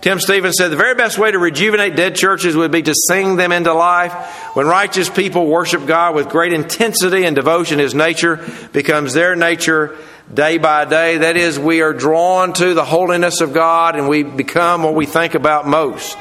Tim 0.00 0.20
Stevens 0.20 0.54
said 0.56 0.68
the 0.68 0.76
very 0.76 0.94
best 0.94 1.18
way 1.18 1.30
to 1.30 1.38
rejuvenate 1.38 1.96
dead 1.96 2.14
churches 2.14 2.56
would 2.56 2.70
be 2.70 2.82
to 2.82 2.94
sing 3.08 3.36
them 3.36 3.52
into 3.52 3.74
life. 3.74 4.12
When 4.54 4.66
righteous 4.66 5.10
people 5.10 5.46
worship 5.46 5.84
God 5.86 6.14
with 6.14 6.28
great 6.28 6.52
intensity 6.52 7.24
and 7.24 7.36
devotion, 7.36 7.78
His 7.78 7.94
nature 7.94 8.44
becomes 8.72 9.14
their 9.14 9.36
nature 9.36 9.96
day 10.32 10.58
by 10.58 10.84
day. 10.84 11.18
That 11.18 11.36
is, 11.36 11.58
we 11.58 11.82
are 11.82 11.92
drawn 11.92 12.52
to 12.54 12.74
the 12.74 12.84
holiness 12.84 13.40
of 13.40 13.52
God 13.52 13.96
and 13.96 14.08
we 14.08 14.22
become 14.22 14.82
what 14.82 14.94
we 14.94 15.06
think 15.06 15.34
about 15.34 15.66
most. 15.66 16.16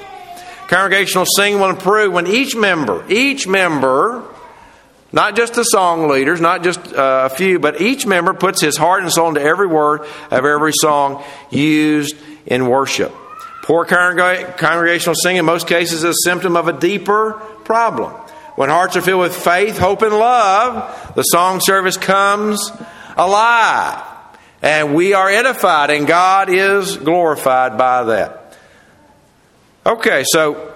Congregational 0.68 1.26
singing 1.26 1.60
will 1.60 1.70
improve 1.70 2.14
when 2.14 2.28
each 2.28 2.56
member, 2.56 3.04
each 3.10 3.48
member, 3.48 4.24
not 5.12 5.36
just 5.36 5.54
the 5.54 5.64
song 5.64 6.08
leaders, 6.08 6.40
not 6.40 6.64
just 6.64 6.80
uh, 6.94 7.30
a 7.32 7.36
few, 7.36 7.60
but 7.60 7.82
each 7.82 8.06
member 8.06 8.34
puts 8.34 8.62
his 8.62 8.78
heart 8.78 9.04
and 9.04 9.12
soul 9.12 9.30
into 9.30 9.42
every 9.42 9.68
word 9.68 10.02
of 10.32 10.46
every 10.46 10.72
song 10.74 11.24
used 11.50 12.16
in 12.46 12.68
worship. 12.68 13.14
Poor 13.64 13.86
congregational 13.86 15.16
singing, 15.16 15.40
in 15.40 15.46
most 15.46 15.68
cases, 15.68 16.04
is 16.04 16.16
a 16.16 16.30
symptom 16.30 16.56
of 16.56 16.68
a 16.68 16.74
deeper 16.74 17.34
problem. 17.64 18.14
When 18.56 18.70
hearts 18.70 18.96
are 18.96 19.02
filled 19.02 19.22
with 19.22 19.36
faith, 19.36 19.78
hope, 19.78 20.02
and 20.02 20.14
love, 20.14 21.16
the 21.16 21.24
song 21.24 21.60
service 21.62 21.98
comes 21.98 22.72
alive. 23.18 24.08
And 24.62 24.94
we 24.94 25.14
are 25.14 25.30
edified, 25.30 25.90
and 25.90 26.06
God 26.06 26.50
is 26.50 26.98
glorified 26.98 27.78
by 27.78 28.04
that. 28.04 28.58
Okay, 29.86 30.24
so 30.28 30.72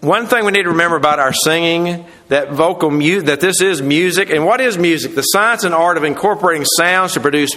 one 0.00 0.28
thing 0.28 0.44
we 0.44 0.52
need 0.52 0.62
to 0.62 0.70
remember 0.70 0.96
about 0.96 1.18
our 1.18 1.32
singing 1.32 2.06
that 2.28 2.52
vocal 2.52 2.90
that 2.90 3.40
this 3.40 3.60
is 3.60 3.82
music 3.82 4.30
and 4.30 4.44
what 4.46 4.60
is 4.60 4.78
music 4.78 5.16
the 5.16 5.22
science 5.22 5.64
and 5.64 5.74
art 5.74 5.96
of 5.96 6.04
incorporating 6.04 6.64
sounds 6.64 7.14
to 7.14 7.20
produce 7.20 7.50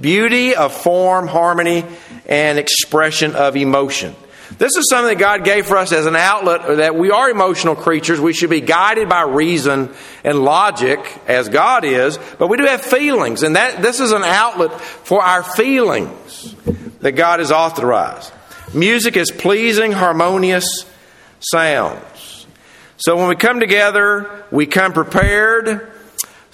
beauty 0.00 0.56
of 0.56 0.72
form 0.72 1.28
harmony 1.28 1.84
and 2.26 2.58
expression 2.58 3.36
of 3.36 3.54
emotion 3.54 4.16
this 4.58 4.76
is 4.76 4.86
something 4.88 5.16
that 5.16 5.20
god 5.20 5.44
gave 5.44 5.66
for 5.66 5.76
us 5.76 5.92
as 5.92 6.06
an 6.06 6.16
outlet 6.16 6.76
that 6.78 6.94
we 6.94 7.10
are 7.10 7.30
emotional 7.30 7.74
creatures 7.74 8.20
we 8.20 8.32
should 8.32 8.50
be 8.50 8.60
guided 8.60 9.08
by 9.08 9.22
reason 9.22 9.92
and 10.22 10.44
logic 10.44 10.98
as 11.26 11.48
god 11.48 11.84
is 11.84 12.18
but 12.38 12.48
we 12.48 12.56
do 12.56 12.64
have 12.64 12.80
feelings 12.80 13.42
and 13.42 13.56
that 13.56 13.82
this 13.82 14.00
is 14.00 14.12
an 14.12 14.24
outlet 14.24 14.80
for 14.80 15.22
our 15.22 15.42
feelings 15.42 16.54
that 17.00 17.12
god 17.12 17.40
has 17.40 17.52
authorized 17.52 18.32
music 18.74 19.16
is 19.16 19.30
pleasing 19.30 19.92
harmonious 19.92 20.84
sounds. 21.52 22.46
So 22.96 23.16
when 23.16 23.28
we 23.28 23.36
come 23.36 23.60
together, 23.60 24.44
we 24.50 24.66
come 24.66 24.92
prepared. 24.92 25.92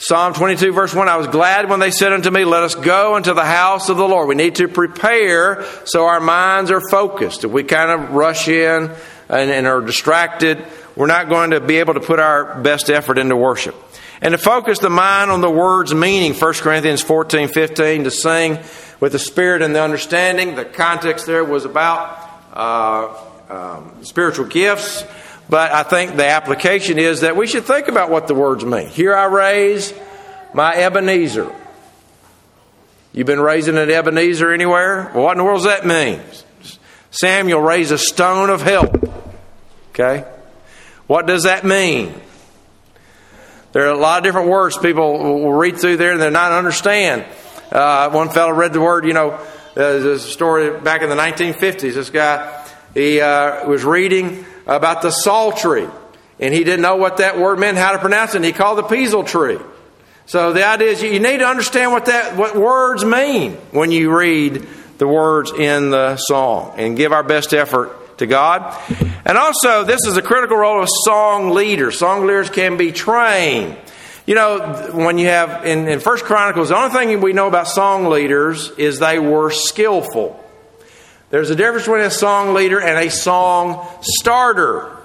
Psalm 0.02 0.32
22, 0.32 0.72
verse 0.72 0.94
1 0.94 1.10
I 1.10 1.18
was 1.18 1.26
glad 1.26 1.68
when 1.68 1.78
they 1.78 1.90
said 1.90 2.14
unto 2.14 2.30
me, 2.30 2.46
Let 2.46 2.62
us 2.62 2.74
go 2.74 3.18
into 3.18 3.34
the 3.34 3.44
house 3.44 3.90
of 3.90 3.98
the 3.98 4.08
Lord. 4.08 4.28
We 4.28 4.34
need 4.34 4.54
to 4.54 4.66
prepare 4.66 5.62
so 5.84 6.06
our 6.06 6.20
minds 6.20 6.70
are 6.70 6.80
focused. 6.88 7.44
If 7.44 7.50
we 7.50 7.64
kind 7.64 7.90
of 7.90 8.12
rush 8.12 8.48
in 8.48 8.90
and, 9.28 9.50
and 9.50 9.66
are 9.66 9.82
distracted, 9.82 10.64
we're 10.96 11.06
not 11.06 11.28
going 11.28 11.50
to 11.50 11.60
be 11.60 11.76
able 11.76 11.92
to 11.92 12.00
put 12.00 12.18
our 12.18 12.62
best 12.62 12.88
effort 12.88 13.18
into 13.18 13.36
worship. 13.36 13.74
And 14.22 14.32
to 14.32 14.38
focus 14.38 14.78
the 14.78 14.88
mind 14.88 15.30
on 15.30 15.42
the 15.42 15.50
word's 15.50 15.94
meaning, 15.94 16.32
1 16.32 16.54
Corinthians 16.54 17.02
14, 17.02 17.48
15, 17.48 18.04
to 18.04 18.10
sing 18.10 18.58
with 19.00 19.12
the 19.12 19.18
spirit 19.18 19.60
and 19.60 19.74
the 19.74 19.82
understanding. 19.82 20.54
The 20.54 20.64
context 20.64 21.26
there 21.26 21.44
was 21.44 21.66
about 21.66 22.26
uh, 22.54 23.16
um, 23.50 24.02
spiritual 24.02 24.46
gifts, 24.46 25.04
but 25.50 25.72
I 25.72 25.82
think 25.82 26.16
the 26.16 26.26
application 26.26 26.98
is 26.98 27.22
that 27.22 27.36
we 27.36 27.48
should 27.48 27.64
think 27.64 27.88
about 27.88 28.08
what 28.08 28.28
the 28.28 28.34
words 28.34 28.64
mean. 28.64 28.86
Here 28.86 29.14
I 29.14 29.24
raise 29.24 29.92
my 30.54 30.72
Ebenezer. 30.74 31.52
You've 33.12 33.26
been 33.26 33.40
raising 33.40 33.76
an 33.76 33.90
Ebenezer 33.90 34.52
anywhere? 34.52 35.10
Well, 35.12 35.24
what 35.24 35.32
in 35.32 35.38
the 35.38 35.44
world 35.44 35.64
does 35.64 35.66
that 35.66 35.84
mean? 35.84 36.20
Samuel 37.10 37.60
raised 37.60 37.90
a 37.90 37.98
stone 37.98 38.48
of 38.48 38.62
help. 38.62 38.94
Okay? 39.90 40.24
What 41.08 41.26
does 41.26 41.42
that 41.42 41.64
mean? 41.64 42.14
There 43.72 43.86
are 43.86 43.92
a 43.92 43.98
lot 43.98 44.18
of 44.18 44.24
different 44.24 44.48
words 44.48 44.78
people 44.78 45.18
will 45.18 45.52
read 45.52 45.78
through 45.78 45.96
there 45.96 46.12
and 46.12 46.20
they're 46.20 46.30
not 46.30 46.52
understand. 46.52 47.24
Uh, 47.72 48.10
one 48.10 48.30
fellow 48.30 48.52
read 48.52 48.72
the 48.72 48.80
word, 48.80 49.04
you 49.04 49.12
know, 49.12 49.30
uh, 49.32 49.44
there's 49.74 50.04
a 50.04 50.18
story 50.20 50.78
back 50.80 51.02
in 51.02 51.08
the 51.08 51.16
1950s. 51.16 51.94
This 51.94 52.10
guy 52.10 52.64
he 52.94 53.20
uh, 53.20 53.68
was 53.68 53.84
reading 53.84 54.44
about 54.70 55.02
the 55.02 55.10
psaltery, 55.10 55.88
and 56.38 56.54
he 56.54 56.64
didn't 56.64 56.80
know 56.80 56.96
what 56.96 57.18
that 57.18 57.38
word 57.38 57.58
meant, 57.58 57.76
how 57.76 57.92
to 57.92 57.98
pronounce 57.98 58.34
it, 58.34 58.36
and 58.36 58.44
he 58.44 58.52
called 58.52 58.78
the 58.78 58.82
peasel 58.84 59.26
tree. 59.26 59.58
So 60.26 60.52
the 60.52 60.64
idea 60.64 60.88
is 60.88 61.02
you 61.02 61.18
need 61.18 61.38
to 61.38 61.46
understand 61.46 61.90
what 61.90 62.06
that 62.06 62.36
what 62.36 62.56
words 62.56 63.04
mean 63.04 63.54
when 63.72 63.90
you 63.90 64.16
read 64.16 64.66
the 64.98 65.08
words 65.08 65.50
in 65.50 65.90
the 65.90 66.16
song, 66.16 66.74
and 66.76 66.96
give 66.96 67.12
our 67.12 67.24
best 67.24 67.52
effort 67.52 68.18
to 68.18 68.26
God. 68.26 68.78
And 69.24 69.36
also, 69.36 69.84
this 69.84 70.06
is 70.06 70.16
a 70.16 70.22
critical 70.22 70.56
role 70.56 70.82
of 70.82 70.88
song 71.04 71.50
leaders. 71.50 71.98
Song 71.98 72.20
leaders 72.22 72.48
can 72.48 72.76
be 72.76 72.92
trained. 72.92 73.76
You 74.26 74.34
know, 74.34 74.90
when 74.92 75.18
you 75.18 75.26
have 75.26 75.66
in, 75.66 75.88
in 75.88 75.98
First 76.00 76.24
Chronicles, 76.24 76.68
the 76.68 76.76
only 76.76 76.90
thing 76.90 77.20
we 77.20 77.32
know 77.32 77.48
about 77.48 77.66
song 77.66 78.06
leaders 78.06 78.70
is 78.78 78.98
they 78.98 79.18
were 79.18 79.50
skillful. 79.50 80.39
There's 81.30 81.50
a 81.50 81.54
difference 81.54 81.84
between 81.84 82.02
a 82.02 82.10
song 82.10 82.54
leader 82.54 82.80
and 82.80 82.98
a 82.98 83.10
song 83.10 83.86
starter. 84.02 84.96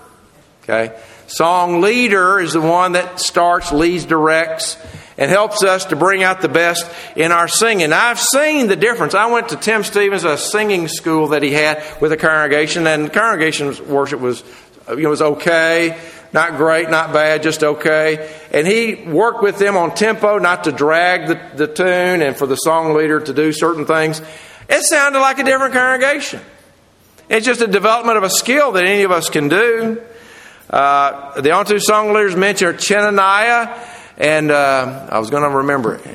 Okay? 0.64 1.00
Song 1.28 1.82
leader 1.82 2.40
is 2.40 2.54
the 2.54 2.62
one 2.62 2.94
that 2.94 3.20
starts, 3.20 3.72
leads, 3.72 4.06
directs, 4.06 4.78
and 5.18 5.30
helps 5.30 5.64
us 5.64 5.86
to 5.86 5.96
bring 5.96 6.24
out 6.24 6.42
the 6.42 6.50
best 6.50 6.90
in 7.16 7.32
our 7.32 7.48
singing. 7.48 7.94
I've 7.94 8.20
seen 8.20 8.68
the 8.68 8.76
difference. 8.76 9.14
I 9.14 9.28
went 9.28 9.50
to 9.50 9.56
Tim 9.56 9.84
Stevens, 9.84 10.24
a 10.24 10.38
singing 10.38 10.88
school 10.88 11.30
that 11.30 11.44
he 11.44 11.52
had 11.52 11.84
with 12.02 12.12
a 12.12 12.18
congregation, 12.18 12.88
and 12.88 13.14
congregation's 13.14 13.80
worship 13.80 14.20
was, 14.20 14.44
you 14.90 14.98
know, 14.98 15.10
was 15.10 15.22
okay. 15.22 16.00
Not 16.34 16.58
great, 16.58 16.90
not 16.90 17.14
bad, 17.14 17.44
just 17.44 17.64
okay. 17.64 18.36
And 18.52 18.68
he 18.68 18.96
worked 19.08 19.42
with 19.42 19.58
them 19.58 19.78
on 19.78 19.96
tempo, 19.96 20.38
not 20.38 20.66
to 20.66 20.72
drag 20.72 21.28
the, 21.28 21.66
the 21.66 21.74
tune, 21.74 22.22
and 22.22 22.36
for 22.36 22.46
the 22.46 22.56
song 22.56 22.94
leader 22.94 23.22
to 23.22 23.34
do 23.34 23.54
certain 23.54 23.86
things. 23.86 24.22
It 24.70 24.84
sounded 24.84 25.20
like 25.20 25.40
a 25.40 25.44
different 25.44 25.74
congregation. 25.74 26.42
It's 27.30 27.46
just 27.46 27.62
a 27.62 27.68
development 27.68 28.18
of 28.18 28.24
a 28.24 28.30
skill 28.30 28.72
that 28.74 28.86
any 28.86 29.04
of 29.04 29.12
us 29.12 29.30
can 29.30 29.50
do. 29.50 30.02
Uh, 30.70 31.42
the 31.42 31.52
only 31.52 31.66
two 31.66 31.80
song 31.80 32.14
leaders 32.14 32.36
mentioned 32.36 32.76
are 32.76 32.78
Chenaniah 32.78 33.80
and 34.18 34.50
uh, 34.50 35.08
I 35.12 35.20
was 35.20 35.30
going 35.30 35.44
to 35.44 35.58
remember 35.58 35.96
it. 35.96 36.08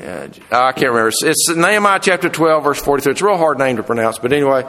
Uh, 0.51 0.67
I 0.67 0.71
can't 0.71 0.91
remember. 0.91 1.11
It's, 1.21 1.49
Nehemiah 1.49 1.99
chapter 2.01 2.29
12, 2.29 2.63
verse 2.63 2.79
43. 2.79 3.11
It's 3.11 3.21
a 3.21 3.25
real 3.25 3.37
hard 3.37 3.59
name 3.59 3.77
to 3.77 3.83
pronounce, 3.83 4.17
but 4.17 4.33
anyway. 4.33 4.63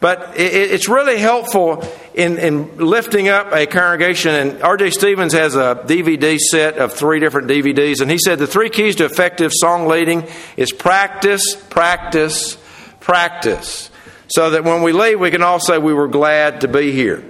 But 0.00 0.36
it, 0.36 0.52
it's 0.72 0.88
really 0.88 1.16
helpful 1.16 1.82
in, 2.14 2.36
in 2.38 2.76
lifting 2.76 3.28
up 3.28 3.52
a 3.52 3.66
congregation. 3.66 4.34
And 4.34 4.62
R.J. 4.62 4.90
Stevens 4.90 5.32
has 5.32 5.56
a 5.56 5.82
DVD 5.86 6.38
set 6.38 6.76
of 6.76 6.92
three 6.92 7.20
different 7.20 7.48
DVDs, 7.48 8.00
and 8.02 8.10
he 8.10 8.18
said 8.18 8.38
the 8.38 8.46
three 8.46 8.68
keys 8.68 8.96
to 8.96 9.06
effective 9.06 9.50
song 9.54 9.86
leading 9.86 10.28
is 10.58 10.72
practice, 10.72 11.56
practice, 11.70 12.58
practice. 13.04 13.90
So 14.28 14.50
that 14.50 14.64
when 14.64 14.82
we 14.82 14.92
leave, 14.92 15.20
we 15.20 15.30
can 15.30 15.42
all 15.42 15.60
say 15.60 15.78
we 15.78 15.94
were 15.94 16.08
glad 16.08 16.62
to 16.62 16.68
be 16.68 16.92
here. 16.92 17.22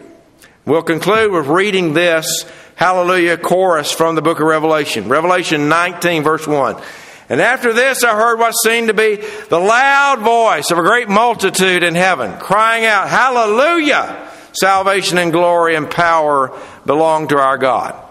We'll 0.64 0.82
conclude 0.82 1.32
with 1.32 1.46
reading 1.46 1.92
this 1.92 2.46
hallelujah 2.76 3.36
chorus 3.36 3.92
from 3.92 4.14
the 4.14 4.22
book 4.22 4.40
of 4.40 4.46
Revelation. 4.46 5.08
Revelation 5.08 5.68
19, 5.68 6.22
verse 6.22 6.46
1. 6.46 6.80
And 7.28 7.40
after 7.40 7.72
this, 7.72 8.04
I 8.04 8.14
heard 8.14 8.38
what 8.38 8.52
seemed 8.52 8.88
to 8.88 8.94
be 8.94 9.16
the 9.16 9.58
loud 9.58 10.20
voice 10.20 10.70
of 10.70 10.78
a 10.78 10.82
great 10.82 11.08
multitude 11.08 11.82
in 11.82 11.94
heaven, 11.94 12.38
crying 12.38 12.84
out, 12.84 13.08
Hallelujah! 13.08 14.30
Salvation 14.52 15.18
and 15.18 15.32
glory 15.32 15.74
and 15.74 15.90
power 15.90 16.56
belong 16.86 17.28
to 17.28 17.38
our 17.38 17.58
God. 17.58 18.03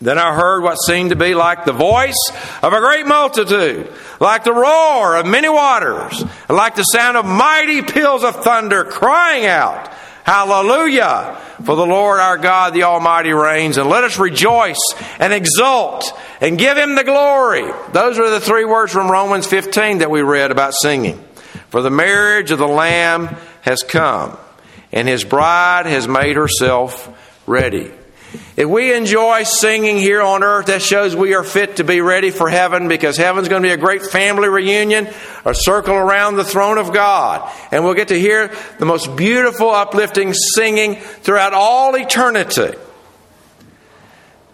Then 0.00 0.16
I 0.16 0.34
heard 0.34 0.62
what 0.62 0.76
seemed 0.76 1.10
to 1.10 1.16
be 1.16 1.34
like 1.34 1.64
the 1.64 1.72
voice 1.72 2.30
of 2.62 2.72
a 2.72 2.80
great 2.80 3.06
multitude, 3.06 3.92
like 4.20 4.44
the 4.44 4.52
roar 4.52 5.16
of 5.16 5.26
many 5.26 5.48
waters, 5.48 6.20
and 6.20 6.56
like 6.56 6.76
the 6.76 6.84
sound 6.84 7.16
of 7.16 7.24
mighty 7.24 7.82
peals 7.82 8.22
of 8.22 8.44
thunder, 8.44 8.84
crying 8.84 9.46
out, 9.46 9.92
Hallelujah! 10.28 11.40
For 11.64 11.74
the 11.74 11.86
Lord 11.86 12.20
our 12.20 12.36
God, 12.36 12.74
the 12.74 12.82
Almighty, 12.82 13.32
reigns, 13.32 13.78
and 13.78 13.88
let 13.88 14.04
us 14.04 14.18
rejoice 14.18 14.78
and 15.18 15.32
exult 15.32 16.12
and 16.42 16.58
give 16.58 16.76
Him 16.76 16.94
the 16.94 17.02
glory. 17.02 17.64
Those 17.92 18.18
are 18.18 18.28
the 18.28 18.38
three 18.38 18.66
words 18.66 18.92
from 18.92 19.10
Romans 19.10 19.46
15 19.46 19.98
that 19.98 20.10
we 20.10 20.20
read 20.20 20.50
about 20.50 20.74
singing. 20.74 21.24
For 21.70 21.80
the 21.80 21.90
marriage 21.90 22.50
of 22.50 22.58
the 22.58 22.68
Lamb 22.68 23.34
has 23.62 23.82
come, 23.82 24.36
and 24.92 25.08
His 25.08 25.24
bride 25.24 25.86
has 25.86 26.06
made 26.06 26.36
herself 26.36 27.08
ready. 27.46 27.90
If 28.56 28.68
we 28.68 28.92
enjoy 28.92 29.44
singing 29.44 29.96
here 29.96 30.20
on 30.20 30.42
earth, 30.42 30.66
that 30.66 30.82
shows 30.82 31.14
we 31.14 31.34
are 31.34 31.44
fit 31.44 31.76
to 31.76 31.84
be 31.84 32.00
ready 32.00 32.30
for 32.30 32.50
heaven 32.50 32.88
because 32.88 33.16
heaven's 33.16 33.48
going 33.48 33.62
to 33.62 33.68
be 33.68 33.72
a 33.72 33.76
great 33.76 34.02
family 34.02 34.48
reunion, 34.48 35.08
a 35.44 35.54
circle 35.54 35.94
around 35.94 36.36
the 36.36 36.44
throne 36.44 36.76
of 36.76 36.92
God. 36.92 37.50
And 37.70 37.84
we'll 37.84 37.94
get 37.94 38.08
to 38.08 38.18
hear 38.18 38.54
the 38.78 38.84
most 38.84 39.16
beautiful, 39.16 39.70
uplifting 39.70 40.34
singing 40.34 40.96
throughout 40.96 41.54
all 41.54 41.94
eternity. 41.94 42.76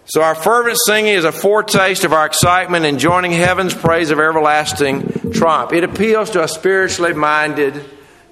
So, 0.07 0.21
our 0.21 0.35
fervent 0.35 0.77
singing 0.87 1.15
is 1.15 1.25
a 1.25 1.33
foretaste 1.33 2.05
of 2.05 2.13
our 2.13 2.27
excitement 2.27 2.85
in 2.85 2.99
joining 2.99 3.33
heaven's 3.33 3.75
praise 3.75 4.11
of 4.11 4.21
everlasting 4.21 5.33
triumph. 5.33 5.73
It 5.73 5.83
appeals 5.83 6.31
to 6.31 6.45
a 6.45 6.49
spiritually 6.49 7.15
minded 7.15 7.83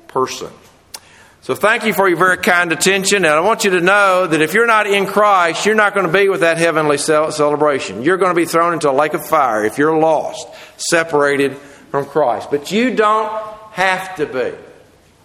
person. 0.07 0.51
So 1.43 1.57
thank 1.57 1.85
you 1.85 1.93
for 1.93 2.09
your 2.09 2.19
very 2.19 2.37
kind 2.37 2.71
attention. 2.71 3.25
And 3.25 3.35
I 3.35 3.41
want 3.41 3.65
you 3.65 3.71
to 3.71 3.81
know 3.81 4.29
that 4.29 4.41
if 4.41 4.55
you're 4.55 4.69
not 4.69 4.87
in 4.87 5.07
Christ, 5.07 5.67
you're 5.67 5.75
not 5.75 5.93
going 5.93 6.07
to 6.07 6.13
be 6.13 6.29
with 6.29 6.43
that 6.43 6.57
heavenly 6.57 6.99
celebration. 6.99 8.05
You're 8.05 8.17
going 8.17 8.31
to 8.31 8.41
be 8.41 8.45
thrown 8.45 8.75
into 8.75 8.89
a 8.89 8.93
lake 8.93 9.13
of 9.13 9.27
fire 9.27 9.65
if 9.65 9.77
you're 9.77 9.99
lost, 9.99 10.47
separated 10.77 11.57
from 11.57 12.07
Christ. 12.07 12.49
But 12.49 12.71
you 12.71 12.95
don't 12.95 13.29
have 13.73 14.15
to 14.17 14.27
be. 14.27 14.53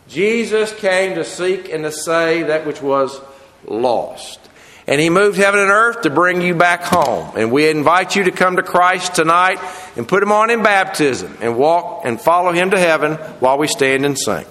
Jesus 0.08 0.74
came 0.74 1.14
to 1.16 1.24
seek 1.24 1.70
and 1.70 1.84
to 1.84 1.92
save 1.92 2.48
that 2.48 2.66
which 2.66 2.82
was 2.82 3.22
lost. 3.68 4.40
And 4.88 5.00
he 5.00 5.12
moved 5.12 5.38
heaven 5.38 5.60
and 5.60 5.70
earth 5.70 6.02
to 6.02 6.10
bring 6.10 6.42
you 6.42 6.56
back 6.56 6.82
home. 6.82 7.34
And 7.38 7.52
we 7.52 7.70
invite 7.70 8.16
you 8.16 8.24
to 8.24 8.32
come 8.32 8.56
to 8.56 8.64
Christ 8.64 9.14
tonight 9.14 9.60
and 9.96 10.08
put 10.08 10.24
him 10.24 10.32
on 10.32 10.50
in 10.50 10.64
baptism 10.64 11.38
and 11.42 11.60
walk 11.60 12.06
and 12.06 12.20
follow 12.20 12.54
him 12.54 12.72
to 12.72 12.80
heaven 12.80 13.14
while 13.40 13.60
we 13.60 13.68
stand 13.68 14.04
and 14.04 14.18
sing. 14.18 14.46